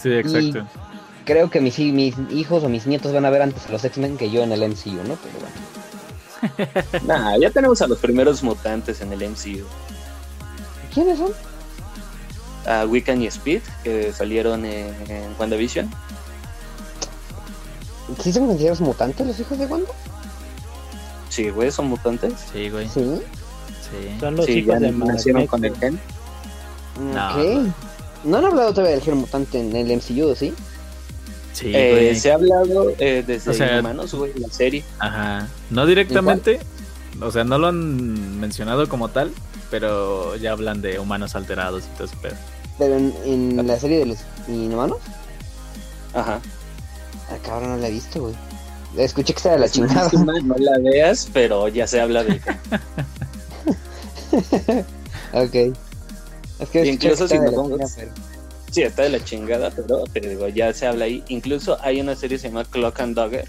Sí, 0.00 0.12
exacto. 0.12 0.66
Creo 1.24 1.50
que 1.50 1.60
mis, 1.60 1.78
mis 1.78 2.14
hijos 2.30 2.62
o 2.64 2.68
mis 2.68 2.86
nietos 2.86 3.12
van 3.12 3.24
a 3.24 3.30
ver 3.30 3.42
antes 3.42 3.66
a 3.66 3.72
los 3.72 3.84
X-Men 3.84 4.16
que 4.16 4.30
yo 4.30 4.42
en 4.42 4.52
el 4.52 4.60
MCU, 4.60 5.02
¿no? 5.06 5.16
Pero 5.16 5.38
bueno. 5.40 5.68
Nah, 7.06 7.36
ya 7.36 7.50
tenemos 7.50 7.82
a 7.82 7.88
los 7.88 7.98
primeros 7.98 8.42
mutantes 8.42 9.00
en 9.00 9.12
el 9.12 9.28
MCU. 9.28 9.66
¿Quiénes 10.92 11.18
son? 11.18 11.32
A 12.68 12.84
Wiccan 12.86 13.22
y 13.22 13.26
Speed, 13.28 13.62
que 13.82 14.12
salieron 14.12 14.64
en, 14.64 14.94
en 15.08 15.24
WandaVision. 15.38 15.90
¿Sí 18.22 18.32
son 18.32 18.46
considerados 18.46 18.80
mutantes 18.80 19.26
los 19.26 19.38
hijos 19.40 19.58
de 19.58 19.66
Wanda? 19.66 19.90
Sí, 21.28 21.50
güey, 21.50 21.70
son 21.70 21.86
mutantes. 21.88 22.32
Sí, 22.52 22.70
güey. 22.70 22.88
Sí. 22.88 23.20
Sí. 23.82 24.16
Son 24.20 24.36
los 24.36 24.46
sí, 24.46 24.52
hijos 24.58 24.74
ya 24.74 24.80
de 24.80 24.92
nacieron 24.92 25.46
con 25.46 25.64
el 25.64 25.76
gen. 25.76 26.00
No. 27.14 27.30
Ok. 27.30 27.72
No 28.24 28.38
han 28.38 28.44
hablado 28.46 28.70
todavía 28.72 28.92
del 28.96 29.02
gen 29.02 29.16
mutante 29.18 29.60
en 29.60 29.74
el 29.76 29.86
MCU, 29.96 30.34
¿sí? 30.34 30.52
Sí, 31.52 31.72
Eh, 31.74 31.90
güey. 31.92 32.16
se 32.16 32.32
ha 32.32 32.34
hablado 32.34 32.90
eh, 32.98 33.22
desde 33.26 33.50
O 33.50 33.54
sea- 33.54 33.72
Inhumanos, 33.74 34.14
güey, 34.14 34.32
la 34.38 34.48
serie. 34.48 34.84
Ajá. 34.98 35.48
No 35.70 35.86
directamente. 35.86 36.60
O 37.20 37.30
sea, 37.30 37.44
no 37.44 37.58
lo 37.58 37.68
han 37.68 38.38
mencionado 38.40 38.88
como 38.88 39.08
tal, 39.08 39.32
pero 39.70 40.36
ya 40.36 40.52
hablan 40.52 40.80
de 40.82 40.98
humanos 40.98 41.34
alterados 41.34 41.84
y 41.84 41.96
todo 41.96 42.04
eso. 42.04 42.16
Pero... 42.78 42.96
En, 42.96 43.12
en 43.24 43.66
la 43.66 43.78
serie 43.78 43.98
de 43.98 44.06
los 44.06 44.18
Inhumanos, 44.48 44.98
Ajá. 46.14 46.40
ah, 47.30 47.36
cabrón, 47.44 47.70
no 47.70 47.76
la 47.78 47.88
he 47.88 47.90
visto, 47.92 48.20
güey. 48.20 48.34
Escuché 48.96 49.34
que 49.34 49.38
está 49.38 49.50
de 49.52 49.58
la 49.58 49.66
Es 49.66 49.72
chingada. 49.72 50.10
no 50.12 50.54
la 50.58 50.78
veas, 50.82 51.28
pero 51.32 51.68
ya 51.68 51.86
se 51.86 52.00
habla 52.00 52.24
de 52.24 52.40
ok. 55.32 55.76
Es 56.60 56.68
que 56.70 56.86
Y 56.86 56.88
incluso 56.90 57.26
que 57.28 57.34
si 57.34 57.38
nos 57.40 57.50
la 57.52 57.56
vamos- 57.56 57.70
chingada, 57.72 57.92
pero- 57.96 58.10
Sí, 58.70 58.82
está 58.82 59.02
de 59.02 59.08
la 59.10 59.24
chingada, 59.24 59.70
pero 59.70 60.04
te 60.04 60.20
digo, 60.20 60.46
ya 60.48 60.72
se 60.74 60.86
habla 60.86 61.06
ahí. 61.06 61.24
Incluso 61.28 61.78
hay 61.80 62.00
una 62.02 62.14
serie 62.14 62.36
que 62.36 62.42
se 62.42 62.48
llama 62.48 62.64
Clock 62.64 63.00
and 63.00 63.16
Dagger, 63.16 63.48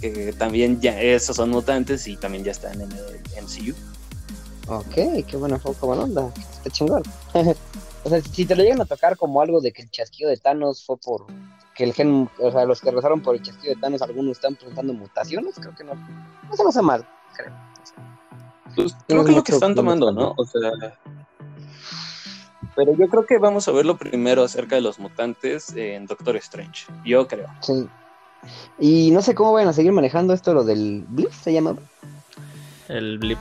que 0.00 0.32
también 0.38 0.80
ya 0.80 1.00
esos 1.00 1.34
son 1.36 1.50
mutantes 1.50 2.06
y 2.06 2.16
también 2.16 2.44
ya 2.44 2.52
están 2.52 2.80
en 2.80 2.92
el 2.92 3.42
MCU. 3.42 3.74
Ok, 4.68 4.94
qué 5.26 5.36
buena 5.36 5.58
buena 5.80 6.02
onda. 6.04 6.32
Está 6.56 6.70
chingón. 6.70 7.02
o 8.06 8.08
sea, 8.08 8.20
si 8.20 8.46
te 8.46 8.54
lo 8.54 8.62
llegan 8.62 8.80
a 8.80 8.84
tocar 8.84 9.16
como 9.16 9.42
algo 9.42 9.60
de 9.60 9.72
que 9.72 9.82
el 9.82 9.90
chasquido 9.90 10.30
de 10.30 10.36
Thanos 10.36 10.84
fue 10.84 10.96
por 10.96 11.26
que 11.74 11.82
el 11.82 11.92
gen, 11.92 12.30
o 12.38 12.52
sea, 12.52 12.64
los 12.64 12.80
que 12.80 12.92
rezaron 12.92 13.20
por 13.20 13.34
el 13.34 13.42
chasquido 13.42 13.74
de 13.74 13.80
Thanos, 13.80 14.00
algunos 14.00 14.36
están 14.36 14.54
presentando 14.54 14.92
mutaciones, 14.92 15.56
creo 15.56 15.74
que 15.74 15.82
no. 15.82 15.94
No 15.94 16.56
se 16.56 16.62
me 16.62 16.68
hace 16.68 16.82
mal, 16.82 17.04
creo. 17.36 17.52
Pues, 18.76 18.96
creo 19.08 19.24
que 19.24 19.30
es 19.30 19.36
lo 19.36 19.42
que 19.42 19.52
están 19.52 19.74
tomando, 19.74 20.12
¿no? 20.12 20.34
O 20.36 20.46
sea. 20.46 20.70
Pero 22.76 22.94
yo 22.94 23.08
creo 23.08 23.26
que 23.26 23.38
vamos 23.38 23.66
a 23.66 23.72
ver 23.72 23.84
lo 23.84 23.96
primero 23.96 24.44
acerca 24.44 24.76
de 24.76 24.82
los 24.82 25.00
mutantes 25.00 25.74
en 25.74 26.06
Doctor 26.06 26.36
Strange. 26.36 26.86
Yo 27.04 27.26
creo. 27.26 27.48
Sí. 27.60 27.88
Y 28.78 29.10
no 29.10 29.20
sé 29.20 29.34
cómo 29.34 29.52
vayan 29.52 29.70
a 29.70 29.72
seguir 29.72 29.90
manejando 29.90 30.32
esto, 30.32 30.54
lo 30.54 30.62
del 30.62 31.04
blip, 31.08 31.32
se 31.32 31.52
llama. 31.52 31.74
El 32.86 33.18
blip. 33.18 33.38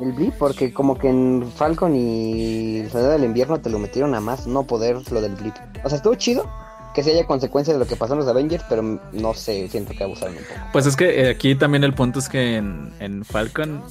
El 0.00 0.12
blip, 0.12 0.34
porque 0.38 0.72
como 0.72 0.98
que 0.98 1.08
en 1.08 1.50
Falcon 1.56 1.94
y 1.94 2.78
el 2.80 2.90
Soldado 2.90 3.12
del 3.12 3.24
Invierno 3.24 3.60
te 3.60 3.70
lo 3.70 3.78
metieron 3.78 4.14
a 4.14 4.20
más 4.20 4.46
no 4.46 4.64
poder 4.64 5.00
lo 5.12 5.20
del 5.20 5.36
blip. 5.36 5.54
O 5.84 5.88
sea, 5.88 5.96
estuvo 5.96 6.14
chido 6.16 6.50
que 6.94 7.02
se 7.02 7.12
haya 7.12 7.26
consecuencias 7.26 7.76
de 7.76 7.84
lo 7.84 7.88
que 7.88 7.96
pasó 7.96 8.14
en 8.14 8.20
los 8.20 8.28
Avengers, 8.28 8.64
pero 8.68 8.82
no 8.82 9.34
sé, 9.34 9.68
siento 9.68 9.92
que 9.96 10.04
abusaron 10.04 10.36
un 10.36 10.44
poco. 10.44 10.60
Pues 10.72 10.86
es 10.86 10.96
que 10.96 11.22
eh, 11.22 11.30
aquí 11.30 11.54
también 11.54 11.84
el 11.84 11.94
punto 11.94 12.18
es 12.18 12.28
que 12.28 12.56
en, 12.56 12.92
en 13.00 13.24
Falcon 13.24 13.82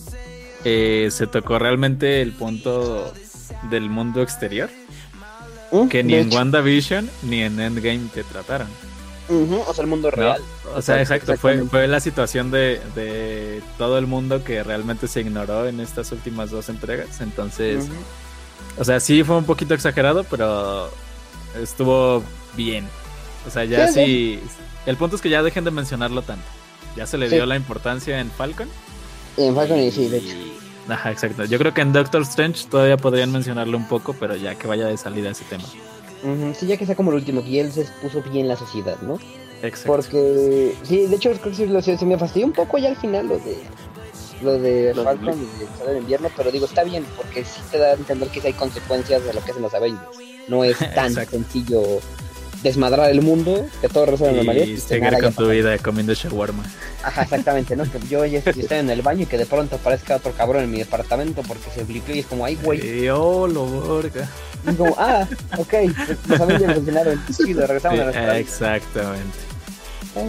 eh, 0.64 1.10
se 1.12 1.28
tocó 1.28 1.60
realmente 1.60 2.22
el 2.22 2.32
punto 2.34 3.12
del 3.70 3.90
mundo 3.90 4.22
exterior 4.22 4.70
Mm, 5.74 5.88
que 5.88 6.04
ni 6.04 6.14
en. 6.14 6.32
WandaVision 6.32 7.10
ni 7.24 7.42
en 7.42 7.60
Endgame 7.60 8.08
te 8.14 8.24
trataron. 8.24 8.68
O 9.68 9.74
sea, 9.74 9.84
el 9.84 9.90
mundo 9.90 10.10
¿no? 10.10 10.16
real. 10.16 10.42
O 10.76 10.82
sea, 10.82 11.02
exacto, 11.02 11.36
fue, 11.38 11.64
fue 11.66 11.88
la 11.88 12.00
situación 12.00 12.52
de, 12.52 12.82
de 12.96 13.62
todo 13.78 13.98
el 13.98 14.08
mundo 14.08 14.44
que 14.44 14.64
realmente 14.64 15.08
se 15.08 15.22
ignoró 15.22 15.68
en 15.68 15.80
estas 15.80 16.12
últimas 16.12 16.52
dos 16.52 16.70
entregas. 16.70 17.22
Entonces, 17.22 17.88
o 18.78 18.84
sea, 18.84 19.00
sí 19.00 19.24
fue 19.24 19.38
un 19.38 19.46
poquito 19.46 19.74
exagerado, 19.74 20.24
pero 20.24 20.90
estuvo 21.62 22.24
bien. 22.56 22.88
O 23.48 23.50
sea, 23.52 23.66
ya 23.66 23.88
Sí, 23.88 24.40
sí. 24.42 24.42
El 24.86 24.98
punto 24.98 25.16
es 25.16 25.22
que 25.22 25.30
ya 25.30 25.44
dejen 25.44 25.64
de 25.64 25.72
mencionarlo 25.72 26.22
tanto. 26.24 26.46
Ya 26.96 27.08
se 27.08 27.18
le 27.18 27.30
Sí. 27.30 27.36
dio 27.36 27.46
la 27.46 27.56
importancia 27.56 28.20
en 28.20 28.30
Falcon. 28.32 28.68
En 29.38 29.56
Falcon 29.56 29.80
y 29.80 29.92
sí, 29.92 30.08
de 30.10 30.18
hecho. 30.18 30.36
Ajá, 30.90 31.12
exacto. 31.12 31.46
Yo 31.46 31.58
creo 31.58 31.74
que 31.74 31.82
en 31.82 31.94
Doctor 31.94 32.22
Strange 32.24 32.66
todavía 32.70 32.98
podrían 32.98 33.32
mencionarlo 33.32 33.78
un 33.78 33.88
poco, 33.88 34.14
pero 34.20 34.36
ya 34.36 34.56
que 34.56 34.68
vaya 34.68 34.88
de 34.88 34.98
salida 34.98 35.30
ese 35.30 35.46
tema. 35.46 35.64
Sí, 36.58 36.68
ya 36.68 36.78
que 36.78 36.86
sea 36.86 36.96
como 36.96 37.12
el 37.12 37.18
último, 37.18 37.44
que 37.44 37.60
él 37.60 37.72
se 37.72 37.84
puso 38.02 38.22
bien 38.24 38.48
la 38.48 38.56
sociedad, 38.56 38.98
¿no? 39.02 39.20
Exacto. 39.62 39.88
Porque, 39.88 40.76
sí, 40.84 41.06
de 41.08 41.16
hecho, 41.16 41.32
creo 41.32 41.52
que 41.52 41.56
sí, 41.56 41.66
lo- 41.66 41.82
se, 41.82 41.98
se 41.98 42.06
me 42.06 42.18
fastidió 42.18 42.46
un 42.48 42.54
poco 42.54 42.78
ya 42.78 42.90
al 42.90 42.98
final 42.98 43.28
lo 43.28 43.38
de 43.40 43.58
lo 44.42 44.60
de 44.60 44.94
Lo 44.94 45.04
Falcon 45.06 45.36
y 45.40 45.86
del 45.88 45.98
Invierno, 46.00 46.30
pero 46.36 46.52
digo, 46.52 46.66
está 46.66 46.84
bien, 46.84 47.06
porque 47.16 47.46
sí 47.46 47.62
te 47.72 47.78
da 47.78 47.92
a 47.92 47.94
entender 47.94 48.28
que 48.30 48.42
sí 48.42 48.48
hay 48.48 48.54
consecuencias 48.54 49.24
de 49.24 49.34
lo 49.34 49.42
que 49.42 49.52
hacen 49.52 49.64
los 49.64 49.74
Avengers. 49.74 50.18
No 50.50 50.64
es 50.66 50.78
tan 50.96 51.14
sencillo 51.14 51.82
desmadrar 52.64 53.12
el 53.12 53.22
mundo, 53.22 53.68
que 53.82 53.90
todo 53.90 54.06
regresa 54.06 54.26
a 54.26 54.28
la 54.28 54.38
normalidad. 54.38 54.66
Y 54.66 54.78
seguir 54.78 55.20
con 55.22 55.34
tu 55.34 55.50
vida 55.50 55.78
comiendo 55.78 56.14
shawarma. 56.14 56.64
Ajá, 57.04 57.24
exactamente, 57.24 57.76
¿no? 57.76 57.84
Que 57.84 58.00
yo 58.10 58.26
ya 58.26 58.40
estoy 58.40 58.62
estoy 58.62 58.80
en 58.80 58.90
el 58.90 59.02
baño 59.02 59.24
y 59.24 59.26
que 59.26 59.38
de 59.38 59.46
pronto 59.46 59.76
aparezca 59.76 60.16
otro 60.16 60.32
cabrón 60.32 60.64
en 60.64 60.72
mi 60.72 60.80
departamento 60.80 61.42
porque 61.44 61.70
se 61.76 61.84
blipeó 61.84 62.16
y 62.16 62.20
es 62.20 62.26
como, 62.26 62.46
ay, 62.46 62.58
güey. 62.64 63.04
Y, 63.04 63.10
oh, 63.10 63.48
lo 63.48 63.98
verga. 63.98 64.28
Y 64.66 64.70
es 64.70 64.76
como, 64.76 64.96
ah, 64.98 65.28
ok, 65.58 65.74
los 66.28 66.40
Avengers 66.40 66.74
funcionaron. 66.76 67.22
Chido, 67.36 67.68
regresamos 67.68 68.00
a 68.00 68.04
Sí, 68.04 68.06
nuestra 68.06 68.38
exactamente. 68.38 69.38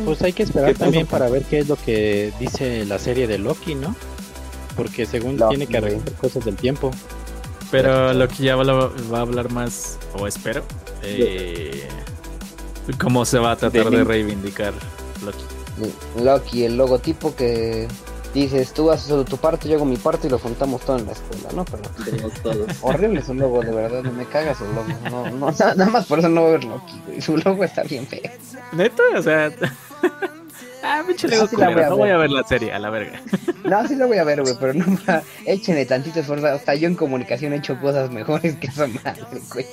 Pues 0.04 0.22
hay 0.22 0.32
que 0.32 0.44
esperar 0.44 0.72
¿Qué 0.72 0.78
también 0.78 1.06
para 1.06 1.28
ver 1.28 1.42
qué 1.42 1.58
es 1.58 1.68
lo 1.68 1.76
que 1.76 2.32
dice 2.40 2.84
la 2.86 2.98
serie 2.98 3.26
de 3.26 3.38
Loki, 3.38 3.74
¿no? 3.74 3.94
Porque 4.76 5.06
según 5.06 5.36
Loki, 5.36 5.56
tiene 5.56 5.70
que 5.70 5.76
arreglar 5.76 6.12
cosas 6.14 6.44
del 6.44 6.56
tiempo. 6.56 6.90
Pero 7.70 8.12
lo 8.14 8.28
que 8.28 8.44
ya 8.44 8.56
va, 8.56 8.64
va 8.64 9.18
a 9.18 9.20
hablar 9.20 9.50
más, 9.50 9.98
o 10.18 10.26
espero, 10.26 10.64
eh, 11.02 11.86
cómo 13.00 13.24
se 13.24 13.38
va 13.38 13.52
a 13.52 13.56
tratar 13.56 13.90
De 13.90 14.04
reivindicar 14.04 14.72
Loki. 15.24 15.44
Loki, 16.22 16.64
el 16.64 16.76
logotipo 16.76 17.34
que 17.34 17.88
dices, 18.32 18.72
tú 18.72 18.90
haces 18.90 19.08
solo 19.08 19.24
tu 19.24 19.36
parte, 19.36 19.68
yo 19.68 19.76
hago 19.76 19.84
mi 19.84 19.96
parte 19.96 20.26
y 20.26 20.30
lo 20.30 20.38
juntamos 20.38 20.80
todo 20.82 20.98
en 20.98 21.06
la 21.06 21.12
escuela, 21.12 21.48
¿no? 21.54 21.64
Pero 21.64 21.82
Tenemos 22.04 22.32
todos. 22.42 22.68
horrible 22.82 23.22
su 23.22 23.34
logo, 23.34 23.60
de 23.62 23.72
verdad, 23.72 24.02
no 24.02 24.12
me 24.12 24.24
cagas 24.26 24.58
su 24.58 24.64
logo. 24.66 24.86
No, 25.10 25.30
no, 25.30 25.50
nada 25.50 25.86
más 25.86 26.06
por 26.06 26.18
eso 26.18 26.28
no 26.28 26.42
voy 26.42 26.50
a 26.50 26.52
ver 26.52 26.64
Loki, 26.64 27.00
güey. 27.06 27.20
Su 27.20 27.36
logo 27.36 27.64
está 27.64 27.82
bien 27.84 28.06
feo. 28.06 28.20
¿Neta? 28.72 29.02
O 29.16 29.22
sea... 29.22 29.50
ah, 30.82 31.02
pinche 31.06 31.28
la 31.28 31.46
culero, 31.46 31.72
voy 31.74 31.82
no 31.90 31.96
voy 31.96 32.10
a 32.10 32.16
ver 32.16 32.30
la 32.30 32.44
serie, 32.44 32.72
a 32.72 32.78
la 32.78 32.90
verga. 32.90 33.20
No, 33.64 33.86
sí 33.88 33.94
lo 33.96 34.06
voy 34.08 34.18
a 34.18 34.24
ver, 34.24 34.42
güey, 34.42 34.54
pero 34.60 34.74
no 34.74 34.84
ma- 35.06 35.22
échenle 35.46 35.86
tantito 35.86 36.20
esfuerzo. 36.20 36.46
Hasta 36.48 36.74
yo 36.74 36.86
en 36.88 36.94
comunicación 36.96 37.52
he 37.52 37.56
hecho 37.56 37.80
cosas 37.80 38.10
mejores 38.10 38.56
que 38.56 38.66
esa 38.66 38.86
madre, 38.86 39.24
güey. 39.52 39.66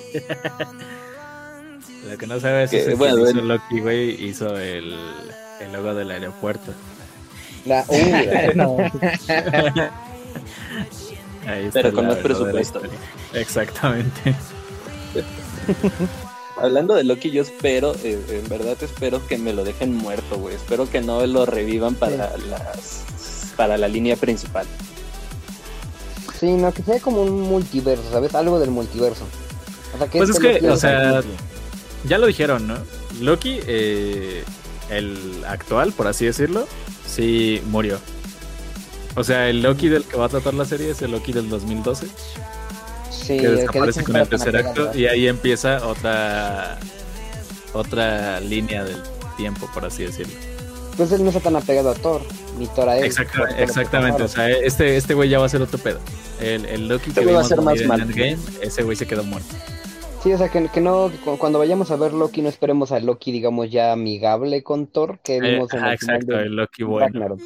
Lo 2.09 2.17
que 2.17 2.27
no 2.27 2.39
sabes 2.39 2.69
Que, 2.69 2.79
es 2.79 2.87
que 2.87 2.95
bueno, 2.95 3.15
hizo 3.15 3.23
bueno. 3.23 3.41
Loki, 3.43 3.79
güey, 3.79 4.25
hizo 4.25 4.57
el, 4.57 4.95
el 5.59 5.71
logo 5.71 5.93
del 5.93 6.11
aeropuerto. 6.11 6.73
La, 7.65 7.85
uh, 7.87 7.95
No, 8.55 8.77
Ahí 11.47 11.65
está 11.65 11.81
Pero 11.81 11.93
con 11.93 12.07
más 12.07 12.17
presupuesto. 12.17 12.81
Exactamente. 13.33 14.35
Hablando 16.57 16.93
de 16.93 17.03
Loki, 17.03 17.31
yo 17.31 17.41
espero, 17.41 17.95
eh, 18.03 18.19
en 18.29 18.47
verdad 18.47 18.77
espero 18.81 19.25
que 19.25 19.37
me 19.37 19.53
lo 19.53 19.63
dejen 19.63 19.95
muerto, 19.95 20.37
güey. 20.37 20.55
Espero 20.55 20.87
que 20.89 21.01
no 21.01 21.25
lo 21.25 21.45
revivan 21.45 21.95
para 21.95 22.37
las 22.37 23.05
para 23.55 23.77
la 23.77 23.87
línea 23.87 24.15
principal. 24.15 24.65
sí, 26.39 26.51
no, 26.53 26.71
que 26.73 26.83
sea 26.83 26.99
como 26.99 27.21
un 27.23 27.41
multiverso, 27.41 28.03
¿sabes? 28.11 28.33
Algo 28.35 28.59
del 28.59 28.71
multiverso. 28.71 29.25
O 29.95 29.97
sea, 29.97 30.07
que 30.07 30.19
Pues 30.19 30.29
este 30.29 30.47
es 30.47 30.53
que, 30.59 30.61
Loki 30.61 30.73
o 30.73 30.77
sea. 30.77 31.21
Ya 32.05 32.17
lo 32.17 32.27
dijeron, 32.27 32.67
¿no? 32.67 32.75
Loki, 33.19 33.59
eh, 33.67 34.43
el 34.89 35.43
actual, 35.47 35.91
por 35.93 36.07
así 36.07 36.25
decirlo, 36.25 36.67
sí 37.07 37.61
murió. 37.67 37.99
O 39.15 39.23
sea, 39.23 39.49
el 39.49 39.61
Loki 39.61 39.89
del 39.89 40.03
que 40.05 40.17
va 40.17 40.25
a 40.25 40.29
tratar 40.29 40.53
la 40.53 40.65
serie 40.65 40.89
es 40.91 41.01
el 41.01 41.11
Loki 41.11 41.33
del 41.33 41.49
2012, 41.49 42.07
sí, 43.11 43.37
que 43.37 43.47
desaparece 43.49 44.03
con 44.03 44.15
el 44.15 44.27
tercer 44.27 44.55
acto 44.55 44.91
y 44.95 45.05
ahí 45.07 45.27
empieza 45.27 45.85
otra 45.85 46.79
otra 47.73 48.39
línea 48.39 48.83
del 48.83 49.01
tiempo, 49.37 49.69
por 49.73 49.85
así 49.85 50.03
decirlo. 50.03 50.33
Entonces 50.91 51.19
él 51.19 51.23
no 51.23 51.29
está 51.29 51.41
tan 51.41 51.55
apegado 51.55 51.89
a 51.91 51.93
Thor, 51.93 52.21
ni 52.59 52.67
Thor 52.67 52.89
a 52.89 52.97
él. 52.97 53.05
Exacta- 53.05 53.49
exactamente, 53.57 54.23
o 54.23 54.27
sea, 54.27 54.49
este, 54.49 54.97
este 54.97 55.13
güey 55.13 55.29
ya 55.29 55.39
va 55.39 55.45
a 55.45 55.49
ser 55.49 55.61
otro 55.61 55.77
pedo. 55.79 55.99
El, 56.41 56.65
el 56.65 56.87
Loki 56.87 57.09
Este 57.09 57.25
que 57.25 57.31
va 57.31 57.41
a 57.41 57.43
ser 57.43 57.61
más 57.61 57.79
en. 57.79 57.91
Endgame, 57.91 58.37
ese 58.61 58.83
güey 58.83 58.95
se 58.97 59.05
quedó 59.07 59.23
muerto. 59.23 59.55
Sí, 60.21 60.31
o 60.33 60.37
sea, 60.37 60.49
que, 60.49 60.69
que 60.69 60.81
no, 60.81 61.11
cuando 61.39 61.57
vayamos 61.59 61.89
a 61.91 61.95
ver 61.95 62.13
Loki, 62.13 62.41
no 62.43 62.49
esperemos 62.49 62.91
a 62.91 62.99
Loki, 62.99 63.31
digamos, 63.31 63.71
ya 63.71 63.91
amigable 63.91 64.61
con 64.63 64.87
Thor, 64.87 65.19
que 65.23 65.39
Eh, 65.41 65.41
vimos 65.41 65.73
en 65.73 65.83
ajá, 65.83 65.93
el 65.93 65.97
final 65.97 66.23
exacto, 66.23 66.33
de 66.33 66.43
el 66.43 66.55
Loki 66.55 66.83
bueno. 66.83 67.07
Ragnarok. 67.07 67.41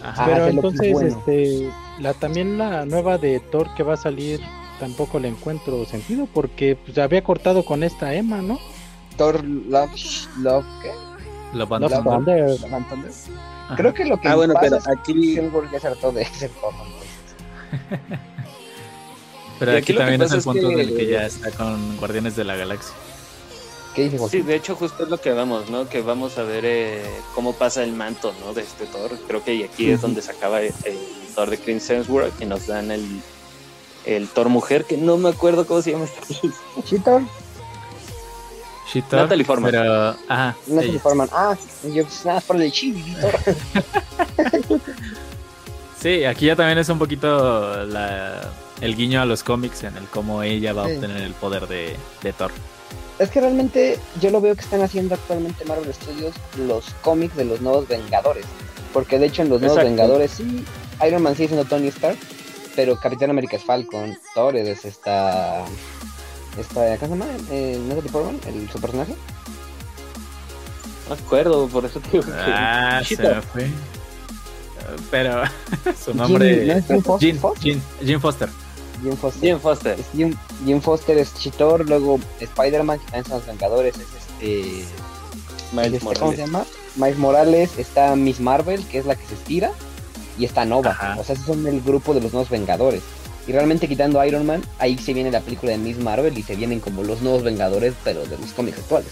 Ajá. 0.00 0.30
Ah, 0.34 0.34
Pero 0.34 0.48
entonces, 0.48 0.92
bueno. 0.92 1.08
este, 1.08 1.78
la 1.98 2.14
también 2.14 2.58
la 2.58 2.86
nueva 2.86 3.18
de 3.18 3.40
Thor 3.40 3.72
que 3.74 3.82
va 3.84 3.94
a 3.94 3.96
salir 3.96 4.40
tampoco 4.78 5.18
le 5.20 5.28
encuentro 5.28 5.84
sentido 5.86 6.26
porque 6.32 6.76
pues, 6.76 6.98
había 6.98 7.22
cortado 7.24 7.64
con 7.64 7.82
esta 7.82 8.14
Emma, 8.14 8.42
¿no? 8.42 8.60
Thor 9.16 9.44
Love, 9.44 9.92
Love, 10.36 10.66
¿qué? 10.82 10.92
Love 11.52 11.72
and 11.72 11.82
Love 11.82 11.90
Love 11.90 12.04
Thunder. 12.04 12.24
Thunder. 12.26 12.60
Love 12.60 12.72
and 12.74 12.88
Thunder. 12.88 13.12
Creo 13.76 13.94
que 13.94 14.04
lo 14.04 14.20
que 14.20 14.28
Ah, 14.28 14.36
bueno, 14.36 14.54
pasa 14.54 14.60
pero 14.60 14.76
es 14.78 14.84
que 14.84 14.92
aquí, 14.92 15.34
ya 15.72 15.80
se 15.80 15.88
hartó 15.88 16.12
de 16.12 16.22
ese 16.24 16.48
Thor. 16.50 16.74
Pero 19.58 19.76
aquí, 19.76 19.94
también 19.94 20.22
es 20.22 20.32
el 20.32 20.38
es 20.38 20.44
punto 20.44 20.68
que- 20.68 20.74
en 20.74 20.80
el 20.80 20.96
que 20.96 21.06
ya 21.06 21.26
está 21.26 21.50
con 21.50 21.96
Guardianes 21.96 22.36
de 22.36 22.44
la 22.44 22.56
Galaxia. 22.56 22.94
¿Qué 23.94 24.08
dice 24.08 24.28
sí, 24.28 24.42
de 24.42 24.54
hecho 24.54 24.76
justo 24.76 25.02
es 25.02 25.08
lo 25.08 25.20
que 25.20 25.32
vamos, 25.32 25.70
¿no? 25.70 25.88
Que 25.88 26.02
vamos 26.02 26.38
a 26.38 26.44
ver 26.44 26.64
eh, 26.64 27.02
cómo 27.34 27.54
pasa 27.54 27.82
el 27.82 27.92
manto, 27.92 28.32
¿no? 28.44 28.54
De 28.54 28.62
este 28.62 28.86
Thor. 28.86 29.10
Creo 29.26 29.42
que 29.42 29.64
aquí 29.64 29.90
es 29.90 30.00
donde 30.00 30.22
se 30.22 30.30
acaba 30.30 30.60
el, 30.60 30.72
el 30.84 30.98
Thor 31.34 31.50
de 31.50 31.58
Chris 31.58 31.90
Hemsworth 31.90 32.40
y 32.40 32.44
nos 32.46 32.68
dan 32.68 32.92
el, 32.92 33.04
el 34.04 34.28
Thor 34.28 34.48
mujer, 34.50 34.84
que 34.84 34.96
no 34.96 35.16
me 35.16 35.30
acuerdo 35.30 35.66
cómo 35.66 35.82
se 35.82 35.90
llama 35.92 36.04
esta 36.04 36.20
actriz. 36.20 36.54
¿Sí, 36.84 36.98
Thor? 37.00 37.22
She-Thor, 38.92 39.20
Natalie 39.20 39.44
Portman. 39.44 39.70
Pero, 39.72 40.16
ajá, 40.28 40.56
No 40.66 40.80
se 40.80 40.86
ella. 40.88 41.00
forman. 41.00 41.28
Ah, 41.32 41.56
yo 41.92 42.04
pues 42.04 42.24
nada, 42.24 42.40
por 42.40 42.56
el 42.62 42.70
chibi, 42.72 43.14
Thor. 43.20 44.80
Sí, 46.00 46.24
aquí 46.24 46.46
ya 46.46 46.54
también 46.54 46.78
es 46.78 46.88
un 46.90 46.98
poquito 46.98 47.84
la- 47.86 48.48
el 48.80 48.96
guiño 48.96 49.20
a 49.20 49.24
los 49.24 49.42
cómics 49.42 49.82
en 49.84 49.96
el 49.96 50.04
cómo 50.06 50.42
ella 50.42 50.72
va 50.72 50.84
a 50.84 50.88
Sí. 50.88 50.94
obtener 50.94 51.22
el 51.22 51.32
poder 51.34 51.66
de, 51.66 51.96
de 52.22 52.32
Thor. 52.32 52.50
Es 53.18 53.30
que 53.30 53.40
realmente 53.40 53.98
yo 54.20 54.30
lo 54.30 54.40
veo 54.40 54.54
que 54.54 54.60
están 54.60 54.80
haciendo 54.82 55.14
actualmente 55.16 55.64
Marvel 55.64 55.92
Studios 55.92 56.34
los 56.56 56.84
cómics 57.02 57.34
de 57.36 57.44
los 57.44 57.60
nuevos 57.60 57.88
Vengadores. 57.88 58.44
Porque 58.92 59.18
de 59.18 59.26
hecho 59.26 59.42
en 59.42 59.48
los 59.48 59.60
nuevos 59.60 59.76
Exacto. 59.78 59.96
Vengadores 59.96 60.30
sí, 60.30 60.64
Iron 61.06 61.22
Man 61.22 61.34
sigue 61.34 61.48
siendo 61.48 61.64
Tony 61.66 61.88
Stark, 61.88 62.16
pero 62.76 62.98
Capitán 62.98 63.30
América 63.30 63.56
es 63.56 63.64
Falcon, 63.64 64.16
Thor 64.34 64.54
es 64.56 64.84
esta... 64.84 65.64
esta 66.58 66.96
¿Cómo 66.98 67.14
se 67.16 67.18
llama? 67.20 67.26
Eh, 67.50 67.80
¿Natalie 67.88 68.10
Portman? 68.10 68.40
¿El, 68.46 68.70
¿Su 68.70 68.80
personaje? 68.80 69.14
No 71.08 71.16
me 71.16 71.20
acuerdo, 71.22 71.66
por 71.68 71.84
eso 71.86 72.00
te 72.00 72.10
digo 72.10 72.24
que... 72.24 72.32
Ah, 72.34 73.02
se 73.04 73.16
me 73.16 73.40
fue. 73.42 73.68
Pero 75.10 75.42
su 76.04 76.14
nombre 76.14 76.54
Jim- 76.54 76.66
¿no 76.68 76.72
es 76.74 76.86
Jim 76.86 77.02
Foster? 77.02 77.30
Jim, 77.60 77.80
Jim- 78.00 78.06
Jim 78.06 78.20
Foster. 78.20 78.48
Jim 79.02 79.16
Foster. 79.16 79.48
Jim 79.48 79.60
Foster. 79.60 80.00
Es 80.00 80.06
Jim, 80.14 80.36
Jim 80.64 80.80
Foster 80.80 81.18
es 81.18 81.34
Chitor, 81.34 81.86
luego 81.86 82.18
Spider-Man, 82.40 82.98
que 82.98 83.04
también 83.06 83.24
son 83.24 83.38
los 83.38 83.46
Vengadores, 83.46 83.94
es 83.96 84.02
este... 84.02 84.84
Miles 85.72 85.94
este, 85.94 85.98
¿Cómo 85.98 86.14
se 86.14 86.20
Morales. 86.20 86.38
llama? 86.38 86.64
Miles 86.96 87.18
Morales, 87.18 87.78
está 87.78 88.16
Miss 88.16 88.40
Marvel, 88.40 88.84
que 88.86 88.98
es 88.98 89.06
la 89.06 89.14
que 89.14 89.26
se 89.26 89.34
estira, 89.34 89.70
y 90.38 90.44
está 90.44 90.64
Nova. 90.64 90.90
Ajá. 90.90 91.16
O 91.18 91.24
sea, 91.24 91.34
esos 91.34 91.46
son 91.46 91.66
el 91.66 91.80
grupo 91.82 92.14
de 92.14 92.20
los 92.20 92.32
nuevos 92.32 92.50
Vengadores. 92.50 93.02
Y 93.46 93.52
realmente 93.52 93.88
quitando 93.88 94.22
Iron 94.24 94.46
Man, 94.46 94.62
ahí 94.78 94.98
se 94.98 95.14
viene 95.14 95.30
la 95.30 95.40
película 95.40 95.72
de 95.72 95.78
Miss 95.78 95.98
Marvel 95.98 96.36
y 96.36 96.42
se 96.42 96.54
vienen 96.54 96.80
como 96.80 97.02
los 97.02 97.22
nuevos 97.22 97.42
Vengadores, 97.42 97.94
pero 98.04 98.24
de 98.26 98.36
los 98.38 98.52
cómics 98.52 98.78
actuales. 98.78 99.10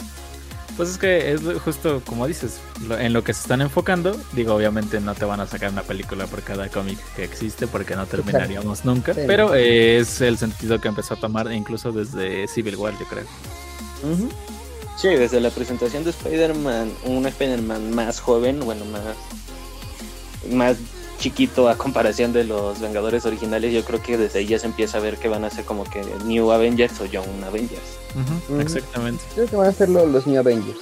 Pues 0.76 0.90
es 0.90 0.98
que 0.98 1.32
es 1.32 1.40
justo 1.64 2.02
como 2.06 2.26
dices, 2.26 2.58
lo- 2.86 2.98
en 2.98 3.12
lo 3.14 3.24
que 3.24 3.32
se 3.32 3.40
están 3.40 3.62
enfocando. 3.62 4.14
Digo, 4.32 4.54
obviamente 4.54 5.00
no 5.00 5.14
te 5.14 5.24
van 5.24 5.40
a 5.40 5.46
sacar 5.46 5.70
una 5.72 5.82
película 5.82 6.26
por 6.26 6.42
cada 6.42 6.68
cómic 6.68 6.98
que 7.14 7.24
existe 7.24 7.66
porque 7.66 7.96
no 7.96 8.04
terminaríamos 8.06 8.84
nunca. 8.84 9.14
Sí. 9.14 9.20
Pero 9.26 9.54
eh, 9.54 9.98
es 9.98 10.20
el 10.20 10.36
sentido 10.36 10.78
que 10.80 10.88
empezó 10.88 11.14
a 11.14 11.16
tomar 11.16 11.50
incluso 11.52 11.92
desde 11.92 12.46
Civil 12.48 12.76
War, 12.76 12.92
yo 12.98 13.06
creo. 13.06 13.24
Sí, 15.00 15.08
desde 15.08 15.40
la 15.40 15.50
presentación 15.50 16.04
de 16.04 16.10
Spider-Man, 16.10 16.90
un 17.04 17.26
Spider-Man 17.26 17.94
más 17.94 18.20
joven, 18.20 18.60
bueno, 18.60 18.84
más, 18.86 19.02
más 20.52 20.76
chiquito 21.18 21.68
a 21.68 21.76
comparación 21.76 22.32
de 22.32 22.44
los 22.44 22.80
Vengadores 22.80 23.24
originales, 23.26 23.72
yo 23.72 23.84
creo 23.84 24.02
que 24.02 24.16
desde 24.18 24.38
ahí 24.40 24.46
ya 24.46 24.58
se 24.58 24.66
empieza 24.66 24.98
a 24.98 25.00
ver 25.00 25.16
que 25.18 25.28
van 25.28 25.44
a 25.44 25.50
ser 25.50 25.64
como 25.64 25.84
que 25.84 26.04
New 26.24 26.50
Avengers 26.52 27.00
o 27.00 27.04
Young 27.06 27.42
Avengers. 27.46 27.80
Exactamente. 28.60 29.22
Creo 29.34 29.46
que 29.48 29.56
van 29.56 29.68
a 29.68 29.72
ser 29.72 29.88
lo- 29.88 30.06
los 30.06 30.26
New 30.26 30.38
Avengers. 30.40 30.78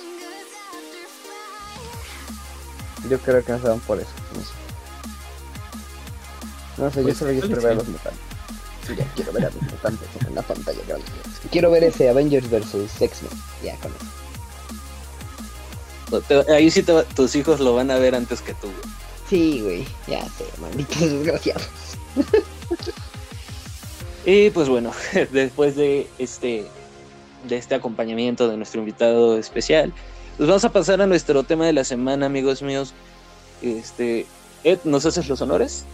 Yo 3.08 3.18
creo 3.18 3.44
que 3.44 3.52
no 3.52 3.58
se 3.60 3.68
van 3.68 3.80
por 3.80 4.00
eso. 4.00 4.08
No 4.34 4.40
sé, 4.42 4.50
no 6.78 6.90
sé 6.90 6.96
yo 7.00 7.04
Pues, 7.04 7.18
solo 7.18 7.32
yo 7.32 7.40
tal 7.40 7.48
quiero 7.50 7.62
ver 7.62 7.72
a 7.72 7.74
los 7.76 7.88
mutantes. 7.88 8.20
Sí, 8.86 8.94
ya 8.96 9.04
quiero 9.14 9.32
ver 9.32 9.44
a 9.44 9.50
los 9.50 9.62
mutantes 9.62 10.08
en 10.26 10.34
la 10.34 10.42
pantalla 10.42 10.78
grande. 10.86 11.06
Quiero 11.50 11.70
ver 11.70 11.84
ese 11.84 12.08
Avengers 12.08 12.48
versus 12.50 12.90
X-Men. 13.00 13.30
Ya 13.62 13.76
con 13.76 13.92
eso. 13.94 14.04
Ahí 16.52 16.70
sí 16.70 16.82
te 16.82 17.02
tus 17.14 17.34
hijos 17.34 17.60
lo 17.60 17.74
van 17.74 17.90
a 17.90 17.96
ver 17.96 18.14
antes 18.14 18.40
que 18.40 18.54
tú. 18.54 18.68
güey. 18.68 19.03
Sí, 19.28 19.60
güey. 19.62 19.84
Ya 20.06 20.24
sé, 20.30 20.44
malditos 20.60 21.00
desgraciados. 21.00 21.68
Y 24.26 24.50
pues 24.50 24.68
bueno, 24.68 24.92
después 25.32 25.76
de 25.76 26.06
este, 26.18 26.66
de 27.46 27.56
este 27.56 27.74
acompañamiento 27.74 28.48
de 28.48 28.56
nuestro 28.56 28.80
invitado 28.80 29.38
especial, 29.38 29.92
pues 30.36 30.48
vamos 30.48 30.64
a 30.64 30.72
pasar 30.72 31.02
a 31.02 31.06
nuestro 31.06 31.42
tema 31.42 31.66
de 31.66 31.72
la 31.72 31.84
semana, 31.84 32.26
amigos 32.26 32.62
míos. 32.62 32.94
Este, 33.62 34.26
Ed, 34.64 34.78
¿nos 34.84 35.04
haces 35.06 35.28
los 35.28 35.40
honores? 35.42 35.84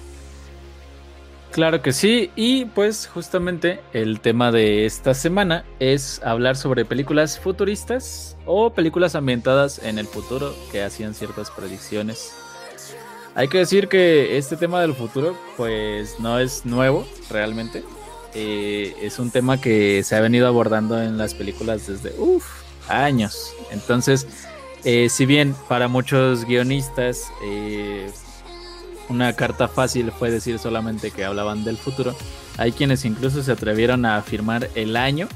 Claro 1.51 1.83
que 1.83 1.93
sí, 1.93 2.31
y 2.37 2.67
pues 2.67 3.09
justamente 3.09 3.81
el 3.93 4.21
tema 4.21 4.53
de 4.53 4.87
esta 4.87 5.15
semana 5.15 5.65
es 5.81 6.23
hablar 6.23 6.57
sobre 6.57 6.85
películas 6.85 7.41
futuristas 7.41 8.37
o 8.47 8.71
películas 8.71 9.17
ambientadas 9.17 9.81
en 9.81 9.99
el 9.99 10.07
futuro 10.07 10.55
que 10.71 10.85
hacían 10.85 11.13
ciertas 11.13 11.51
predicciones. 11.51 12.33
Hay 13.41 13.49
que 13.49 13.57
decir 13.57 13.89
que 13.89 14.37
este 14.37 14.55
tema 14.59 14.83
del 14.83 14.93
futuro 14.93 15.35
pues 15.57 16.21
no 16.21 16.39
es 16.39 16.67
nuevo 16.67 17.07
realmente. 17.31 17.83
Eh, 18.35 18.95
es 19.01 19.19
un 19.19 19.31
tema 19.31 19.59
que 19.59 20.03
se 20.05 20.15
ha 20.15 20.21
venido 20.21 20.47
abordando 20.47 21.03
en 21.03 21.17
las 21.17 21.33
películas 21.33 21.87
desde 21.87 22.13
uf, 22.19 22.45
años. 22.87 23.55
Entonces, 23.71 24.27
eh, 24.85 25.09
si 25.09 25.25
bien 25.25 25.55
para 25.71 25.89
muchos 25.89 26.45
guionistas 26.45 27.33
eh, 27.43 28.11
una 29.09 29.33
carta 29.33 29.69
fácil 29.69 30.13
fue 30.13 30.31
decir 30.31 30.59
solamente 30.59 31.11
que 31.11 31.25
hablaban 31.25 31.65
del 31.65 31.79
futuro. 31.79 32.15
Hay 32.59 32.73
quienes 32.73 33.07
incluso 33.07 33.43
se 33.43 33.53
atrevieron 33.53 34.05
a 34.05 34.19
afirmar 34.19 34.69
el 34.75 34.97
año 34.97 35.29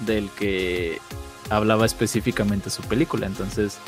del 0.00 0.28
que 0.32 0.98
hablaba 1.48 1.86
específicamente 1.86 2.68
su 2.68 2.82
película. 2.82 3.26
Entonces, 3.26 3.78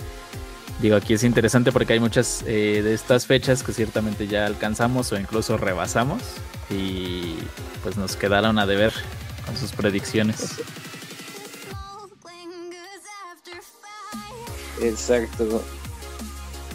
digo, 0.80 0.96
aquí 0.96 1.14
es 1.14 1.24
interesante 1.24 1.72
porque 1.72 1.94
hay 1.94 2.00
muchas 2.00 2.42
eh, 2.46 2.82
de 2.82 2.94
estas 2.94 3.26
fechas 3.26 3.62
que 3.62 3.72
ciertamente 3.72 4.26
ya 4.26 4.46
alcanzamos 4.46 5.12
o 5.12 5.18
incluso 5.18 5.56
rebasamos 5.56 6.22
y 6.70 7.36
pues 7.82 7.96
nos 7.96 8.16
quedaron 8.16 8.58
a 8.58 8.66
deber 8.66 8.92
con 9.46 9.56
sus 9.56 9.72
predicciones. 9.72 10.60
Exacto. 14.80 15.62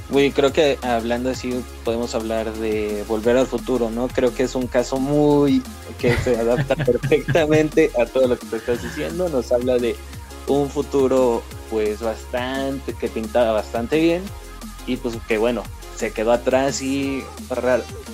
Güey, 0.09 0.31
creo 0.31 0.53
que 0.53 0.77
hablando 0.83 1.31
así 1.31 1.63
podemos 1.83 2.13
hablar 2.13 2.53
de 2.53 3.03
volver 3.07 3.37
al 3.37 3.47
futuro, 3.47 3.89
¿no? 3.89 4.07
Creo 4.07 4.35
que 4.35 4.43
es 4.43 4.53
un 4.53 4.67
caso 4.67 4.99
muy 4.99 5.63
que 5.99 6.15
se 6.17 6.37
adapta 6.37 6.75
perfectamente 6.85 7.91
a 7.99 8.05
todo 8.05 8.27
lo 8.27 8.37
que 8.37 8.45
te 8.45 8.57
estás 8.57 8.83
diciendo. 8.83 9.29
Nos 9.29 9.51
habla 9.51 9.77
de 9.77 9.95
un 10.47 10.69
futuro 10.69 11.41
pues 11.69 12.01
bastante, 12.01 12.93
que 12.93 13.07
pintaba 13.07 13.51
bastante 13.51 13.99
bien 13.99 14.23
y 14.87 14.97
pues 14.97 15.15
que 15.27 15.37
bueno, 15.37 15.63
se 15.95 16.11
quedó 16.11 16.31
atrás 16.31 16.81
y 16.81 17.23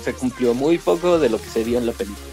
se 0.03 0.13
cumplió 0.13 0.53
muy 0.53 0.77
poco 0.77 1.19
de 1.19 1.29
lo 1.29 1.39
que 1.41 1.47
se 1.49 1.63
vio 1.63 1.77
en 1.77 1.85
la 1.85 1.91
película. 1.93 2.25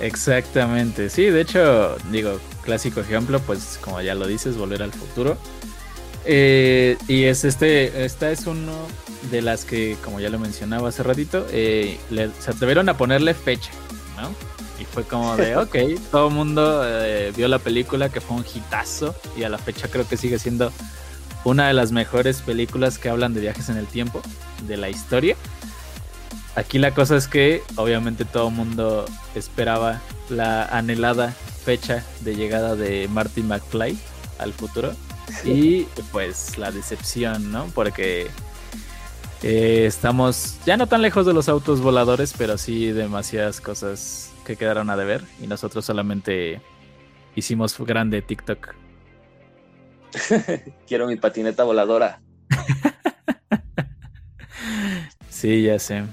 Exactamente, 0.00 1.08
sí, 1.08 1.24
de 1.26 1.40
hecho, 1.40 1.96
digo, 2.10 2.40
clásico 2.62 3.00
ejemplo, 3.00 3.38
pues 3.40 3.78
como 3.80 4.00
ya 4.00 4.14
lo 4.14 4.26
dices, 4.26 4.56
volver 4.56 4.82
al 4.82 4.92
futuro. 4.92 5.36
Eh, 6.24 6.96
y 7.06 7.24
es 7.24 7.44
este, 7.44 8.04
esta 8.04 8.30
es 8.30 8.46
uno 8.46 8.72
de 9.30 9.42
las 9.42 9.64
que, 9.64 9.96
como 10.02 10.20
ya 10.20 10.30
lo 10.30 10.38
mencionaba 10.38 10.88
hace 10.88 11.02
ratito, 11.02 11.46
eh, 11.50 11.98
le- 12.10 12.30
se 12.40 12.50
atrevieron 12.50 12.88
a 12.88 12.96
ponerle 12.96 13.34
fecha, 13.34 13.70
¿no? 14.16 14.34
Fue 14.94 15.02
como 15.04 15.36
de, 15.36 15.56
ok, 15.64 15.76
todo 16.10 16.28
el 16.28 16.34
mundo 16.34 16.82
eh, 16.86 17.32
vio 17.36 17.48
la 17.48 17.58
película, 17.58 18.08
que 18.08 18.20
fue 18.20 18.36
un 18.36 18.44
hitazo, 18.44 19.14
y 19.36 19.42
a 19.42 19.48
la 19.48 19.58
fecha 19.58 19.88
creo 19.88 20.06
que 20.08 20.16
sigue 20.16 20.38
siendo 20.38 20.72
una 21.44 21.66
de 21.68 21.74
las 21.74 21.92
mejores 21.92 22.40
películas 22.40 22.98
que 22.98 23.08
hablan 23.10 23.34
de 23.34 23.40
viajes 23.40 23.68
en 23.68 23.76
el 23.76 23.86
tiempo 23.86 24.22
de 24.66 24.76
la 24.76 24.88
historia. 24.88 25.36
Aquí 26.56 26.78
la 26.78 26.92
cosa 26.94 27.16
es 27.16 27.26
que 27.26 27.62
obviamente 27.76 28.24
todo 28.24 28.48
el 28.48 28.54
mundo 28.54 29.04
esperaba 29.34 30.00
la 30.30 30.64
anhelada 30.66 31.34
fecha 31.64 32.04
de 32.20 32.36
llegada 32.36 32.76
de 32.76 33.08
Martin 33.08 33.48
McFly 33.48 33.98
al 34.38 34.52
futuro 34.52 34.92
y 35.44 35.82
pues 36.12 36.56
la 36.56 36.70
decepción, 36.70 37.50
¿no? 37.50 37.66
Porque 37.74 38.30
Eh, 39.42 39.84
estamos 39.86 40.56
ya 40.64 40.78
no 40.78 40.86
tan 40.86 41.02
lejos 41.02 41.26
de 41.26 41.34
los 41.34 41.50
autos 41.50 41.82
voladores, 41.82 42.32
pero 42.38 42.56
sí 42.56 42.92
demasiadas 42.92 43.60
cosas 43.60 44.30
que 44.44 44.56
quedaron 44.56 44.90
a 44.90 44.96
deber. 44.96 45.22
Y 45.42 45.46
nosotros 45.46 45.84
solamente 45.84 46.60
hicimos 47.34 47.78
grande 47.78 48.22
TikTok. 48.22 48.74
Quiero 50.86 51.06
mi 51.06 51.16
patineta 51.16 51.64
voladora. 51.64 52.20
sí, 55.28 55.62
ya 55.62 55.78
sé. 55.78 56.04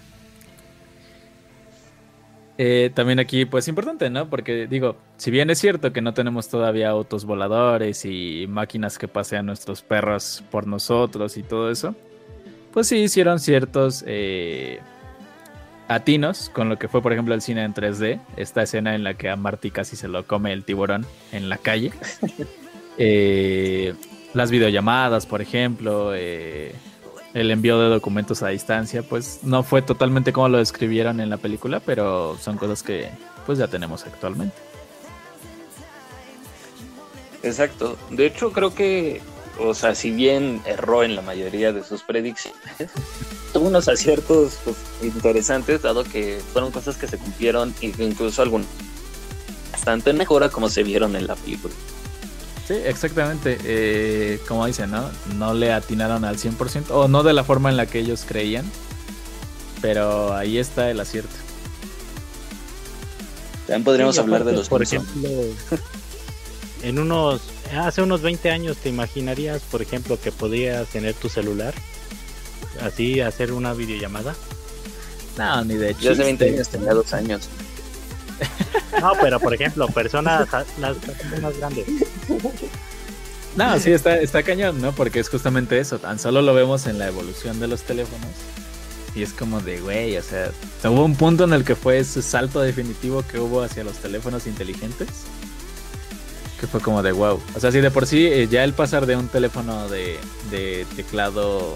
Eh, 2.57 2.91
también 2.93 3.19
aquí, 3.19 3.45
pues 3.45 3.67
importante, 3.67 4.09
¿no? 4.09 4.29
Porque 4.29 4.67
digo, 4.67 4.97
si 5.17 5.31
bien 5.31 5.49
es 5.49 5.57
cierto 5.57 5.93
que 5.93 6.01
no 6.01 6.13
tenemos 6.13 6.47
todavía 6.47 6.89
autos 6.89 7.25
voladores 7.25 8.05
y 8.05 8.45
máquinas 8.47 8.99
que 8.99 9.07
pasean 9.07 9.47
nuestros 9.47 9.81
perros 9.81 10.43
por 10.51 10.67
nosotros 10.67 11.37
y 11.37 11.43
todo 11.43 11.71
eso, 11.71 11.95
pues 12.71 12.87
sí 12.87 12.97
hicieron 12.97 13.39
ciertos 13.39 14.03
eh, 14.05 14.79
atinos 15.93 16.49
con 16.49 16.69
lo 16.69 16.79
que 16.79 16.87
fue, 16.87 17.01
por 17.01 17.13
ejemplo, 17.13 17.33
el 17.33 17.41
cine 17.41 17.63
en 17.63 17.73
3D. 17.73 18.19
Esta 18.37 18.63
escena 18.63 18.95
en 18.95 19.03
la 19.03 19.15
que 19.15 19.29
a 19.29 19.35
Marty 19.35 19.71
casi 19.71 19.95
se 19.95 20.07
lo 20.07 20.25
come 20.25 20.53
el 20.53 20.63
tiburón 20.63 21.05
en 21.31 21.49
la 21.49 21.57
calle. 21.57 21.91
Eh, 22.97 23.95
las 24.33 24.51
videollamadas, 24.51 25.25
por 25.25 25.41
ejemplo, 25.41 26.13
eh, 26.13 26.75
el 27.33 27.49
envío 27.49 27.79
de 27.79 27.87
documentos 27.87 28.43
a 28.43 28.49
distancia, 28.49 29.01
pues 29.01 29.39
no 29.43 29.63
fue 29.63 29.81
totalmente 29.81 30.33
como 30.33 30.49
lo 30.49 30.57
describieron 30.57 31.19
en 31.19 31.29
la 31.29 31.37
película, 31.37 31.79
pero 31.79 32.37
son 32.37 32.57
cosas 32.57 32.83
que 32.83 33.09
pues 33.45 33.57
ya 33.57 33.69
tenemos 33.69 34.05
actualmente. 34.05 34.55
Exacto. 37.41 37.97
De 38.11 38.27
hecho, 38.27 38.51
creo 38.51 38.75
que 38.75 39.21
o 39.59 39.73
sea, 39.73 39.95
si 39.95 40.11
bien 40.11 40.61
erró 40.65 41.03
en 41.03 41.15
la 41.15 41.21
mayoría 41.21 41.71
de 41.71 41.83
sus 41.83 42.03
predicciones, 42.03 42.59
tuvo 43.53 43.67
unos 43.67 43.87
aciertos 43.87 44.57
pues, 44.63 44.77
interesantes, 45.01 45.81
dado 45.81 46.03
que 46.03 46.41
fueron 46.53 46.71
cosas 46.71 46.97
que 46.97 47.07
se 47.07 47.17
cumplieron 47.17 47.73
e 47.81 47.93
incluso 47.99 48.41
algún 48.41 48.65
bastante 49.71 50.13
mejora 50.13 50.49
como 50.49 50.69
se 50.69 50.83
vieron 50.83 51.15
en 51.15 51.27
la 51.27 51.35
película. 51.35 51.73
Sí, 52.67 52.75
exactamente. 52.85 53.57
Eh, 53.63 54.39
como 54.47 54.65
dicen, 54.65 54.91
¿no? 54.91 55.09
No 55.35 55.53
le 55.53 55.73
atinaron 55.73 56.23
al 56.23 56.37
100% 56.37 56.91
o 56.91 57.07
no 57.07 57.23
de 57.23 57.33
la 57.33 57.43
forma 57.43 57.69
en 57.69 57.77
la 57.77 57.85
que 57.85 57.99
ellos 57.99 58.23
creían, 58.27 58.65
pero 59.81 60.33
ahí 60.35 60.57
está 60.57 60.89
el 60.91 60.99
acierto. 60.99 61.35
También 63.67 63.83
podríamos 63.83 64.17
hablar 64.19 64.43
de 64.43 64.53
los 64.53 64.69
por 64.69 64.83
ejemplo, 64.83 65.11
en 66.83 66.99
unos 66.99 67.41
hace 67.79 68.01
unos 68.01 68.21
20 68.21 68.51
años 68.51 68.77
te 68.77 68.89
imaginarías, 68.89 69.61
por 69.61 69.81
ejemplo, 69.81 70.19
que 70.19 70.31
podías 70.31 70.87
tener 70.89 71.13
tu 71.13 71.29
celular, 71.29 71.73
así 72.81 73.21
hacer 73.21 73.51
una 73.51 73.73
videollamada. 73.73 74.35
No, 75.37 75.63
ni 75.63 75.75
de 75.75 75.91
hecho. 75.91 76.01
Yo 76.01 76.11
hace 76.11 76.23
20 76.23 76.49
años 76.49 76.69
tenía 76.69 76.93
dos 76.93 77.13
años. 77.13 77.47
No, 78.99 79.13
pero 79.21 79.39
por 79.39 79.53
ejemplo, 79.53 79.87
personas, 79.87 80.47
las 80.79 80.97
personas 80.97 81.41
más 81.41 81.57
grandes. 81.57 81.85
No, 83.55 83.79
sí, 83.79 83.91
está, 83.91 84.17
está 84.17 84.43
cañón, 84.43 84.81
¿no? 84.81 84.93
Porque 84.93 85.19
es 85.19 85.29
justamente 85.29 85.79
eso. 85.79 85.99
Tan 85.99 86.19
solo 86.19 86.41
lo 86.41 86.53
vemos 86.53 86.87
en 86.87 86.99
la 86.99 87.07
evolución 87.07 87.59
de 87.59 87.67
los 87.67 87.81
teléfonos. 87.81 88.29
Y 89.13 89.23
es 89.23 89.33
como 89.33 89.59
de, 89.59 89.79
güey, 89.81 90.17
o 90.17 90.23
sea, 90.23 90.51
hubo 90.85 91.03
un 91.03 91.15
punto 91.15 91.43
en 91.43 91.53
el 91.53 91.65
que 91.65 91.75
fue 91.75 91.99
ese 91.99 92.21
salto 92.21 92.61
definitivo 92.61 93.23
que 93.27 93.39
hubo 93.39 93.61
hacia 93.61 93.83
los 93.83 93.97
teléfonos 93.97 94.47
inteligentes 94.47 95.07
que 96.61 96.67
fue 96.67 96.79
como 96.79 97.01
de 97.01 97.11
wow. 97.11 97.41
O 97.55 97.59
sea, 97.59 97.71
si 97.71 97.81
de 97.81 97.89
por 97.89 98.05
sí 98.05 98.27
eh, 98.27 98.47
ya 98.47 98.63
el 98.63 98.73
pasar 98.73 99.07
de 99.07 99.15
un 99.15 99.27
teléfono 99.27 99.89
de, 99.89 100.19
teclado 100.95 101.75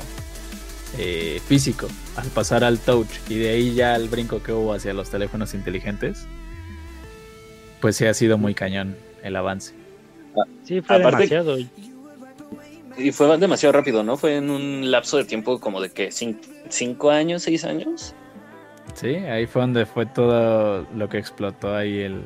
eh, 0.99 1.41
físico 1.47 1.87
al 2.15 2.27
pasar 2.27 2.63
al 2.63 2.77
touch 2.77 3.09
y 3.27 3.39
de 3.39 3.49
ahí 3.49 3.73
ya 3.73 3.95
el 3.95 4.07
brinco 4.09 4.43
que 4.43 4.53
hubo 4.53 4.73
hacia 4.73 4.93
los 4.93 5.09
teléfonos 5.09 5.55
inteligentes, 5.55 6.27
pues 7.81 7.97
sí 7.97 8.05
ha 8.05 8.13
sido 8.13 8.37
muy 8.37 8.53
cañón 8.53 8.95
el 9.23 9.35
avance. 9.35 9.73
Sí, 10.63 10.81
fue 10.81 10.99
demasiado. 10.99 11.57
Y 12.97 13.11
fue 13.11 13.37
demasiado 13.39 13.73
rápido, 13.73 14.03
¿no? 14.03 14.17
Fue 14.17 14.37
en 14.37 14.51
un 14.51 14.91
lapso 14.91 15.17
de 15.17 15.25
tiempo 15.25 15.59
como 15.59 15.81
de 15.81 15.89
que 15.89 16.11
cinco 16.11 17.09
años, 17.09 17.41
seis 17.41 17.65
años. 17.65 18.13
Sí, 18.93 19.15
ahí 19.15 19.47
fue 19.47 19.63
donde 19.63 19.87
fue 19.87 20.05
todo 20.05 20.85
lo 20.95 21.09
que 21.09 21.17
explotó 21.17 21.75
ahí 21.75 22.01
el, 22.01 22.23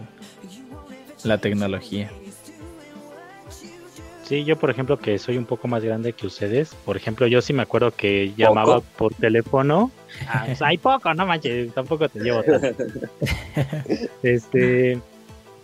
la 1.23 1.37
tecnología. 1.37 2.11
Sí, 4.29 4.43
yo 4.43 4.59
por 4.59 4.69
ejemplo 4.69 4.99
que 4.99 5.17
soy 5.17 5.37
un 5.37 5.45
poco 5.45 5.67
más 5.67 5.83
grande 5.83 6.13
que 6.13 6.27
ustedes, 6.27 6.75
por 6.85 6.95
ejemplo 6.95 7.25
yo 7.25 7.41
sí 7.41 7.51
me 7.51 7.63
acuerdo 7.63 7.89
que 7.89 8.31
llamaba 8.37 8.79
por 8.79 9.11
teléfono. 9.15 9.89
Ah, 10.27 10.45
hay 10.59 10.77
poco, 10.77 11.11
no 11.15 11.25
manches, 11.25 11.73
tampoco 11.73 12.07
te 12.07 12.19
llevo 12.19 12.43
tanto. 12.43 12.83
este, 14.21 14.99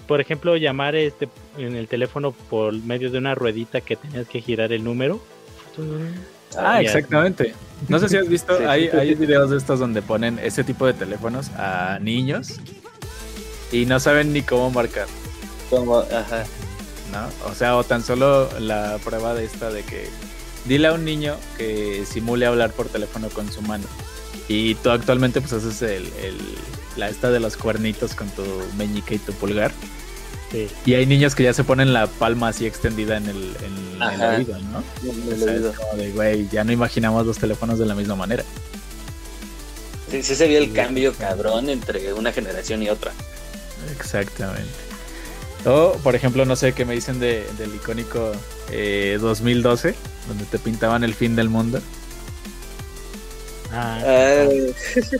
por 0.07 0.19
ejemplo, 0.19 0.57
llamar 0.57 0.95
este 0.95 1.29
en 1.59 1.75
el 1.75 1.87
teléfono 1.87 2.31
por 2.31 2.73
medio 2.73 3.11
de 3.11 3.19
una 3.19 3.35
ruedita 3.35 3.81
que 3.81 3.97
tenías 3.97 4.27
que 4.27 4.41
girar 4.41 4.73
el 4.73 4.83
número. 4.83 5.19
Ah, 6.57 6.81
exactamente. 6.81 7.53
No 7.87 7.99
sé 7.99 8.09
si 8.09 8.17
has 8.17 8.27
visto, 8.27 8.57
hay, 8.67 8.87
hay 8.87 9.13
videos 9.13 9.51
de 9.51 9.57
estos 9.57 9.77
donde 9.79 10.01
ponen 10.01 10.39
ese 10.39 10.63
tipo 10.63 10.87
de 10.87 10.93
teléfonos 10.93 11.51
a 11.51 11.99
niños 12.01 12.59
y 13.71 13.85
no 13.85 13.99
saben 13.99 14.33
ni 14.33 14.41
cómo 14.41 14.71
marcar. 14.71 15.05
Como, 15.69 15.99
ajá. 15.99 16.45
O 17.45 17.53
sea, 17.55 17.77
o 17.77 17.83
tan 17.83 18.03
solo 18.03 18.49
la 18.59 18.97
prueba 19.03 19.33
de 19.33 19.45
esta 19.45 19.71
de 19.71 19.83
que 19.83 20.09
dile 20.65 20.87
a 20.87 20.93
un 20.93 21.05
niño 21.05 21.37
que 21.57 22.05
simule 22.05 22.45
hablar 22.45 22.71
por 22.71 22.87
teléfono 22.87 23.29
con 23.29 23.51
su 23.51 23.61
mano. 23.61 23.85
Y 24.47 24.75
tú 24.75 24.89
actualmente 24.89 25.41
pues 25.41 25.53
haces 25.53 25.81
el, 25.81 26.11
la 26.95 27.09
esta 27.09 27.31
de 27.31 27.39
los 27.39 27.57
cuernitos 27.57 28.15
con 28.15 28.29
tu 28.29 28.43
meñique 28.77 29.15
y 29.15 29.19
tu 29.19 29.33
pulgar. 29.33 29.71
Y 30.85 30.93
hay 30.93 31.05
niños 31.05 31.35
que 31.35 31.43
ya 31.43 31.53
se 31.53 31.65
ponen 31.65 31.91
la 31.91 32.07
palma 32.07 32.49
así 32.49 32.65
extendida 32.65 33.17
en 33.17 33.27
el, 33.27 33.57
en, 33.61 34.21
oído, 34.21 34.57
¿no? 34.59 34.83
como 35.75 35.97
de, 35.97 36.11
güey, 36.11 36.47
ya 36.49 36.63
no 36.63 36.71
imaginamos 36.71 37.25
los 37.25 37.37
teléfonos 37.37 37.77
de 37.77 37.85
la 37.85 37.95
misma 37.95 38.15
manera. 38.15 38.43
Sí, 40.09 40.23
sí 40.23 40.35
se 40.35 40.47
vio 40.47 40.59
el 40.59 40.71
cambio 40.71 41.13
cabrón 41.13 41.69
entre 41.69 42.13
una 42.13 42.31
generación 42.31 42.83
y 42.83 42.89
otra. 42.89 43.11
Exactamente. 43.99 44.84
O, 45.65 45.97
por 46.03 46.15
ejemplo, 46.15 46.45
no 46.45 46.55
sé 46.55 46.73
qué 46.73 46.85
me 46.85 46.93
dicen 46.93 47.19
de, 47.19 47.45
del 47.57 47.73
icónico 47.73 48.31
2012, 49.19 49.89
eh, 49.89 49.95
donde 50.27 50.45
te 50.45 50.59
pintaban 50.59 51.03
el 51.03 51.13
fin 51.13 51.35
del 51.35 51.49
mundo. 51.49 51.81
Ah, 53.71 53.99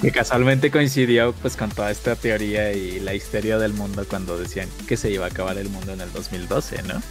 que 0.02 0.12
casualmente 0.12 0.72
coincidió 0.72 1.34
pues 1.42 1.58
con 1.58 1.70
toda 1.72 1.92
esta 1.92 2.16
teoría 2.16 2.72
y 2.72 3.00
la 3.02 3.14
histeria 3.14 3.58
del 3.58 3.74
mundo 3.74 4.06
cuando 4.08 4.38
decían 4.38 4.70
que 4.88 4.96
se 4.96 5.12
iba 5.12 5.26
a 5.26 5.30
acabar 5.30 5.58
el 5.58 5.68
mundo 5.68 5.92
en 5.92 6.00
el 6.00 6.12
2012, 6.14 6.84
¿no? 6.84 7.02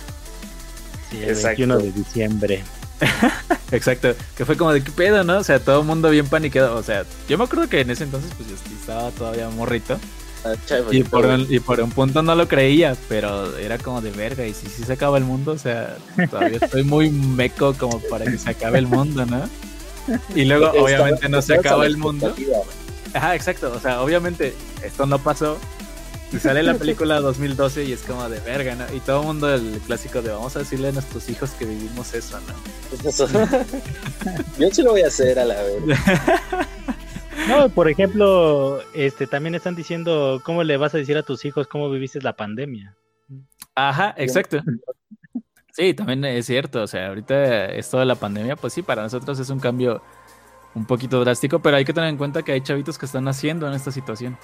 Sí, 1.11 1.23
el 1.23 1.35
21 1.35 1.79
de 1.79 1.93
diciembre. 1.93 2.65
Exacto, 3.73 4.15
que 4.37 4.45
fue 4.45 4.57
como 4.57 4.73
de 4.73 4.83
qué 4.83 4.93
pedo, 4.93 5.25
¿no? 5.25 5.39
O 5.39 5.45
sea, 5.45 5.59
todo 5.59 5.81
el 5.81 5.87
mundo 5.87 6.09
bien 6.11 6.27
paniqueado. 6.27 6.77
O 6.77 6.83
sea, 6.83 7.05
yo 7.29 7.37
me 7.37 7.45
acuerdo 7.45 7.69
que 7.69 7.81
en 7.81 7.91
ese 7.91 8.05
entonces 8.05 8.31
pues 8.37 8.49
yo 8.49 8.55
estaba 8.81 9.11
todavía 9.11 9.49
morrito. 9.51 9.99
Y 10.91 11.05
por, 11.05 11.27
un, 11.27 11.47
y 11.49 11.59
por 11.61 11.81
un 11.81 11.91
punto 11.91 12.23
no 12.23 12.35
lo 12.35 12.47
creía, 12.49 12.97
pero 13.09 13.57
era 13.57 13.79
como 13.79 14.01
de 14.01 14.11
verga. 14.11 14.47
Y 14.47 14.53
si, 14.53 14.67
si 14.67 14.85
se 14.85 14.93
acaba 14.93 15.19
el 15.19 15.25
mundo, 15.25 15.53
o 15.53 15.59
sea, 15.59 15.97
todavía 16.31 16.59
estoy 16.61 16.85
muy 16.85 17.11
meco 17.11 17.75
como 17.75 18.01
para 18.01 18.25
que 18.25 18.39
se 18.39 18.51
acabe 18.51 18.79
el 18.79 18.87
mundo, 18.87 19.25
¿no? 19.27 19.49
Y 20.35 20.45
luego, 20.45 20.71
obviamente, 20.71 21.29
no 21.29 21.41
se 21.41 21.55
acaba 21.55 21.87
el 21.87 21.97
mundo. 21.97 22.35
Ajá, 23.15 23.35
exacto. 23.35 23.73
O 23.75 23.81
sea, 23.81 24.03
obviamente, 24.03 24.55
esto 24.83 25.07
no 25.07 25.19
pasó. 25.19 25.59
Y 26.33 26.39
sale 26.39 26.63
la 26.65 26.75
película 26.75 27.21
2012 27.21 27.85
y 27.85 27.93
es 27.93 28.01
como 28.01 28.29
de 28.29 28.41
verga, 28.41 28.75
¿no? 28.75 28.93
Y 28.93 28.99
todo 29.01 29.21
el 29.21 29.27
mundo, 29.27 29.55
el 29.55 29.81
clásico 29.87 30.21
de 30.21 30.31
vamos 30.31 30.57
a 30.57 30.61
decirle 30.61 30.89
a 30.89 30.93
nuestros 30.93 31.29
hijos 31.29 31.51
que 31.51 31.65
vivimos 31.65 32.13
eso, 32.13 32.41
¿no? 32.41 32.55
Yo 34.59 34.69
sí 34.73 34.83
lo 34.83 34.91
voy 34.93 35.03
a 35.03 35.07
hacer 35.07 35.39
a 35.39 35.45
la 35.45 35.63
vez. 35.63 35.79
No, 37.49 37.69
por 37.69 37.89
ejemplo, 37.89 38.81
este 38.95 39.27
también 39.27 39.55
están 39.55 39.75
diciendo 39.75 40.41
cómo 40.45 40.63
le 40.63 40.77
vas 40.77 40.95
a 40.95 40.99
decir 40.99 41.17
a 41.17 41.23
tus 41.23 41.45
hijos 41.45 41.67
cómo 41.67 41.91
viviste 41.91 42.21
la 42.21 42.35
pandemia. 42.35 42.97
Ajá, 43.75 44.15
exacto. 44.17 44.59
Sí, 45.73 45.93
también 45.93 46.25
es 46.25 46.47
cierto. 46.47 46.83
O 46.83 46.87
sea, 46.87 47.09
ahorita 47.09 47.67
esto 47.67 47.99
de 47.99 48.07
la 48.07 48.15
pandemia, 48.15 48.57
pues 48.57 48.73
sí, 48.73 48.83
para 48.83 49.03
nosotros 49.03 49.39
es 49.41 49.51
un 49.51 49.59
cambio 49.59 50.03
un 50.75 50.87
poquito 50.87 51.21
drástico, 51.21 51.61
pero 51.61 51.77
hay 51.77 51.85
que 51.85 51.93
tener 51.93 52.09
en 52.09 52.17
cuenta 52.17 52.43
que 52.43 52.53
hay 52.53 52.61
chavitos 52.61 52.99
que 52.99 53.07
están 53.07 53.25
naciendo 53.25 53.67
en 53.69 53.75
esta 53.75 53.91
situación. 53.91 54.37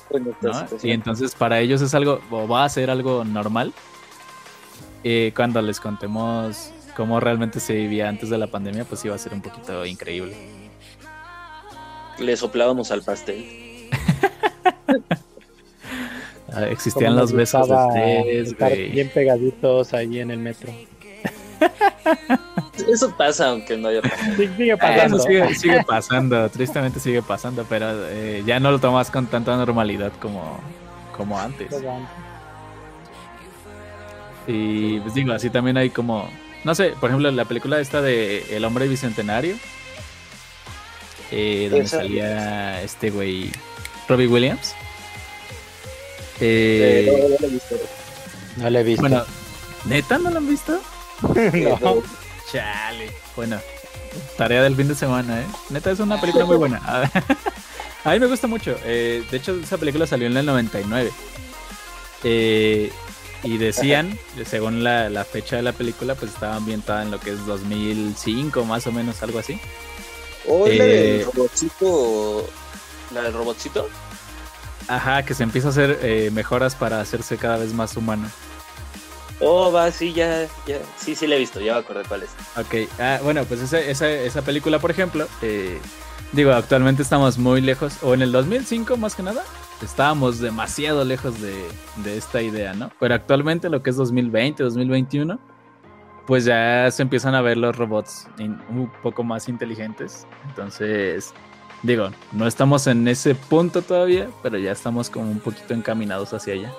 Y 0.83 0.91
entonces 0.91 1.35
para 1.35 1.61
ellos 1.61 1.81
es 1.83 1.95
algo, 1.95 2.21
o 2.31 2.47
va 2.47 2.65
a 2.65 2.69
ser 2.69 2.91
algo 2.91 3.25
normal. 3.25 3.73
Eh, 5.03 5.33
cuando 5.35 5.63
les 5.63 5.81
contemos 5.81 6.73
cómo 6.97 7.19
realmente 7.21 7.59
se 7.61 7.75
vivía 7.75 8.09
antes 8.09 8.29
de 8.29 8.37
la 8.37 8.49
pandemia, 8.49 8.85
pues 8.85 9.05
iba 9.05 9.15
a 9.15 9.19
ser 9.19 9.33
un 9.33 9.41
poquito 9.41 9.87
increíble 9.87 10.60
le 12.21 12.37
soplábamos 12.37 12.91
al 12.91 13.03
pastel. 13.03 13.45
Ah, 16.53 16.65
existían 16.67 17.15
los 17.15 17.33
besos 17.33 17.69
de 17.69 18.91
Bien 18.93 19.09
pegaditos 19.09 19.95
ahí 19.95 20.19
en 20.19 20.33
el 20.33 20.39
metro. 20.41 20.73
Eso 22.93 23.15
pasa 23.17 23.51
aunque 23.51 23.77
no 23.77 23.87
haya 23.87 24.03
pasado. 24.03 24.35
Sigue 24.37 24.73
Eh, 24.73 24.77
pasando. 24.77 25.17
eso 25.17 25.27
sigue, 25.29 25.55
sigue 25.55 25.85
pasando, 25.87 26.49
tristemente 26.51 26.99
sigue 26.99 27.23
pasando, 27.23 27.65
pero 27.69 27.87
eh, 28.09 28.43
ya 28.45 28.59
no 28.59 28.73
lo 28.73 28.81
tomas 28.81 29.11
con 29.13 29.27
tanta 29.27 29.57
normalidad 29.57 30.11
como, 30.21 30.59
como 31.17 31.39
antes. 31.39 31.69
Y 34.49 34.99
pues 35.01 35.15
digo, 35.15 35.33
así 35.33 35.51
también 35.51 35.77
hay 35.77 35.91
como, 35.91 36.29
no 36.65 36.75
sé, 36.75 36.95
por 36.99 37.11
ejemplo, 37.11 37.31
la 37.31 37.45
película 37.45 37.79
esta 37.79 38.03
de 38.03 38.57
El 38.57 38.65
hombre 38.65 38.89
bicentenario, 38.89 39.55
eh, 41.31 41.69
donde 41.71 41.87
salía 41.89 42.83
este 42.83 43.11
güey, 43.11 43.51
Robbie 44.09 44.27
Williams. 44.27 44.75
Eh, 46.41 47.07
Eh, 47.07 47.13
no, 47.13 47.29
no 47.29 47.39
lo 47.39 47.47
he 47.47 47.51
visto. 47.51 47.77
No 48.57 48.71
le 48.71 48.81
he 48.81 48.83
visto. 48.85 49.03
bueno, 49.03 49.25
¿neta 49.85 50.19
no 50.19 50.31
lo 50.31 50.39
han 50.39 50.49
visto? 50.49 50.81
no. 51.23 52.03
Chale. 52.53 53.11
Bueno, 53.37 53.61
tarea 54.37 54.63
del 54.63 54.75
fin 54.77 54.89
de 54.89 54.95
semana, 54.95 55.41
¿eh? 55.41 55.47
Neta, 55.71 55.91
es 55.91 56.01
una 56.01 56.21
película 56.21 56.45
muy 56.47 56.57
buena. 56.57 56.81
A 58.05 58.13
mí 58.13 58.19
me 58.19 58.27
gusta 58.27 58.47
mucho. 58.47 58.77
eh, 58.85 59.23
de 59.31 59.37
hecho, 59.37 59.55
esa 59.63 59.77
película 59.79 60.07
salió 60.07 60.27
en 60.27 60.37
el 60.37 60.47
99. 60.47 61.11
Eh, 62.25 62.91
y 63.43 63.57
decían, 63.59 64.19
según 64.47 64.83
la, 64.85 65.09
la 65.11 65.25
fecha 65.25 65.57
de 65.57 65.63
la 65.63 65.73
película, 65.73 66.15
pues 66.15 66.33
estaba 66.33 66.57
ambientada 66.57 67.03
en 67.03 67.11
lo 67.11 67.21
que 67.21 67.31
es 67.31 67.47
2005, 67.47 68.65
más 68.65 68.87
o 68.87 68.93
menos, 68.93 69.23
algo 69.23 69.39
así. 69.39 69.59
O 70.47 70.67
la 70.67 70.73
del 70.73 70.81
Eh, 71.21 71.27
robotcito. 71.35 72.47
La 73.13 73.23
del 73.23 73.33
robotcito. 73.33 73.89
Ajá, 74.89 75.23
que 75.25 75.35
se 75.35 75.43
empieza 75.43 75.69
a 75.69 75.71
hacer 75.71 75.99
eh, 76.03 76.31
mejoras 76.33 76.75
para 76.75 77.01
hacerse 77.01 77.37
cada 77.37 77.59
vez 77.59 77.73
más 77.73 77.97
humano. 77.97 78.29
Oh, 79.41 79.73
va, 79.73 79.91
sí, 79.91 80.13
ya, 80.13 80.47
ya. 80.67 80.79
Sí, 80.99 81.15
sí 81.15 81.27
la 81.27 81.37
he 81.37 81.39
visto, 81.39 81.61
ya 81.61 81.75
me 81.75 81.79
acordé 81.81 82.03
cuál 82.07 82.23
es. 82.25 82.31
Ok, 82.57 82.91
ah, 82.99 83.21
bueno, 83.23 83.45
pues 83.45 83.61
esa, 83.61 83.79
esa, 83.81 84.11
esa 84.11 84.43
película, 84.43 84.79
por 84.79 84.91
ejemplo, 84.91 85.27
eh, 85.41 85.79
digo, 86.33 86.53
actualmente 86.53 87.03
estamos 87.03 87.39
muy 87.39 87.61
lejos, 87.63 87.95
o 88.03 88.13
en 88.13 88.21
el 88.23 88.33
2005 88.33 88.97
más 88.99 89.15
que 89.15 89.23
nada, 89.23 89.43
estábamos 89.83 90.41
demasiado 90.41 91.05
lejos 91.05 91.41
de, 91.41 91.55
de 92.05 92.19
esta 92.19 92.43
idea, 92.43 92.75
¿no? 92.75 92.91
Pero 93.01 93.15
actualmente 93.15 93.71
lo 93.71 93.83
que 93.83 93.91
es 93.91 93.97
2020, 93.97 94.63
2021, 94.63 95.39
pues 96.31 96.45
ya 96.45 96.89
se 96.93 97.03
empiezan 97.03 97.35
a 97.35 97.43
ver 97.43 97.57
los 97.57 97.75
robots 97.77 98.29
in- 98.39 98.57
un 98.69 98.89
poco 99.03 99.25
más 99.25 99.49
inteligentes. 99.49 100.29
Entonces, 100.49 101.33
digo, 101.83 102.11
no 102.31 102.47
estamos 102.47 102.87
en 102.87 103.09
ese 103.09 103.35
punto 103.35 103.83
todavía, 103.83 104.29
pero 104.41 104.57
ya 104.57 104.71
estamos 104.71 105.11
como 105.11 105.29
un 105.29 105.41
poquito 105.41 105.75
encaminados 105.75 106.33
hacia 106.33 106.55
allá. 106.55 106.73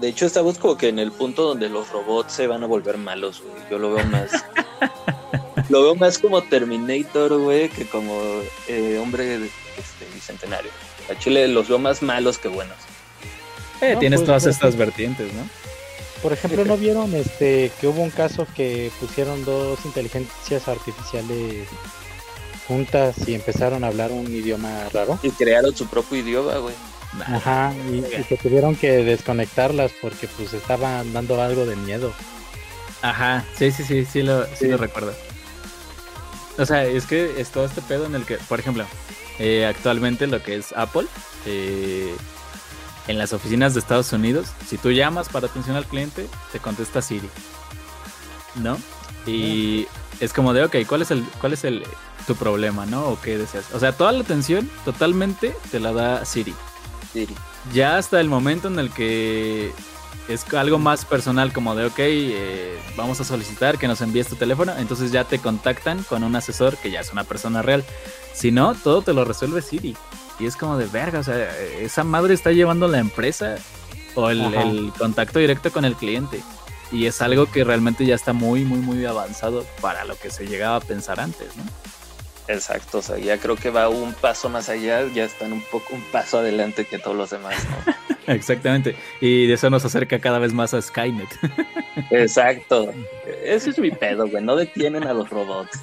De 0.00 0.06
hecho, 0.06 0.24
estamos 0.24 0.58
como 0.58 0.76
que 0.76 0.88
en 0.88 1.00
el 1.00 1.10
punto 1.10 1.42
donde 1.42 1.68
los 1.68 1.90
robots 1.90 2.32
se 2.34 2.46
van 2.46 2.62
a 2.62 2.66
volver 2.68 2.96
malos, 2.96 3.42
güey. 3.42 3.60
Yo 3.68 3.78
lo 3.80 3.92
veo 3.92 4.06
más. 4.06 4.30
lo 5.68 5.82
veo 5.82 5.96
más 5.96 6.16
como 6.20 6.40
Terminator, 6.42 7.36
güey, 7.40 7.68
que 7.68 7.86
como 7.86 8.22
eh, 8.68 9.00
hombre 9.02 9.34
este, 9.36 10.06
bicentenario. 10.14 10.70
A 11.10 11.18
Chile 11.18 11.48
los 11.48 11.66
veo 11.68 11.80
más 11.80 12.02
malos 12.02 12.38
que 12.38 12.46
buenos. 12.46 12.76
Eh, 13.80 13.94
No, 13.94 13.98
tienes 13.98 14.20
pues, 14.20 14.26
todas 14.26 14.44
pues, 14.44 14.54
estas 14.54 14.76
vertientes, 14.76 15.32
¿no? 15.34 15.65
Por 16.26 16.32
ejemplo, 16.32 16.64
¿no 16.64 16.76
vieron 16.76 17.14
este 17.14 17.70
que 17.80 17.86
hubo 17.86 18.02
un 18.02 18.10
caso 18.10 18.48
que 18.56 18.90
pusieron 18.98 19.44
dos 19.44 19.78
inteligencias 19.84 20.66
artificiales 20.66 21.68
juntas 22.66 23.14
y 23.28 23.34
empezaron 23.34 23.84
a 23.84 23.86
hablar 23.86 24.10
un 24.10 24.26
idioma 24.26 24.88
raro? 24.92 25.20
Y 25.22 25.30
crearon 25.30 25.76
su 25.76 25.86
propio 25.86 26.18
idioma, 26.18 26.56
güey. 26.56 26.74
Ajá, 27.28 27.72
y, 27.92 27.98
y 27.98 28.24
que 28.24 28.36
tuvieron 28.36 28.74
que 28.74 29.04
desconectarlas 29.04 29.92
porque 30.02 30.26
pues 30.26 30.52
estaban 30.52 31.12
dando 31.12 31.40
algo 31.40 31.64
de 31.64 31.76
miedo. 31.76 32.12
Ajá, 33.02 33.44
sí, 33.56 33.70
sí, 33.70 33.84
sí, 33.84 34.04
sí 34.04 34.22
lo, 34.24 34.46
sí 34.46 34.50
Sí. 34.62 34.66
lo 34.66 34.78
recuerdo. 34.78 35.14
O 36.58 36.66
sea, 36.66 36.82
es 36.86 37.06
que 37.06 37.40
es 37.40 37.50
todo 37.50 37.66
este 37.66 37.82
pedo 37.82 38.04
en 38.06 38.16
el 38.16 38.26
que, 38.26 38.38
por 38.48 38.58
ejemplo, 38.58 38.84
eh, 39.38 39.64
actualmente 39.64 40.26
lo 40.26 40.42
que 40.42 40.56
es 40.56 40.72
Apple, 40.72 41.06
eh, 41.46 42.16
en 43.08 43.18
las 43.18 43.32
oficinas 43.32 43.74
de 43.74 43.80
Estados 43.80 44.12
Unidos, 44.12 44.48
si 44.66 44.78
tú 44.78 44.90
llamas 44.90 45.28
para 45.28 45.46
atención 45.46 45.76
al 45.76 45.86
cliente, 45.86 46.26
te 46.52 46.58
contesta 46.58 47.02
Siri. 47.02 47.28
¿No? 48.56 48.78
Y 49.26 49.86
es 50.20 50.32
como 50.32 50.52
de, 50.52 50.64
ok, 50.64 50.76
¿cuál 50.86 51.02
es 51.02 51.10
el, 51.10 51.24
cuál 51.40 51.52
es 51.52 51.64
el 51.64 51.84
tu 52.26 52.34
problema, 52.34 52.86
no? 52.86 53.04
O 53.06 53.20
qué 53.20 53.38
deseas. 53.38 53.72
O 53.72 53.78
sea, 53.78 53.92
toda 53.92 54.12
la 54.12 54.20
atención 54.20 54.68
totalmente 54.84 55.54
te 55.70 55.80
la 55.80 55.92
da 55.92 56.24
Siri. 56.24 56.54
Siri. 57.12 57.34
Ya 57.72 57.96
hasta 57.96 58.20
el 58.20 58.28
momento 58.28 58.68
en 58.68 58.78
el 58.78 58.90
que 58.90 59.72
es 60.28 60.52
algo 60.54 60.78
más 60.78 61.04
personal, 61.04 61.52
como 61.52 61.74
de, 61.74 61.86
ok, 61.86 61.98
eh, 61.98 62.78
vamos 62.96 63.20
a 63.20 63.24
solicitar 63.24 63.78
que 63.78 63.86
nos 63.86 64.00
envíes 64.00 64.28
tu 64.28 64.36
teléfono, 64.36 64.72
entonces 64.76 65.12
ya 65.12 65.24
te 65.24 65.38
contactan 65.38 66.02
con 66.02 66.24
un 66.24 66.34
asesor 66.34 66.76
que 66.78 66.90
ya 66.90 67.00
es 67.00 67.12
una 67.12 67.24
persona 67.24 67.62
real. 67.62 67.84
Si 68.34 68.50
no, 68.50 68.74
todo 68.74 69.02
te 69.02 69.12
lo 69.12 69.24
resuelve 69.24 69.62
Siri. 69.62 69.96
Y 70.38 70.46
es 70.46 70.56
como 70.56 70.76
de 70.76 70.86
verga, 70.86 71.20
o 71.20 71.22
sea, 71.22 71.56
esa 71.80 72.04
madre 72.04 72.34
está 72.34 72.52
llevando 72.52 72.88
la 72.88 72.98
empresa 72.98 73.56
o 74.14 74.30
el, 74.30 74.92
contacto 74.98 75.38
directo 75.38 75.72
con 75.72 75.84
el 75.84 75.94
cliente. 75.94 76.40
Y 76.92 77.06
es 77.06 77.20
algo 77.20 77.46
que 77.50 77.64
realmente 77.64 78.06
ya 78.06 78.14
está 78.14 78.32
muy, 78.32 78.64
muy, 78.64 78.78
muy 78.78 79.04
avanzado 79.04 79.64
para 79.80 80.04
lo 80.04 80.16
que 80.16 80.30
se 80.30 80.46
llegaba 80.46 80.76
a 80.76 80.80
pensar 80.80 81.20
antes, 81.20 81.56
¿no? 81.56 81.64
Exacto, 82.48 82.98
o 82.98 83.02
sea, 83.02 83.18
ya 83.18 83.38
creo 83.38 83.56
que 83.56 83.70
va 83.70 83.88
un 83.88 84.14
paso 84.14 84.48
más 84.48 84.68
allá, 84.68 85.04
ya 85.12 85.24
están 85.24 85.52
un 85.52 85.62
poco 85.62 85.94
un 85.94 86.02
paso 86.12 86.38
adelante 86.38 86.84
que 86.84 86.98
todos 86.98 87.16
los 87.16 87.30
demás, 87.30 87.56
¿no? 87.64 87.94
Exactamente. 88.26 88.96
Y 89.20 89.46
de 89.46 89.54
eso 89.54 89.70
nos 89.70 89.84
acerca 89.84 90.18
cada 90.20 90.38
vez 90.38 90.52
más 90.52 90.74
a 90.74 90.82
Skynet. 90.82 91.28
Exacto. 92.10 92.92
Ese 93.44 93.70
es 93.70 93.78
mi 93.78 93.90
pedo, 93.90 94.28
güey. 94.28 94.42
No 94.42 94.56
detienen 94.56 95.06
a 95.06 95.12
los 95.12 95.30
robots. 95.30 95.78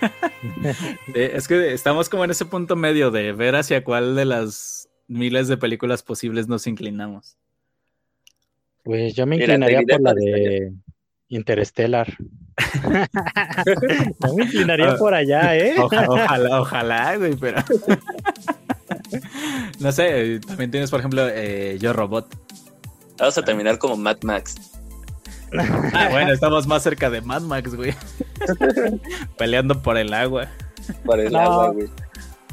Es 1.14 1.48
que 1.48 1.72
estamos 1.72 2.08
como 2.08 2.24
en 2.24 2.30
ese 2.30 2.44
punto 2.44 2.76
medio 2.76 3.10
de 3.10 3.32
ver 3.32 3.56
hacia 3.56 3.82
cuál 3.84 4.14
de 4.16 4.24
las 4.24 4.88
miles 5.08 5.48
de 5.48 5.56
películas 5.56 6.02
posibles 6.02 6.48
nos 6.48 6.66
inclinamos. 6.66 7.36
Pues 8.84 9.14
yo 9.14 9.26
me 9.26 9.36
inclinaría 9.36 9.82
por 9.82 10.00
la 10.00 10.14
de 10.14 10.72
Interstellar. 11.28 12.16
yo 14.20 14.34
me 14.34 14.44
inclinaría 14.44 14.96
por 14.96 15.14
allá, 15.14 15.56
¿eh? 15.56 15.74
Oja- 15.78 16.06
ojalá, 16.08 16.60
ojalá, 16.60 17.16
güey, 17.16 17.36
pero. 17.36 17.62
no 19.80 19.92
sé, 19.92 20.40
también 20.46 20.70
tienes, 20.70 20.90
por 20.90 21.00
ejemplo, 21.00 21.28
eh, 21.28 21.76
Yo 21.80 21.92
Robot. 21.92 22.34
Vamos 23.18 23.36
a 23.36 23.42
terminar 23.44 23.78
como 23.78 23.96
Mad 23.96 24.18
Max. 24.22 24.54
Ah, 25.92 26.08
bueno, 26.10 26.32
estamos 26.32 26.66
más 26.66 26.82
cerca 26.82 27.10
de 27.10 27.20
Mad 27.20 27.42
Max, 27.42 27.74
güey. 27.74 27.94
Peleando 29.38 29.80
por 29.82 29.96
el 29.96 30.12
agua. 30.14 30.48
Para 31.04 31.22
el 31.22 31.32
No. 31.32 31.38
agua, 31.40 31.68
güey. 31.70 31.88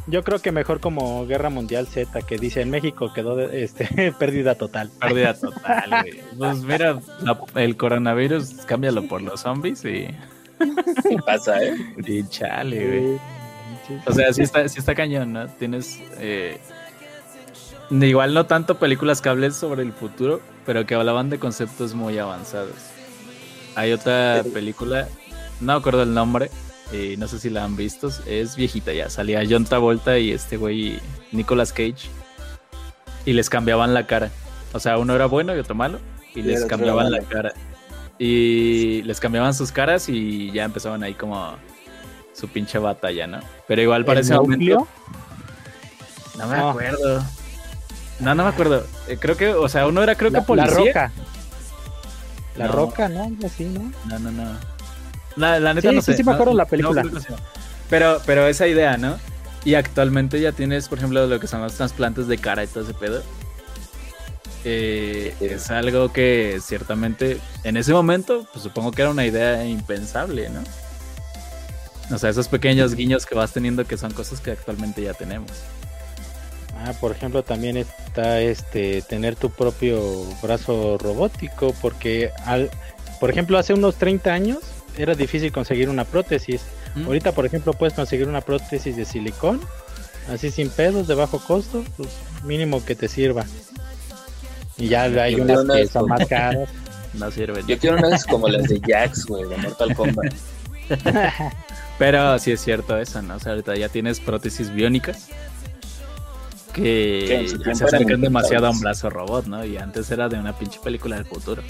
Yo 0.07 0.23
creo 0.23 0.39
que 0.39 0.51
mejor 0.51 0.79
como 0.81 1.25
Guerra 1.25 1.49
Mundial 1.49 1.87
Z, 1.87 2.21
que 2.21 2.37
dice 2.37 2.61
en 2.61 2.69
México 2.69 3.11
quedó 3.13 3.35
de- 3.35 3.63
este, 3.63 4.11
pérdida 4.19 4.53
total. 4.55 4.91
Pérdida 4.99 5.33
total, 5.33 5.89
güey. 5.89 6.21
Pues 6.37 6.57
mira, 6.63 6.99
la- 7.21 7.39
el 7.55 7.75
coronavirus, 7.75 8.49
cámbialo 8.67 9.07
por 9.07 9.21
los 9.23 9.41
zombies 9.41 9.83
y, 9.83 10.07
¿Qué 11.09 11.17
pasa, 11.25 11.61
eh? 11.63 11.73
y 12.05 12.23
chale, 12.27 12.87
güey. 12.87 13.19
O 14.05 14.13
sea, 14.13 14.31
sí 14.31 14.43
está, 14.43 14.67
sí 14.69 14.79
está 14.79 14.93
cañón, 14.95 15.33
¿no? 15.33 15.47
Tienes. 15.47 15.99
eh, 16.19 16.59
igual 17.89 18.33
no 18.33 18.45
tanto 18.45 18.77
películas 18.79 19.21
que 19.21 19.29
hablen 19.29 19.53
sobre 19.53 19.81
el 19.83 19.91
futuro, 19.91 20.39
pero 20.65 20.85
que 20.85 20.95
hablaban 20.95 21.29
de 21.29 21.39
conceptos 21.39 21.93
muy 21.93 22.17
avanzados. 22.17 22.75
Hay 23.75 23.91
otra 23.91 24.43
película, 24.53 25.07
no 25.59 25.73
me 25.73 25.79
acuerdo 25.79 26.03
el 26.03 26.13
nombre, 26.13 26.49
y 26.91 27.17
no 27.17 27.27
sé 27.27 27.39
si 27.39 27.49
la 27.49 27.63
han 27.63 27.75
visto, 27.75 28.09
es 28.25 28.55
viejita 28.55 28.93
ya. 28.93 29.09
Salía 29.09 29.43
John 29.49 29.65
Travolta 29.65 30.17
y 30.17 30.31
este 30.31 30.57
güey, 30.57 30.99
Nicolas 31.31 31.71
Cage, 31.73 32.09
y 33.25 33.33
les 33.33 33.49
cambiaban 33.49 33.93
la 33.93 34.07
cara. 34.07 34.31
O 34.73 34.79
sea, 34.79 34.97
uno 34.97 35.13
era 35.15 35.25
bueno 35.25 35.55
y 35.55 35.59
otro 35.59 35.75
malo, 35.75 35.99
y 36.33 36.39
Y 36.39 36.43
les 36.43 36.65
cambiaban 36.65 37.11
la 37.11 37.21
cara. 37.21 37.53
Y 38.17 39.01
les 39.03 39.19
cambiaban 39.19 39.53
sus 39.53 39.71
caras 39.73 40.07
y 40.07 40.51
ya 40.51 40.63
empezaban 40.63 41.03
ahí 41.03 41.13
como 41.15 41.55
su 42.33 42.47
pinche 42.47 42.77
batalla, 42.79 43.27
¿no? 43.27 43.39
Pero 43.67 43.81
igual 43.81 44.05
para 44.05 44.19
¿El 44.19 44.25
ese 44.25 44.35
momento. 44.35 44.87
No 46.37 46.47
me 46.47 46.57
No. 46.57 46.69
acuerdo. 46.69 47.23
No, 48.19 48.33
no 48.35 48.43
me 48.43 48.49
acuerdo. 48.49 48.85
Eh, 49.07 49.17
creo 49.19 49.35
que, 49.37 49.49
o 49.53 49.67
sea, 49.69 49.87
uno 49.87 50.01
era 50.01 50.15
creo 50.15 50.29
que 50.31 50.35
La, 50.37 50.39
la 50.41 50.45
policía. 50.45 50.75
roca. 50.77 51.11
La 52.55 52.65
No. 52.67 52.71
roca, 52.71 53.09
¿no? 53.09 53.23
Algo 53.25 53.45
así, 53.47 53.65
¿no? 53.65 53.91
No, 54.05 54.19
no, 54.19 54.31
no. 54.31 54.57
La, 55.35 55.59
la 55.59 55.73
neta 55.73 55.89
Sí, 55.89 55.95
no 55.95 56.01
sí, 56.01 56.11
sé. 56.11 56.17
sí 56.17 56.23
me 56.23 56.31
no- 56.31 56.35
acuerdo 56.35 56.53
la 56.53 56.63
no 56.63 56.69
película. 56.69 57.03
que 57.03 57.19
sea. 57.19 57.35
Pero, 57.89 58.21
pero 58.25 58.47
esa 58.47 58.67
idea, 58.67 58.97
¿no? 58.97 59.17
Y 59.65 59.73
actualmente 59.75 60.39
ya 60.39 60.51
tienes, 60.53 60.87
por 60.87 60.97
ejemplo, 60.99 61.25
lo 61.27 61.39
que 61.39 61.47
son 61.47 61.61
los 61.61 61.73
trasplantes 61.73 62.27
de 62.27 62.37
cara 62.37 62.63
y 62.63 62.67
todo 62.67 62.83
ese 62.83 62.93
pedo. 62.93 63.21
Eh, 64.63 65.35
es 65.41 65.69
algo 65.69 66.11
que 66.11 66.59
ciertamente 66.63 67.39
en 67.63 67.77
ese 67.77 67.93
momento, 67.93 68.47
pues 68.51 68.63
supongo 68.63 68.91
que 68.91 69.03
era 69.03 69.11
una 69.11 69.25
idea 69.25 69.63
impensable, 69.65 70.49
¿no? 70.49 70.61
O 72.15 72.17
sea, 72.17 72.29
esos 72.29 72.47
pequeños 72.47 72.95
guiños 72.95 73.25
que 73.25 73.35
vas 73.35 73.51
teniendo 73.51 73.85
que 73.85 73.97
son 73.97 74.11
cosas 74.13 74.39
que 74.39 74.51
actualmente 74.51 75.01
ya 75.03 75.13
tenemos. 75.13 75.51
Ah, 76.85 76.93
por 76.93 77.11
ejemplo, 77.11 77.43
también 77.43 77.77
está 77.77 78.41
este 78.41 79.01
tener 79.01 79.35
tu 79.35 79.49
propio 79.49 80.23
brazo 80.43 80.99
robótico, 80.99 81.73
porque 81.81 82.29
al, 82.45 82.69
por 83.19 83.31
ejemplo, 83.31 83.57
hace 83.57 83.73
unos 83.73 83.95
30 83.95 84.31
años 84.31 84.59
era 84.95 85.15
difícil 85.15 85.51
conseguir 85.51 85.89
una 85.89 86.05
prótesis. 86.05 86.61
¿Mm? 86.93 87.07
Ahorita, 87.07 87.31
por 87.31 87.47
ejemplo, 87.47 87.73
puedes 87.73 87.95
conseguir 87.95 88.27
una 88.27 88.41
prótesis 88.41 88.95
de 88.95 89.05
silicón, 89.05 89.59
así 90.31 90.51
sin 90.51 90.69
pedos, 90.69 91.07
de 91.07 91.15
bajo 91.15 91.39
costo, 91.39 91.83
pues 91.97 92.09
mínimo 92.43 92.85
que 92.85 92.93
te 92.93 93.07
sirva. 93.07 93.45
Y 94.77 94.89
ya 94.89 95.03
hay 95.05 95.35
Yo 95.35 95.43
unas 95.43 95.65
que 95.65 95.87
son 95.87 96.07
más 96.07 96.25
caras. 96.29 96.69
No 97.13 97.31
sirven. 97.31 97.65
Yo 97.65 97.79
quiero 97.79 97.97
unas 97.97 98.25
como 98.25 98.47
las 98.47 98.67
de 98.67 98.79
Jax, 98.79 99.25
güey, 99.25 99.49
de 99.49 99.57
Mortal 99.57 99.95
Kombat. 99.95 100.33
Pero 101.97 102.37
sí 102.37 102.51
es 102.51 102.61
cierto 102.61 102.95
eso, 102.97 103.21
¿no? 103.23 103.37
O 103.37 103.39
sea, 103.39 103.53
ahorita 103.53 103.75
ya 103.75 103.89
tienes 103.89 104.19
prótesis 104.19 104.71
biónicas 104.71 105.29
Que 106.83 107.47
se 107.73 107.85
acercan 107.85 108.21
demasiado 108.21 108.67
a 108.67 108.71
un 108.71 108.79
brazo 108.79 109.09
robot, 109.09 109.47
¿no? 109.47 109.65
Y 109.65 109.77
antes 109.77 110.11
era 110.11 110.27
de 110.27 110.37
una 110.37 110.57
pinche 110.57 110.79
película 110.83 111.15
del 111.15 111.25
futuro. 111.25 111.61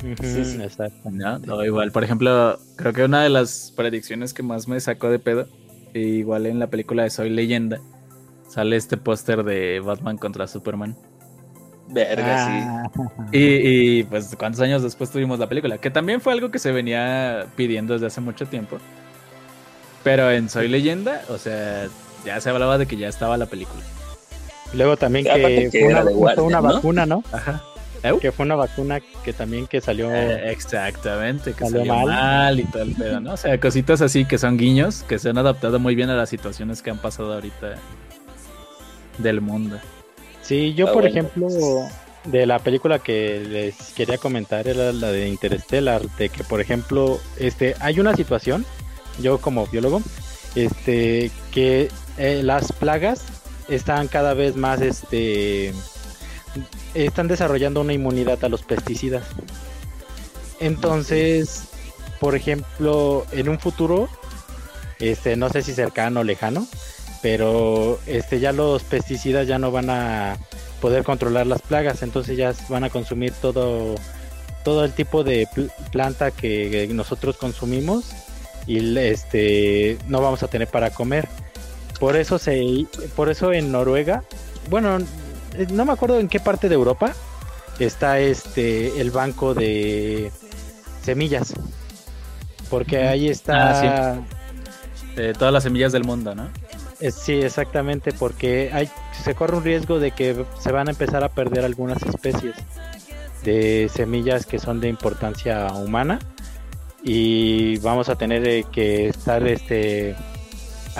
Sí, 0.00 0.44
sí. 0.44 0.62
exacto. 0.62 1.10
¿no? 1.10 1.40
O 1.54 1.64
igual, 1.64 1.92
por 1.92 2.04
ejemplo, 2.04 2.58
creo 2.76 2.92
que 2.92 3.04
una 3.04 3.22
de 3.22 3.28
las 3.28 3.72
predicciones 3.76 4.32
que 4.32 4.42
más 4.42 4.68
me 4.68 4.80
sacó 4.80 5.10
de 5.10 5.18
pedo, 5.18 5.46
e 5.94 6.00
igual 6.00 6.46
en 6.46 6.58
la 6.58 6.68
película 6.68 7.02
de 7.02 7.10
Soy 7.10 7.30
Leyenda, 7.30 7.80
sale 8.48 8.76
este 8.76 8.96
póster 8.96 9.44
de 9.44 9.80
Batman 9.80 10.16
contra 10.16 10.46
Superman. 10.46 10.96
Verga, 11.88 12.46
sí. 12.46 12.52
Ah, 12.54 13.28
Y, 13.32 13.98
y, 13.98 14.02
pues, 14.04 14.34
¿cuántos 14.38 14.60
años 14.60 14.82
después 14.82 15.10
tuvimos 15.10 15.38
la 15.38 15.48
película? 15.48 15.78
Que 15.78 15.90
también 15.90 16.20
fue 16.20 16.32
algo 16.32 16.50
que 16.50 16.58
se 16.58 16.72
venía 16.72 17.46
pidiendo 17.56 17.94
desde 17.94 18.06
hace 18.06 18.20
mucho 18.20 18.46
tiempo. 18.46 18.78
Pero 20.04 20.30
en 20.30 20.48
Soy 20.48 20.68
Leyenda, 20.68 21.22
o 21.28 21.36
sea, 21.36 21.88
ya 22.24 22.40
se 22.40 22.48
hablaba 22.48 22.78
de 22.78 22.86
que 22.86 22.96
ya 22.96 23.08
estaba 23.08 23.36
la 23.36 23.46
película. 23.46 23.82
Luego 24.74 24.96
también 24.96 25.24
que 25.24 25.68
que 25.72 25.80
fue 25.80 25.88
una, 25.88 26.04
de 26.04 26.12
fue 26.12 26.20
Warner, 26.20 26.44
una 26.44 26.60
¿no? 26.60 26.74
vacuna, 26.74 27.06
¿no? 27.06 27.24
Ajá. 27.32 27.62
Que 28.22 28.32
fue 28.32 28.46
una 28.46 28.54
vacuna 28.54 28.98
que 29.24 29.32
también 29.34 29.66
que 29.66 29.80
salió. 29.82 30.10
Eh, 30.10 30.50
exactamente, 30.50 31.52
que 31.52 31.64
Salió 31.66 31.80
salió 31.80 31.94
mal. 31.94 32.06
mal. 32.06 32.60
y 32.60 32.64
todo 32.64 32.82
el 32.82 32.94
pedo, 32.94 33.20
¿no? 33.20 33.34
O 33.34 33.36
sea, 33.36 33.60
cositas 33.60 34.00
así 34.00 34.24
que 34.24 34.38
son 34.38 34.56
guiños, 34.56 35.02
que 35.02 35.18
se 35.18 35.28
han 35.28 35.36
adaptado 35.38 35.78
muy 35.78 35.94
bien 35.94 36.08
a 36.08 36.14
las 36.14 36.30
situaciones 36.30 36.80
que 36.80 36.88
han 36.90 36.96
pasado 36.98 37.34
ahorita 37.34 37.74
del 39.18 39.40
mundo. 39.42 39.78
Sí, 40.40 40.72
yo 40.74 40.88
Ah, 40.88 40.92
por 40.92 41.02
bueno. 41.02 41.08
ejemplo, 41.18 41.48
de 42.24 42.46
la 42.46 42.58
película 42.58 43.00
que 43.00 43.40
les 43.46 43.92
quería 43.92 44.16
comentar 44.16 44.66
era 44.66 44.92
la 44.92 45.12
de 45.12 45.28
Interstellar, 45.28 46.00
de 46.16 46.30
que 46.30 46.42
por 46.44 46.60
ejemplo, 46.62 47.20
este, 47.38 47.74
hay 47.80 48.00
una 48.00 48.14
situación, 48.16 48.64
yo 49.20 49.38
como 49.38 49.66
biólogo, 49.66 50.00
este, 50.54 51.30
que 51.52 51.88
eh, 52.16 52.40
las 52.42 52.72
plagas 52.72 53.24
están 53.70 54.08
cada 54.08 54.34
vez 54.34 54.56
más, 54.56 54.80
este, 54.82 55.72
están 56.94 57.28
desarrollando 57.28 57.80
una 57.80 57.92
inmunidad 57.92 58.44
a 58.44 58.48
los 58.48 58.62
pesticidas. 58.62 59.24
Entonces, 60.58 61.64
por 62.20 62.34
ejemplo, 62.34 63.24
en 63.32 63.48
un 63.48 63.58
futuro, 63.58 64.08
este, 64.98 65.36
no 65.36 65.48
sé 65.48 65.62
si 65.62 65.72
cercano 65.72 66.20
o 66.20 66.24
lejano, 66.24 66.66
pero 67.22 67.98
este 68.06 68.40
ya 68.40 68.52
los 68.52 68.82
pesticidas 68.82 69.46
ya 69.46 69.58
no 69.58 69.70
van 69.70 69.90
a 69.90 70.36
poder 70.80 71.04
controlar 71.04 71.46
las 71.46 71.62
plagas, 71.62 72.02
entonces 72.02 72.36
ya 72.36 72.54
van 72.68 72.84
a 72.84 72.90
consumir 72.90 73.32
todo 73.32 73.94
todo 74.64 74.84
el 74.84 74.92
tipo 74.92 75.24
de 75.24 75.48
pl- 75.54 75.70
planta 75.90 76.30
que 76.30 76.86
nosotros 76.92 77.38
consumimos 77.38 78.04
y 78.66 78.98
este 78.98 79.96
no 80.06 80.20
vamos 80.20 80.42
a 80.42 80.48
tener 80.48 80.68
para 80.68 80.90
comer. 80.90 81.28
Por 82.00 82.16
eso 82.16 82.38
se 82.38 82.86
por 83.14 83.28
eso 83.28 83.52
en 83.52 83.70
Noruega, 83.70 84.24
bueno, 84.68 84.98
eh, 85.54 85.66
no 85.70 85.84
me 85.84 85.92
acuerdo 85.92 86.18
en 86.18 86.28
qué 86.28 86.40
parte 86.40 86.68
de 86.68 86.74
Europa 86.74 87.12
está 87.78 88.18
este 88.18 89.00
el 89.00 89.10
banco 89.10 89.54
de 89.54 90.32
semillas. 91.02 91.52
Porque 92.68 93.06
ahí 93.06 93.28
está 93.28 94.12
Ah, 94.12 94.20
Eh, 95.16 95.34
todas 95.38 95.52
las 95.52 95.62
semillas 95.64 95.92
del 95.92 96.04
mundo, 96.04 96.34
¿no? 96.34 96.48
Eh, 97.00 97.10
Sí, 97.10 97.32
exactamente, 97.34 98.12
porque 98.12 98.70
hay, 98.72 98.88
se 99.24 99.34
corre 99.34 99.56
un 99.56 99.64
riesgo 99.64 99.98
de 99.98 100.12
que 100.12 100.44
se 100.60 100.72
van 100.72 100.88
a 100.88 100.92
empezar 100.92 101.22
a 101.24 101.28
perder 101.28 101.64
algunas 101.64 102.02
especies 102.02 102.54
de 103.44 103.90
semillas 103.92 104.46
que 104.46 104.58
son 104.58 104.80
de 104.80 104.88
importancia 104.88 105.66
humana 105.72 106.18
y 107.02 107.78
vamos 107.78 108.08
a 108.10 108.14
tener 108.16 108.46
eh, 108.46 108.64
que 108.70 109.08
estar 109.08 109.46
este 109.48 110.14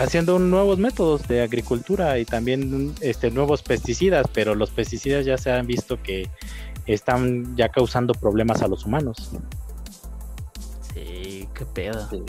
haciendo 0.02 0.38
nuevos 0.38 0.78
métodos 0.78 1.26
de 1.28 1.42
agricultura 1.42 2.18
y 2.18 2.24
también 2.24 2.94
este 3.00 3.30
nuevos 3.30 3.62
pesticidas, 3.62 4.26
pero 4.32 4.54
los 4.54 4.70
pesticidas 4.70 5.26
ya 5.26 5.36
se 5.36 5.52
han 5.52 5.66
visto 5.66 6.02
que 6.02 6.28
están 6.86 7.56
ya 7.56 7.68
causando 7.68 8.14
problemas 8.14 8.62
a 8.62 8.68
los 8.68 8.86
humanos. 8.86 9.30
Sí, 10.94 11.48
qué 11.54 11.64
pedo. 11.66 12.08
Sí. 12.08 12.22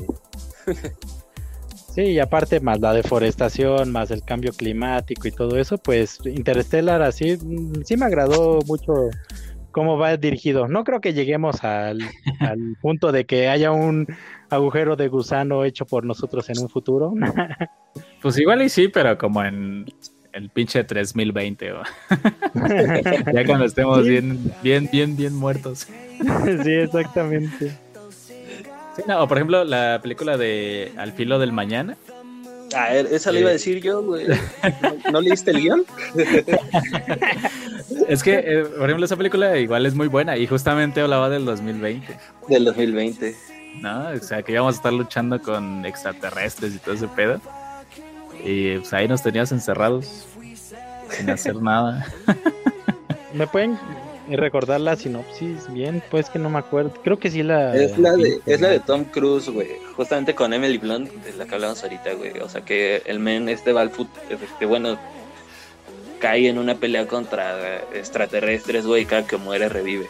Sí, 1.93 2.01
y 2.03 2.19
aparte 2.19 2.61
más 2.61 2.79
la 2.79 2.93
deforestación, 2.93 3.91
más 3.91 4.11
el 4.11 4.23
cambio 4.23 4.53
climático 4.53 5.27
y 5.27 5.31
todo 5.31 5.57
eso, 5.57 5.77
pues 5.77 6.19
Interstellar 6.25 7.01
así 7.01 7.37
sí 7.83 7.97
me 7.97 8.05
agradó 8.05 8.59
mucho 8.65 9.09
cómo 9.71 9.97
va 9.97 10.15
dirigido. 10.15 10.69
No 10.69 10.85
creo 10.85 11.01
que 11.01 11.13
lleguemos 11.13 11.63
al, 11.65 11.99
al 12.39 12.77
punto 12.81 13.11
de 13.11 13.25
que 13.25 13.49
haya 13.49 13.71
un 13.71 14.07
agujero 14.51 14.95
de 14.95 15.07
gusano 15.07 15.63
hecho 15.63 15.85
por 15.85 16.05
nosotros 16.05 16.49
en 16.49 16.59
un 16.59 16.69
futuro. 16.69 17.13
Pues 18.21 18.37
igual 18.37 18.61
y 18.61 18.69
sí, 18.69 18.87
pero 18.87 19.17
como 19.17 19.43
en 19.43 19.91
el 20.31 20.49
pinche 20.49 20.83
3020 20.83 21.73
o 21.73 21.81
ya 23.33 23.45
cuando 23.45 23.65
estemos 23.65 24.03
bien, 24.05 24.53
bien, 24.61 24.87
bien, 24.91 25.17
bien 25.17 25.35
muertos. 25.35 25.87
sí, 26.63 26.71
exactamente. 26.71 27.71
Sí, 28.95 29.01
no, 29.07 29.23
o 29.23 29.27
por 29.27 29.37
ejemplo, 29.37 29.63
la 29.63 29.99
película 30.03 30.37
de 30.37 30.91
Al 30.97 31.13
filo 31.13 31.39
del 31.39 31.51
mañana. 31.51 31.97
Ah, 32.75 32.95
esa 32.95 33.31
le 33.31 33.39
iba 33.39 33.49
a 33.49 33.53
decir 33.53 33.81
yo, 33.81 34.03
güey. 34.03 34.27
¿No, 34.27 35.11
¿no 35.13 35.21
leíste 35.21 35.49
el 35.51 35.61
guion? 35.61 35.83
Es 38.07 38.23
que, 38.23 38.35
eh, 38.35 38.63
por 38.63 38.85
ejemplo, 38.85 39.05
esa 39.05 39.17
película 39.17 39.57
igual 39.57 39.85
es 39.85 39.95
muy 39.95 40.07
buena 40.07 40.37
y 40.37 40.47
justamente 40.47 41.01
hablaba 41.01 41.29
del 41.29 41.43
2020, 41.43 42.17
Del 42.47 42.65
2020. 42.65 43.35
¿No? 43.79 44.09
O 44.09 44.19
sea, 44.19 44.43
que 44.43 44.51
íbamos 44.51 44.75
a 44.75 44.77
estar 44.77 44.93
luchando 44.93 45.41
con 45.41 45.85
extraterrestres 45.85 46.75
y 46.75 46.79
todo 46.79 46.95
ese 46.95 47.07
pedo. 47.07 47.39
Y 48.43 48.77
pues 48.77 48.93
ahí 48.93 49.07
nos 49.07 49.21
tenías 49.21 49.51
encerrados 49.51 50.25
sin 51.09 51.29
hacer 51.29 51.55
nada. 51.61 52.05
¿Me 53.33 53.47
pueden 53.47 53.77
recordar 54.29 54.81
la 54.81 54.95
sinopsis 54.95 55.71
bien? 55.71 56.01
Pues 56.09 56.29
que 56.29 56.39
no 56.39 56.49
me 56.49 56.59
acuerdo. 56.59 56.93
Creo 57.03 57.19
que 57.19 57.29
sí 57.29 57.43
la 57.43 57.75
Es 57.75 57.97
la 57.97 58.11
de, 58.11 58.23
vi. 58.23 58.39
es 58.45 58.61
la 58.61 58.69
de 58.69 58.79
Tom 58.79 59.05
Cruise, 59.05 59.49
güey. 59.49 59.69
Justamente 59.95 60.35
con 60.35 60.53
Emily 60.53 60.77
Blunt, 60.77 61.11
de 61.11 61.33
la 61.33 61.45
que 61.45 61.55
hablamos 61.55 61.83
ahorita, 61.83 62.13
güey. 62.13 62.39
O 62.39 62.49
sea 62.49 62.61
que 62.61 63.01
el 63.05 63.19
men 63.19 63.49
este 63.49 63.73
va 63.73 63.81
al 63.81 63.91
este, 64.29 64.65
bueno, 64.65 64.97
cae 66.19 66.47
en 66.47 66.57
una 66.57 66.75
pelea 66.75 67.07
contra 67.07 67.77
extraterrestres, 67.93 68.85
güey, 68.85 69.05
cada 69.05 69.25
que 69.25 69.37
muere 69.37 69.69
revive. 69.69 70.07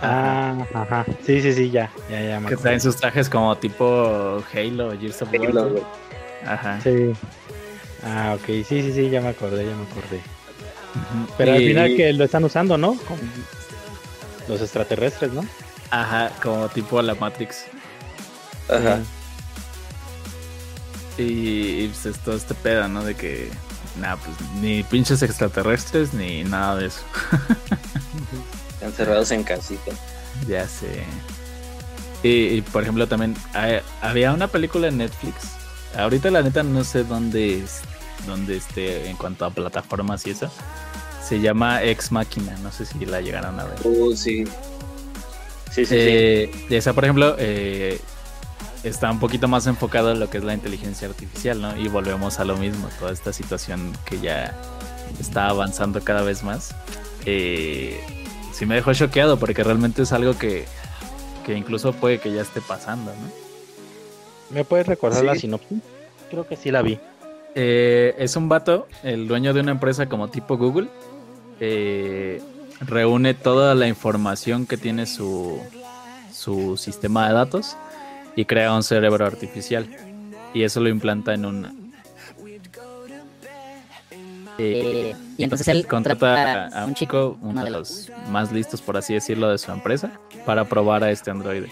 Ah, 0.00 0.54
ajá. 0.74 1.04
Sí, 1.24 1.40
sí, 1.40 1.52
sí, 1.52 1.70
ya, 1.70 1.90
ya, 2.08 2.22
ya 2.22 2.40
me 2.40 2.48
Que 2.48 2.56
traen 2.56 2.80
sus 2.80 2.96
trajes 2.96 3.28
como 3.28 3.56
tipo 3.56 4.42
Halo, 4.52 4.98
Gears 4.98 5.22
of 5.22 5.32
War. 5.32 5.48
Halo. 5.48 5.86
Ajá. 6.46 6.80
Sí. 6.80 7.12
Ah, 8.04 8.36
ok, 8.38 8.46
sí, 8.46 8.82
sí, 8.82 8.92
sí, 8.92 9.10
ya 9.10 9.20
me 9.20 9.28
acordé, 9.28 9.66
ya 9.66 9.74
me 9.74 9.82
acordé. 9.82 10.20
Pero 11.36 11.52
al 11.52 11.58
final 11.58 11.96
que 11.96 12.12
lo 12.12 12.24
están 12.24 12.44
usando, 12.44 12.78
¿no? 12.78 12.94
Con 12.94 13.18
los 14.48 14.60
extraterrestres, 14.60 15.32
¿no? 15.32 15.44
Ajá, 15.90 16.30
como 16.42 16.68
tipo 16.68 17.00
la 17.02 17.14
Matrix. 17.14 17.64
Ajá. 18.68 19.00
Y, 21.16 21.22
y, 21.82 21.88
pues 21.88 22.06
es 22.06 22.18
todo 22.20 22.36
este 22.36 22.54
pedo, 22.54 22.86
¿no? 22.88 23.02
De 23.02 23.14
que, 23.14 23.50
nada, 24.00 24.16
pues 24.16 24.36
ni 24.60 24.84
pinches 24.84 25.22
extraterrestres 25.22 26.14
ni 26.14 26.44
nada 26.44 26.76
de 26.76 26.86
eso. 26.86 27.00
Encerrados 28.98 29.30
en 29.30 29.44
casita. 29.44 29.92
Ya 30.48 30.66
sé. 30.68 31.04
Y, 32.22 32.28
y, 32.56 32.62
por 32.62 32.82
ejemplo 32.82 33.06
también 33.06 33.36
hay- 33.54 33.80
había 34.02 34.32
una 34.32 34.48
película 34.48 34.88
en 34.88 34.98
Netflix. 34.98 35.34
Ahorita 35.96 36.30
la 36.30 36.42
neta 36.42 36.62
no 36.62 36.82
sé 36.84 37.04
dónde, 37.04 37.58
es- 37.60 37.80
dónde 38.26 38.56
esté 38.56 39.08
en 39.08 39.16
cuanto 39.16 39.44
a 39.44 39.50
plataformas 39.50 40.26
y 40.26 40.30
eso. 40.30 40.50
Se 41.26 41.40
llama 41.40 41.82
Ex 41.82 42.10
Máquina, 42.10 42.56
no 42.62 42.72
sé 42.72 42.86
si 42.86 43.04
la 43.06 43.20
llegaron 43.20 43.58
a 43.60 43.64
ver. 43.64 43.78
Uh, 43.84 44.16
sí. 44.16 44.44
Sí, 45.72 45.84
sí, 45.84 45.86
sí. 45.86 45.94
Eh, 45.96 46.66
Esa, 46.70 46.92
por 46.92 47.04
ejemplo, 47.04 47.36
eh, 47.38 48.00
está 48.82 49.10
un 49.10 49.20
poquito 49.20 49.46
más 49.46 49.66
enfocado 49.66 50.10
en 50.12 50.20
lo 50.20 50.30
que 50.30 50.38
es 50.38 50.44
la 50.44 50.54
inteligencia 50.54 51.06
artificial, 51.06 51.60
¿no? 51.60 51.76
Y 51.76 51.88
volvemos 51.88 52.40
a 52.40 52.44
lo 52.44 52.56
mismo, 52.56 52.88
toda 52.98 53.12
esta 53.12 53.32
situación 53.32 53.92
que 54.06 54.18
ya 54.20 54.56
está 55.20 55.48
avanzando 55.48 56.02
cada 56.02 56.22
vez 56.22 56.42
más. 56.42 56.74
Eh, 57.26 58.00
sí 58.58 58.66
me 58.66 58.74
dejó 58.74 58.92
choqueado 58.92 59.38
porque 59.38 59.62
realmente 59.62 60.02
es 60.02 60.12
algo 60.12 60.36
que, 60.36 60.64
que 61.46 61.56
incluso 61.56 61.92
puede 61.92 62.18
que 62.18 62.32
ya 62.32 62.42
esté 62.42 62.60
pasando, 62.60 63.12
¿no? 63.12 64.54
¿Me 64.54 64.64
puedes 64.64 64.86
recordar 64.86 65.20
Sí. 65.20 65.26
la 65.26 65.34
sinopsis? 65.36 65.78
Creo 66.30 66.46
que 66.46 66.56
sí 66.56 66.70
la 66.70 66.82
vi. 66.82 66.98
Eh, 67.54 68.14
es 68.18 68.36
un 68.36 68.48
vato, 68.48 68.86
el 69.02 69.28
dueño 69.28 69.52
de 69.54 69.60
una 69.60 69.72
empresa 69.72 70.06
como 70.08 70.28
tipo 70.28 70.56
Google. 70.56 70.88
eh, 71.60 72.40
reúne 72.80 73.34
toda 73.34 73.74
la 73.74 73.88
información 73.88 74.64
que 74.64 74.76
tiene 74.76 75.06
su, 75.06 75.58
su 76.32 76.76
sistema 76.76 77.26
de 77.26 77.34
datos 77.34 77.76
y 78.36 78.44
crea 78.44 78.72
un 78.74 78.84
cerebro 78.84 79.26
artificial. 79.26 79.88
Y 80.54 80.62
eso 80.62 80.78
lo 80.80 80.88
implanta 80.88 81.34
en 81.34 81.44
un... 81.44 81.77
Eh, 84.58 85.14
y 85.36 85.44
entonces 85.44 85.68
él 85.68 85.86
contrata 85.86 86.66
a 86.66 86.84
un 86.84 86.94
chico, 86.94 87.38
uno 87.40 87.64
de 87.64 87.70
los 87.70 88.10
más 88.30 88.50
listos, 88.50 88.82
por 88.82 88.96
así 88.96 89.14
decirlo, 89.14 89.48
de 89.48 89.58
su 89.58 89.70
empresa, 89.70 90.10
para 90.44 90.64
probar 90.64 91.04
a 91.04 91.10
este 91.10 91.30
androide. 91.30 91.70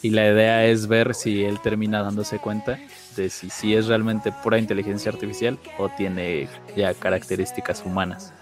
Y 0.00 0.10
la 0.10 0.26
idea 0.26 0.64
es 0.64 0.88
ver 0.88 1.14
si 1.14 1.44
él 1.44 1.60
termina 1.60 2.02
dándose 2.02 2.38
cuenta 2.38 2.78
de 3.16 3.28
si, 3.28 3.50
si 3.50 3.74
es 3.74 3.86
realmente 3.86 4.32
pura 4.32 4.58
inteligencia 4.58 5.12
artificial 5.12 5.58
o 5.78 5.90
tiene 5.90 6.48
ya 6.74 6.94
características 6.94 7.82
humanas. 7.84 8.32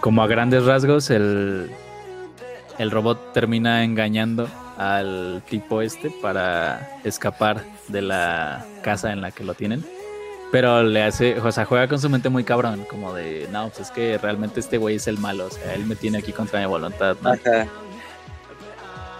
Como 0.00 0.22
a 0.22 0.26
grandes 0.26 0.64
rasgos, 0.64 1.10
el, 1.10 1.70
el 2.78 2.90
robot 2.90 3.32
termina 3.32 3.84
engañando 3.84 4.48
al 4.76 5.42
tipo 5.48 5.82
este 5.82 6.10
para 6.22 6.98
escapar 7.04 7.64
de 7.88 8.02
la 8.02 8.64
casa 8.82 9.12
en 9.12 9.20
la 9.20 9.30
que 9.30 9.44
lo 9.44 9.54
tienen. 9.54 9.84
Pero 10.50 10.82
le 10.82 11.02
hace, 11.02 11.38
o 11.38 11.52
sea, 11.52 11.66
juega 11.66 11.88
con 11.88 12.00
su 12.00 12.08
mente 12.08 12.30
muy 12.30 12.42
cabrón, 12.42 12.86
como 12.88 13.12
de, 13.12 13.48
no, 13.52 13.68
pues 13.68 13.80
es 13.80 13.90
que 13.90 14.16
realmente 14.16 14.60
este 14.60 14.78
güey 14.78 14.96
es 14.96 15.06
el 15.06 15.18
malo, 15.18 15.46
o 15.46 15.50
sea, 15.50 15.74
él 15.74 15.84
me 15.84 15.94
tiene 15.94 16.18
aquí 16.18 16.32
contra 16.32 16.60
mi 16.60 16.66
voluntad. 16.66 17.16
¿no? 17.20 17.34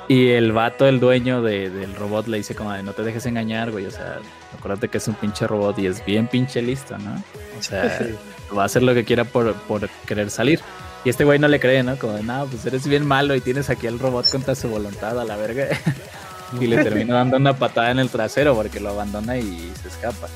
Y 0.09 0.31
el 0.31 0.53
vato, 0.53 0.87
el 0.87 1.01
dueño 1.01 1.43
de, 1.43 1.69
del 1.69 1.95
robot, 1.95 2.29
le 2.29 2.39
dice 2.39 2.55
como 2.55 2.73
de, 2.73 2.83
no 2.83 2.95
te 2.95 3.03
dejes 3.03 3.27
engañar, 3.27 3.71
güey, 3.71 3.85
o 3.85 3.91
sea, 3.91 4.21
acuérdate 4.57 4.89
que 4.89 4.97
es 4.97 5.07
un 5.07 5.15
pinche 5.15 5.47
robot 5.47 5.79
y 5.79 5.87
es 5.87 6.03
bien 6.05 6.29
pinche 6.29 6.63
listo, 6.63 6.97
¿no? 6.97 7.23
O 7.59 7.63
sea, 7.63 8.01
va 8.57 8.63
a 8.63 8.67
hacer 8.67 8.83
lo 8.83 8.95
que 8.95 9.05
quiera 9.05 9.25
por, 9.25 9.53
por 9.53 9.87
querer 10.07 10.31
salir. 10.31 10.61
Y 11.05 11.11
este 11.11 11.25
güey 11.25 11.39
no 11.39 11.47
le 11.47 11.61
cree, 11.61 11.83
¿no? 11.83 11.97
Como 11.99 12.15
de, 12.15 12.23
no, 12.23 12.47
pues 12.47 12.65
eres 12.65 12.89
bien 12.89 13.07
malo 13.07 13.35
y 13.35 13.43
tienes 13.43 13.69
aquí 13.69 13.87
al 13.87 13.99
robot 13.99 14.31
contra 14.31 14.55
su 14.55 14.71
voluntad 14.71 15.21
a 15.21 15.25
la 15.25 15.37
verga. 15.37 15.67
y 16.61 16.67
le 16.67 16.83
termina 16.83 17.15
dando 17.15 17.37
una 17.37 17.53
patada 17.53 17.91
en 17.91 17.99
el 17.99 18.09
trasero 18.09 18.55
porque 18.55 18.81
lo 18.81 18.89
abandona 18.89 19.37
y 19.37 19.71
se 19.83 19.89
escapa. 19.89 20.29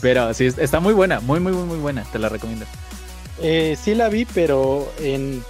Pero 0.00 0.32
sí, 0.34 0.46
está 0.46 0.80
muy 0.80 0.94
buena, 0.94 1.20
muy, 1.20 1.40
muy, 1.40 1.52
muy, 1.52 1.64
muy 1.64 1.78
buena, 1.78 2.04
te 2.12 2.18
la 2.18 2.28
recomiendo. 2.28 2.66
Eh, 3.42 3.76
sí 3.82 3.94
la 3.94 4.08
vi, 4.08 4.24
pero 4.24 4.90
en 5.00 5.42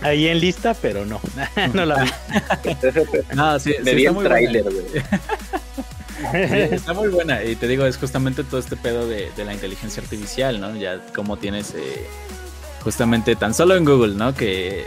ahí 0.00 0.28
en 0.28 0.40
lista, 0.40 0.74
pero 0.74 1.04
no, 1.04 1.20
no 1.74 1.84
la 1.84 2.04
vi. 2.04 2.10
no, 3.34 3.58
sí, 3.58 3.74
Me 3.82 3.90
sí 3.90 3.96
vi 3.96 4.06
está 4.06 4.08
el 4.10 4.14
muy 4.14 4.24
tráiler, 4.24 4.62
buena. 4.64 4.80
güey. 4.90 5.02
Está 6.72 6.94
muy 6.94 7.08
buena 7.10 7.44
y 7.44 7.54
te 7.54 7.68
digo, 7.68 7.86
es 7.86 7.96
justamente 7.96 8.42
todo 8.42 8.58
este 8.58 8.76
pedo 8.76 9.06
de, 9.06 9.30
de 9.36 9.44
la 9.44 9.54
inteligencia 9.54 10.02
artificial, 10.02 10.60
¿no? 10.60 10.74
Ya 10.74 10.98
como 11.14 11.36
tienes 11.36 11.74
eh, 11.76 12.06
justamente 12.82 13.36
tan 13.36 13.54
solo 13.54 13.76
en 13.76 13.84
Google, 13.84 14.16
¿no? 14.16 14.34
Que 14.34 14.84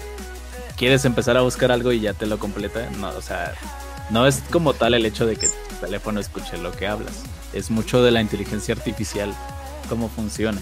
quieres 0.75 1.05
empezar 1.05 1.37
a 1.37 1.41
buscar 1.41 1.71
algo 1.71 1.93
y 1.93 2.01
ya 2.01 2.13
te 2.13 2.25
lo 2.25 2.37
completa, 2.37 2.89
no, 2.99 3.09
o 3.11 3.21
sea, 3.21 3.53
no 4.11 4.27
es 4.27 4.43
como 4.51 4.73
tal 4.73 4.93
el 4.93 5.05
hecho 5.05 5.25
de 5.25 5.35
que 5.35 5.47
tu 5.47 5.75
teléfono 5.79 6.19
escuche 6.19 6.57
lo 6.57 6.71
que 6.71 6.87
hablas, 6.87 7.23
es 7.53 7.71
mucho 7.71 8.03
de 8.03 8.11
la 8.11 8.21
inteligencia 8.21 8.75
artificial, 8.75 9.33
cómo 9.89 10.09
funciona. 10.09 10.59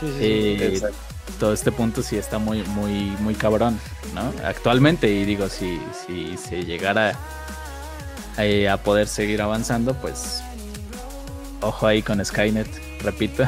Sí, 0.00 0.06
sí, 0.06 0.12
sí. 0.18 0.18
Eh, 0.20 0.82
todo 1.38 1.52
este 1.52 1.72
punto 1.72 2.02
sí 2.02 2.16
está 2.16 2.38
muy, 2.38 2.62
muy, 2.64 3.16
muy 3.20 3.34
cabrón, 3.34 3.78
¿no? 4.14 4.32
Actualmente, 4.44 5.08
y 5.08 5.24
digo, 5.24 5.48
si, 5.48 5.80
si 6.06 6.36
se 6.36 6.64
llegara 6.64 7.16
a, 8.36 8.72
a 8.72 8.76
poder 8.78 9.06
seguir 9.06 9.40
avanzando, 9.42 9.94
pues 9.94 10.42
ojo 11.60 11.86
ahí 11.86 12.02
con 12.02 12.24
Skynet, 12.24 12.68
repito. 13.02 13.44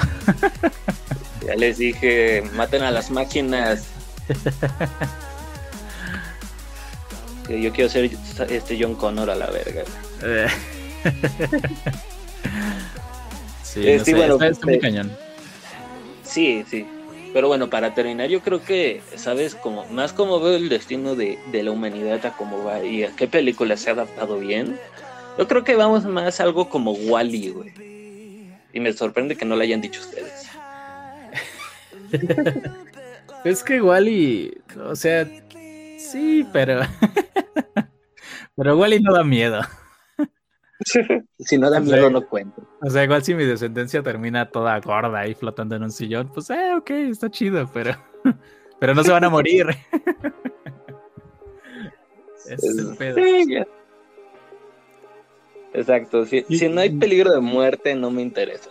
Ya 1.47 1.57
les 1.57 1.79
dije, 1.79 2.45
maten 2.55 2.83
a 2.83 2.91
las 2.91 3.11
máquinas. 3.11 3.85
Que 7.53 7.61
yo 7.61 7.71
quiero 7.71 7.91
ser 7.91 8.11
este 8.49 8.79
John 8.81 8.95
Connor 8.95 9.29
a 9.29 9.35
la 9.35 9.51
verga. 9.51 9.83
Eh. 10.23 10.47
sí, 13.63 13.87
Eh, 13.87 13.99
no 13.99 14.05
sí, 14.07 14.11
sé, 14.11 14.17
bueno, 14.17 14.35
está, 14.37 14.49
está 14.49 14.65
muy 14.65 14.79
cañón. 14.79 15.13
Sí, 16.23 16.65
sí. 16.67 16.87
Pero 17.35 17.49
bueno, 17.49 17.69
para 17.69 17.93
terminar, 17.93 18.31
yo 18.31 18.41
creo 18.41 18.65
que, 18.65 19.03
¿sabes? 19.17 19.55
Como, 19.55 19.85
más 19.89 20.15
como 20.15 20.41
veo 20.41 20.57
el 20.57 20.71
destino 20.71 21.15
de, 21.15 21.39
de 21.53 21.63
la 21.63 21.73
humanidad 21.73 22.25
a 22.25 22.35
cómo 22.39 22.65
va 22.65 22.83
y 22.83 23.05
a 23.05 23.15
qué 23.15 23.29
película 23.29 23.77
se 23.77 23.91
ha 23.91 23.93
adaptado 23.93 24.39
bien. 24.39 24.79
Yo 25.37 25.47
creo 25.47 25.63
que 25.63 25.77
vamos 25.77 26.07
más 26.07 26.41
a 26.41 26.45
algo 26.45 26.71
como 26.71 26.93
Wally, 26.93 27.51
güey. 27.51 27.75
Y 28.73 28.81
me 28.81 28.95
sorprende 28.95 29.37
que 29.37 29.45
no 29.45 29.57
lo 29.57 29.63
hayan 29.63 29.83
dicho 29.83 30.01
ustedes. 30.01 30.47
Es 33.45 33.65
que 33.65 33.77
igual 33.77 34.09
y, 34.09 34.57
o 34.89 34.95
sea, 34.95 35.29
sí, 36.13 36.47
pero... 36.53 36.81
pero 38.57 38.75
igual 38.75 38.95
y 38.95 39.01
no 39.01 39.13
da 39.15 39.25
miedo. 39.25 39.61
Si 41.39 41.59
no 41.59 41.71
da 41.71 41.79
miedo, 41.79 42.11
no 42.11 42.27
cuento. 42.27 42.67
O 42.81 42.91
sea, 42.91 43.05
igual 43.05 43.23
si 43.23 43.37
mi 43.37 43.45
descendencia 43.45 44.03
termina 44.03 44.51
toda 44.51 44.81
gorda 44.81 45.21
ahí 45.21 45.33
flotando 45.33 45.77
en 45.77 45.85
un 45.85 45.93
sillón, 45.93 46.33
pues, 46.33 46.51
eh, 46.51 46.75
ok, 46.77 46.91
está 46.91 47.31
chido, 47.31 47.71
pero, 47.73 47.93
pero 48.81 48.93
no 48.93 49.05
se 49.05 49.13
van 49.13 49.23
a 49.23 49.31
morir. 49.31 49.67
Ese 52.47 52.67
es 52.67 52.79
el 52.79 52.97
pedo. 52.97 53.15
Sí. 53.17 53.59
Exacto. 55.73 56.27
Si, 56.27 56.45
Y- 56.49 56.59
si 56.59 56.69
no 56.69 56.81
hay 56.81 56.91
peligro 56.91 57.31
de 57.33 57.41
muerte, 57.41 57.95
no 57.95 58.11
me 58.11 58.23
interesa. 58.23 58.71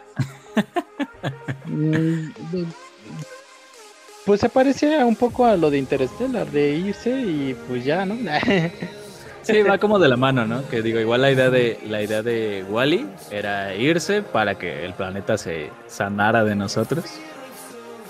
Pues 4.32 4.40
se 4.40 4.48
parece 4.48 5.04
un 5.04 5.18
poco 5.18 5.44
a 5.44 5.58
lo 5.58 5.70
de 5.70 5.78
Interstellar, 5.78 6.50
de 6.50 6.70
irse 6.72 7.10
y 7.10 7.54
pues 7.68 7.84
ya, 7.84 8.06
¿no? 8.06 8.16
Sí, 9.42 9.62
va 9.62 9.78
como 9.78 10.00
de 10.00 10.08
la 10.08 10.16
mano, 10.16 10.46
¿no? 10.46 10.66
Que 10.70 10.82
digo, 10.82 11.02
igual 11.02 11.22
la 11.24 11.32
idea 11.32 11.50
de 11.50 11.78
la 11.86 12.02
idea 12.02 12.24
de 12.24 12.64
Wally 12.70 13.08
era 13.30 13.76
irse 13.76 14.22
para 14.22 14.58
que 14.58 14.86
el 14.86 14.94
planeta 14.94 15.38
se 15.38 15.70
sanara 15.88 16.46
de 16.46 16.56
nosotros, 16.56 17.04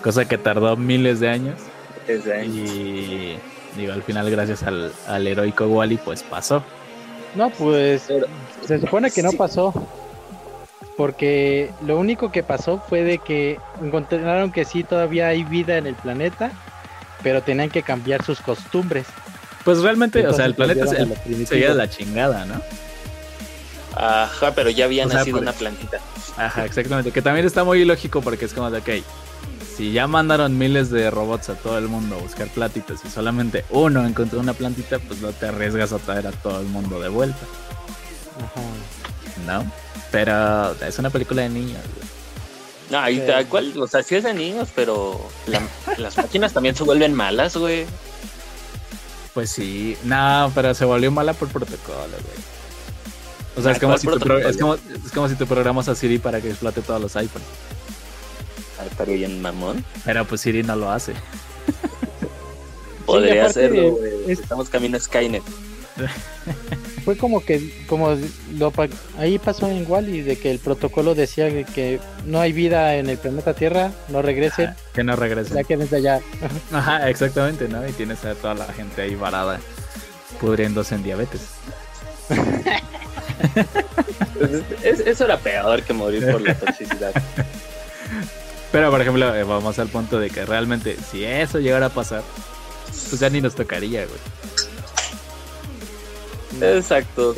cosa 0.04 0.28
que 0.28 0.38
tardó 0.38 0.78
miles 0.78 1.20
de 1.22 1.30
años 1.30 1.56
y 2.08 3.34
digo, 3.76 3.92
al 3.92 4.04
final 4.04 4.30
gracias 4.30 4.62
al, 4.62 4.92
al 5.08 5.26
heroico 5.26 5.66
Wally 5.66 5.98
pues 5.98 6.22
pasó. 6.22 6.62
No, 7.34 7.50
pues 7.50 8.04
Pero- 8.08 8.28
se 8.68 8.80
supone 8.80 9.10
que 9.10 9.24
no 9.24 9.32
Sí. 9.32 9.38
pasó. 9.38 9.74
Porque 11.02 11.72
lo 11.84 11.98
único 11.98 12.32
que 12.32 12.44
pasó 12.44 12.78
fue 12.88 13.02
de 13.02 13.18
que 13.18 13.58
encontraron 13.82 14.52
que 14.52 14.66
sí 14.66 14.84
todavía 14.84 15.30
hay 15.30 15.44
vida 15.44 15.78
en 15.80 15.88
el 15.88 15.96
planeta, 15.96 16.52
pero 17.24 17.42
tenían 17.42 17.72
que 17.72 17.82
cambiar 17.82 18.24
sus 18.24 18.40
costumbres. 18.40 19.08
Pues 19.66 19.80
realmente, 19.80 20.28
o 20.28 20.32
sea, 20.32 20.46
el 20.46 20.54
planeta 20.54 20.86
volvieron 20.86 21.08
se, 21.08 21.12
a 21.14 21.16
lo 21.18 21.24
primitivo. 21.24 21.48
seguía 21.50 21.70
de 21.70 21.74
la 21.76 21.90
chingada, 21.90 22.46
¿no? 22.46 22.62
Ajá, 23.96 24.54
pero 24.54 24.70
ya 24.70 24.86
había 24.86 25.08
O 25.08 25.10
sea, 25.10 25.18
nacido 25.18 25.38
por- 25.38 25.42
una 25.42 25.54
plantita. 25.54 25.98
Ajá, 26.38 26.66
exactamente. 26.66 27.12
Que 27.12 27.24
también 27.24 27.48
está 27.48 27.64
muy 27.64 27.82
ilógico 27.82 28.22
porque 28.22 28.46
es 28.46 28.54
como 28.54 28.70
de, 28.70 28.78
ok, 28.78 29.04
si 29.76 29.94
ya 29.94 30.06
mandaron 30.06 30.56
miles 30.56 30.92
de 30.92 31.10
robots 31.10 31.50
a 31.50 31.56
todo 31.56 31.80
el 31.80 31.88
mundo 31.88 32.16
a 32.18 32.20
buscar 32.20 32.48
platitas 32.50 33.00
y 33.04 33.10
solamente 33.10 33.66
uno 33.72 34.06
encontró 34.06 34.40
una 34.40 34.54
plantita, 34.54 35.00
pues 35.00 35.20
no 35.20 35.32
te 35.32 35.48
arriesgas 35.48 35.94
a 35.94 35.98
traer 35.98 36.28
a 36.28 36.32
todo 36.32 36.60
el 36.60 36.68
mundo 36.68 37.00
de 37.00 37.10
vuelta, 37.10 37.40
Ajá. 38.38 38.62
¿no? 39.48 39.66
Pero 40.12 40.74
es 40.86 41.00
una 41.00 41.10
película 41.10 41.44
de 41.44 41.50
niños. 41.50 41.82
güey. 41.96 42.12
No, 42.90 43.10
y 43.10 43.16
Sí. 43.20 43.24
tal 43.26 43.48
cual, 43.48 43.74
o 43.80 43.88
sea, 43.88 44.04
sí 44.04 44.16
es 44.16 44.24
de 44.26 44.34
niños, 44.34 44.68
pero 44.76 45.20
la- 45.48 45.62
las 45.98 46.18
máquinas 46.18 46.52
también 46.52 46.76
se 46.76 46.84
vuelven 46.84 47.14
malas, 47.14 47.56
güey. 47.56 47.86
Pues 49.34 49.50
sí, 49.50 49.96
no, 50.04 50.52
pero 50.54 50.74
se 50.74 50.84
volvió 50.84 51.10
mala 51.10 51.34
por 51.34 51.48
protocolo, 51.48 52.10
güey. 52.10 52.52
O 53.56 53.62
sea, 53.62 53.72
es 53.72 53.80
como, 53.80 53.92
¿cuál 53.94 54.00
si 54.00 54.08
tu 54.08 54.34
es, 54.34 54.58
como, 54.58 54.76
es 54.76 55.12
como 55.14 55.30
si 55.30 55.36
tu 55.36 55.48
programas 55.48 55.88
a 55.88 55.96
Siri 55.96 56.18
para 56.20 56.42
que 56.42 56.50
explote 56.50 56.82
todos 56.82 57.02
los 57.02 57.16
iPhones. 57.16 57.48
Ah, 58.80 58.86
Estaría 58.90 59.16
bien 59.16 59.42
mamón. 59.42 59.86
Pero 60.04 60.26
pues 60.26 60.42
Siri 60.42 60.64
no 60.64 60.76
lo 60.76 60.90
hace. 60.92 61.14
Podría 63.06 63.44
aparte, 63.44 63.60
hacerlo, 63.66 63.92
güey. 63.92 64.32
es- 64.32 64.40
Estamos 64.40 64.70
camino 64.70 64.98
a 64.98 65.00
Skynet. 65.00 65.44
Fue 67.06 67.18
como 67.18 67.44
que, 67.44 67.84
como 67.88 68.16
lo 68.58 68.72
pa- 68.72 68.88
ahí 69.18 69.40
pasó 69.40 69.68
en 69.70 69.86
Wally, 69.90 70.22
de 70.22 70.38
que 70.38 70.52
el 70.52 70.60
protocolo 70.60 71.16
decía 71.16 71.50
que- 71.66 72.00
no 72.26 72.40
hay 72.40 72.52
vida 72.54 72.96
en 72.96 73.10
el 73.10 73.18
planeta 73.18 73.54
Tierra, 73.54 73.92
no 74.10 74.22
regresen, 74.22 74.74
Que 74.94 75.04
no 75.04 75.16
regrese. 75.16 75.54
ya 75.56 75.64
quédense 75.64 75.96
allá. 75.98 76.20
Ajá, 76.72 77.10
exactamente, 77.10 77.68
¿no? 77.68 77.88
Y 77.88 77.92
tienes 77.94 78.24
a 78.26 78.36
toda 78.36 78.54
la 78.54 78.66
gente 78.74 79.02
ahí 79.02 79.16
varada, 79.16 79.60
pudriéndose 80.40 80.96
en 80.96 81.04
diabetes. 81.04 81.42
Es- 84.84 85.00
eso 85.02 85.26
era 85.26 85.38
peor 85.38 85.84
que 85.84 85.94
morir 85.94 86.30
por 86.32 86.42
la 86.42 86.56
toxicidad. 86.56 87.12
Pero, 88.72 88.90
por 88.90 89.02
ejemplo, 89.02 89.36
eh, 89.36 89.44
vamos 89.44 89.78
al 89.80 89.90
punto 89.90 90.20
de 90.20 90.30
que 90.30 90.46
realmente, 90.46 90.96
si 91.12 91.24
eso 91.26 91.60
llegara 91.60 91.88
a 91.88 91.90
pasar, 91.90 92.24
pues 93.10 93.20
ya 93.20 93.30
ni 93.30 93.42
nos 93.42 93.56
tocaría, 93.56 94.06
güey. 94.06 94.20
Exacto. 96.60 97.36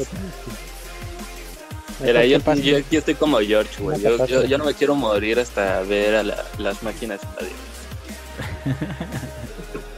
Mira, 2.01 2.26
yo, 2.26 2.38
aquí 2.38 2.97
estoy 2.97 3.16
como 3.16 3.38
George, 3.39 3.82
güey. 3.82 3.97
Yo, 4.01 4.09
yo, 4.09 4.18
catástrofe. 4.18 4.47
yo 4.47 4.57
no 4.57 4.66
me 4.66 4.74
quiero 4.74 4.95
morir 4.95 5.39
hasta 5.39 5.82
ver 5.84 6.16
a 6.16 6.24
la- 6.24 6.43
las 6.57 6.82
máquinas. 6.84 7.22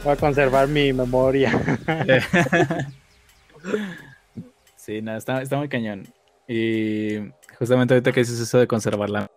Voy 0.04 0.12
a 0.12 0.16
conservar 0.16 0.68
mi 0.68 0.92
memoria. 0.92 1.50
sí, 4.76 5.02
no, 5.02 5.16
está, 5.16 5.42
está 5.42 5.56
muy 5.56 5.68
cañón. 5.68 6.06
Y 6.46 7.16
justamente 7.58 7.94
ahorita 7.94 8.12
que 8.12 8.20
dices 8.20 8.38
eso 8.38 8.58
de 8.58 8.66
conservarla. 8.68 9.30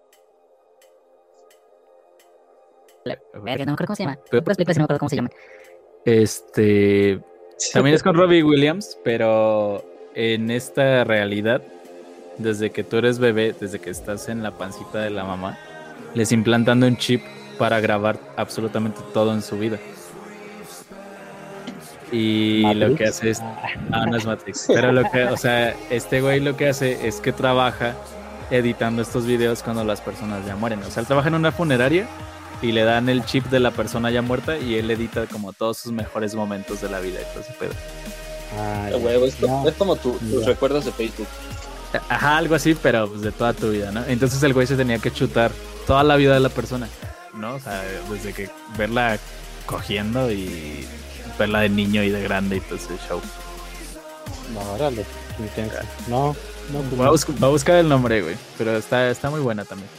Verga, 3.41 3.65
no 3.65 3.71
me 3.71 3.73
acuerdo 3.73 3.87
cómo 3.87 3.95
se 3.95 4.03
llama. 4.03 4.19
No 4.31 4.41
me 4.43 4.83
acuerdo 4.83 4.99
cómo 4.99 5.09
se 5.09 5.15
llaman. 5.15 5.31
Este. 6.05 7.19
También 7.73 7.95
es 7.95 8.03
con 8.03 8.15
Robbie 8.15 8.43
Williams, 8.43 8.97
pero 9.03 9.83
en 10.15 10.49
esta 10.51 11.03
realidad, 11.03 11.61
desde 12.37 12.71
que 12.71 12.83
tú 12.83 12.97
eres 12.97 13.19
bebé, 13.19 13.55
desde 13.59 13.79
que 13.79 13.89
estás 13.89 14.29
en 14.29 14.43
la 14.43 14.51
pancita 14.51 14.99
de 14.99 15.09
la 15.09 15.23
mamá, 15.23 15.57
les 16.13 16.31
implantando 16.31 16.87
un 16.87 16.97
chip 16.97 17.21
para 17.57 17.79
grabar 17.79 18.19
absolutamente 18.37 19.01
todo 19.13 19.33
en 19.33 19.41
su 19.41 19.59
vida. 19.59 19.77
Y 22.11 22.73
lo 22.73 22.95
que 22.95 23.05
hace 23.05 23.29
es. 23.29 23.39
Ah, 23.91 24.05
no 24.07 24.17
es 24.17 24.25
Matrix. 24.25 24.65
Pero 24.67 24.91
lo 24.91 25.03
que, 25.11 25.25
o 25.25 25.37
sea, 25.37 25.75
este 25.89 26.21
güey 26.21 26.39
lo 26.39 26.57
que 26.57 26.69
hace 26.69 27.07
es 27.07 27.19
que 27.19 27.31
trabaja 27.31 27.95
editando 28.49 29.01
estos 29.01 29.27
videos 29.27 29.61
cuando 29.61 29.83
las 29.83 30.01
personas 30.01 30.45
ya 30.45 30.55
mueren. 30.55 30.81
O 30.81 30.89
sea, 30.89 31.01
él 31.01 31.07
trabaja 31.07 31.27
en 31.27 31.35
una 31.35 31.51
funeraria 31.51 32.07
y 32.61 32.71
le 32.71 32.83
dan 32.83 33.09
el 33.09 33.25
chip 33.25 33.45
de 33.45 33.59
la 33.59 33.71
persona 33.71 34.11
ya 34.11 34.21
muerta 34.21 34.57
y 34.57 34.75
él 34.75 34.91
edita 34.91 35.27
como 35.27 35.53
todos 35.53 35.77
sus 35.77 35.91
mejores 35.91 36.35
momentos 36.35 36.81
de 36.81 36.89
la 36.89 36.99
vida 36.99 37.19
y 37.21 37.33
todo 37.33 37.41
ese 37.41 37.53
pedo. 37.53 37.71
Ah, 38.57 38.89
huevo, 38.99 39.25
es, 39.25 39.39
no. 39.39 39.67
es, 39.67 39.75
como 39.75 39.95
tu, 39.95 40.13
tus 40.13 40.45
recuerdos 40.45 40.85
de 40.85 40.91
Facebook. 40.91 41.27
Ajá, 42.09 42.37
algo 42.37 42.55
así, 42.55 42.75
pero 42.75 43.07
pues, 43.07 43.21
de 43.21 43.31
toda 43.31 43.53
tu 43.53 43.71
vida, 43.71 43.91
¿no? 43.91 44.03
Entonces 44.05 44.41
el 44.43 44.53
güey 44.53 44.67
se 44.67 44.75
tenía 44.75 44.99
que 44.99 45.11
chutar 45.11 45.51
toda 45.87 46.03
la 46.03 46.15
vida 46.15 46.33
de 46.33 46.39
la 46.39 46.49
persona, 46.49 46.87
¿no? 47.33 47.55
O 47.55 47.59
sea, 47.59 47.83
desde 48.11 48.33
que 48.33 48.49
verla 48.77 49.17
cogiendo 49.65 50.31
y 50.31 50.85
verla 51.37 51.61
de 51.61 51.69
niño 51.69 52.03
y 52.03 52.09
de 52.09 52.21
grande 52.21 52.57
y 52.57 52.61
todo 52.61 52.75
ese 52.75 52.97
show. 53.07 53.21
No, 54.53 54.73
órale, 54.73 55.05
intenso. 55.39 55.77
No, 56.07 56.35
no. 56.71 56.81
Pues, 56.89 57.01
va 57.01 57.07
a, 57.07 57.11
buscar, 57.11 57.43
va 57.43 57.47
a 57.47 57.51
buscar 57.51 57.75
el 57.77 57.89
nombre, 57.89 58.21
güey, 58.21 58.35
pero 58.57 58.77
está, 58.77 59.09
está 59.09 59.29
muy 59.29 59.39
buena 59.39 59.65
también. 59.65 59.89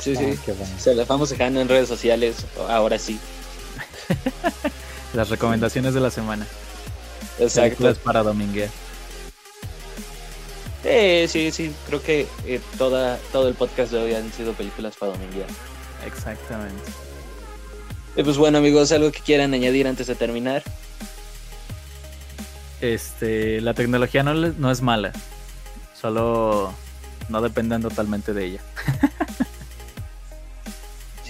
Sí, 0.00 0.16
sí. 0.16 0.24
Ah, 0.24 0.52
bueno. 0.58 0.78
Se 0.78 0.94
las 0.94 1.06
vamos 1.06 1.30
dejando 1.30 1.60
en 1.60 1.68
redes 1.68 1.88
sociales, 1.88 2.46
ahora 2.68 2.98
sí. 2.98 3.18
Las 5.14 5.28
recomendaciones 5.28 5.94
de 5.94 6.00
la 6.00 6.10
semana. 6.10 6.46
Exacto. 7.38 7.94
para 8.04 8.22
dominguear. 8.22 8.68
Eh, 10.84 11.26
sí, 11.28 11.50
sí, 11.50 11.72
creo 11.86 12.02
que 12.02 12.26
eh, 12.46 12.60
toda, 12.78 13.18
todo 13.32 13.48
el 13.48 13.54
podcast 13.54 13.92
de 13.92 13.98
hoy 13.98 14.14
han 14.14 14.32
sido 14.32 14.52
películas 14.54 14.96
para 14.96 15.12
dominguear. 15.12 15.48
Exactamente. 16.06 16.90
Eh, 18.16 18.24
pues 18.24 18.38
bueno, 18.38 18.58
amigos, 18.58 18.90
¿algo 18.92 19.12
que 19.12 19.20
quieran 19.20 19.52
añadir 19.52 19.86
antes 19.86 20.06
de 20.06 20.14
terminar? 20.14 20.62
Este, 22.80 23.60
la 23.60 23.74
tecnología 23.74 24.22
no, 24.22 24.32
no 24.32 24.70
es 24.70 24.80
mala, 24.80 25.12
solo 26.00 26.72
no 27.28 27.42
dependen 27.42 27.82
totalmente 27.82 28.32
de 28.32 28.44
ella. 28.46 28.60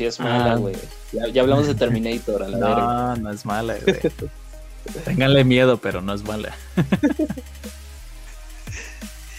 sí 0.00 0.06
es 0.06 0.18
mala, 0.18 0.52
ah. 0.52 0.56
güey. 0.56 0.74
Ya, 1.12 1.42
hablamos 1.42 1.66
de 1.66 1.74
Terminator, 1.74 2.42
a 2.42 2.48
la 2.48 2.58
No, 2.58 3.16
no 3.16 3.30
es 3.30 3.44
mala, 3.44 3.76
güey. 3.84 4.00
Ténganle 5.04 5.44
miedo, 5.44 5.76
pero 5.76 6.00
no 6.00 6.14
es 6.14 6.24
mala. 6.24 6.56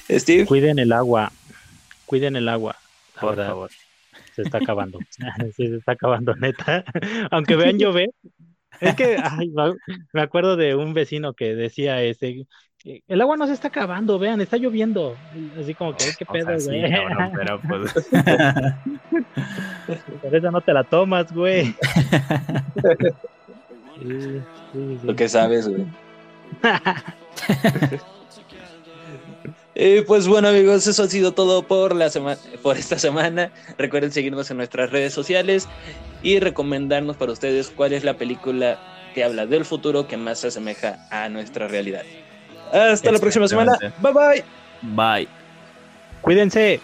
Steve. 0.08 0.46
Cuiden 0.46 0.78
el 0.78 0.92
agua. 0.92 1.32
Cuiden 2.06 2.36
el 2.36 2.48
agua. 2.48 2.76
Por 3.20 3.38
favor. 3.38 3.72
Se 4.36 4.44
está 4.44 4.60
acabando. 4.60 5.00
sí, 5.58 5.68
se 5.68 5.78
está 5.78 5.94
acabando, 5.94 6.36
neta. 6.36 6.86
Aunque 7.32 7.56
vean 7.56 7.80
llover. 7.80 8.12
Es 8.80 8.94
que 8.94 9.18
ay, 9.18 9.52
me 10.14 10.22
acuerdo 10.22 10.58
de 10.58 10.76
un 10.76 10.94
vecino 10.94 11.34
que 11.34 11.56
decía 11.56 12.04
ese, 12.04 12.46
el 12.84 13.22
agua 13.22 13.38
no 13.38 13.46
se 13.46 13.54
está 13.54 13.68
acabando, 13.68 14.18
vean, 14.18 14.42
está 14.42 14.58
lloviendo. 14.58 15.16
Así 15.60 15.76
como 15.76 15.96
que, 15.96 16.06
¿qué 16.18 16.26
pedo, 16.26 16.48
güey? 16.48 16.60
Sí, 16.60 16.82
pero 17.36 17.62
pues... 17.62 17.94
Por 20.22 20.36
eso 20.36 20.52
no 20.52 20.62
te 20.62 20.74
la 20.74 20.84
tomas, 20.84 21.34
güey. 21.34 21.76
Sí, 24.02 24.42
sí, 24.74 25.00
Lo 25.04 25.16
que 25.16 25.30
sabes, 25.30 25.68
güey. 25.68 25.86
Eh, 29.74 30.04
pues 30.06 30.28
bueno 30.28 30.50
amigos, 30.50 30.86
eso 30.86 31.04
ha 31.04 31.08
sido 31.08 31.32
todo 31.32 31.64
por, 31.64 31.96
la 31.96 32.10
semana, 32.10 32.38
por 32.62 32.78
esta 32.78 33.00
semana. 33.00 33.54
Recuerden 33.78 34.12
seguirnos 34.12 34.52
en 34.52 34.58
nuestras 34.58 34.92
redes 34.92 35.14
sociales 35.14 35.70
y 36.22 36.40
recomendarnos 36.40 37.16
para 37.16 37.32
ustedes 37.32 37.70
cuál 37.70 37.94
es 37.94 38.04
la 38.04 38.18
película 38.18 38.78
que 39.16 39.24
habla 39.24 39.46
del 39.46 39.64
futuro 39.64 40.08
que 40.08 40.18
más 40.18 40.40
se 40.40 40.48
asemeja 40.48 41.08
a 41.10 41.30
nuestra 41.30 41.70
realidad. 41.70 42.04
Hasta 42.72 43.12
la 43.12 43.20
próxima 43.20 43.48
semana. 43.48 43.78
Bye 44.00 44.14
bye. 44.14 44.44
Bye. 44.82 45.28
Cuídense. 46.22 46.80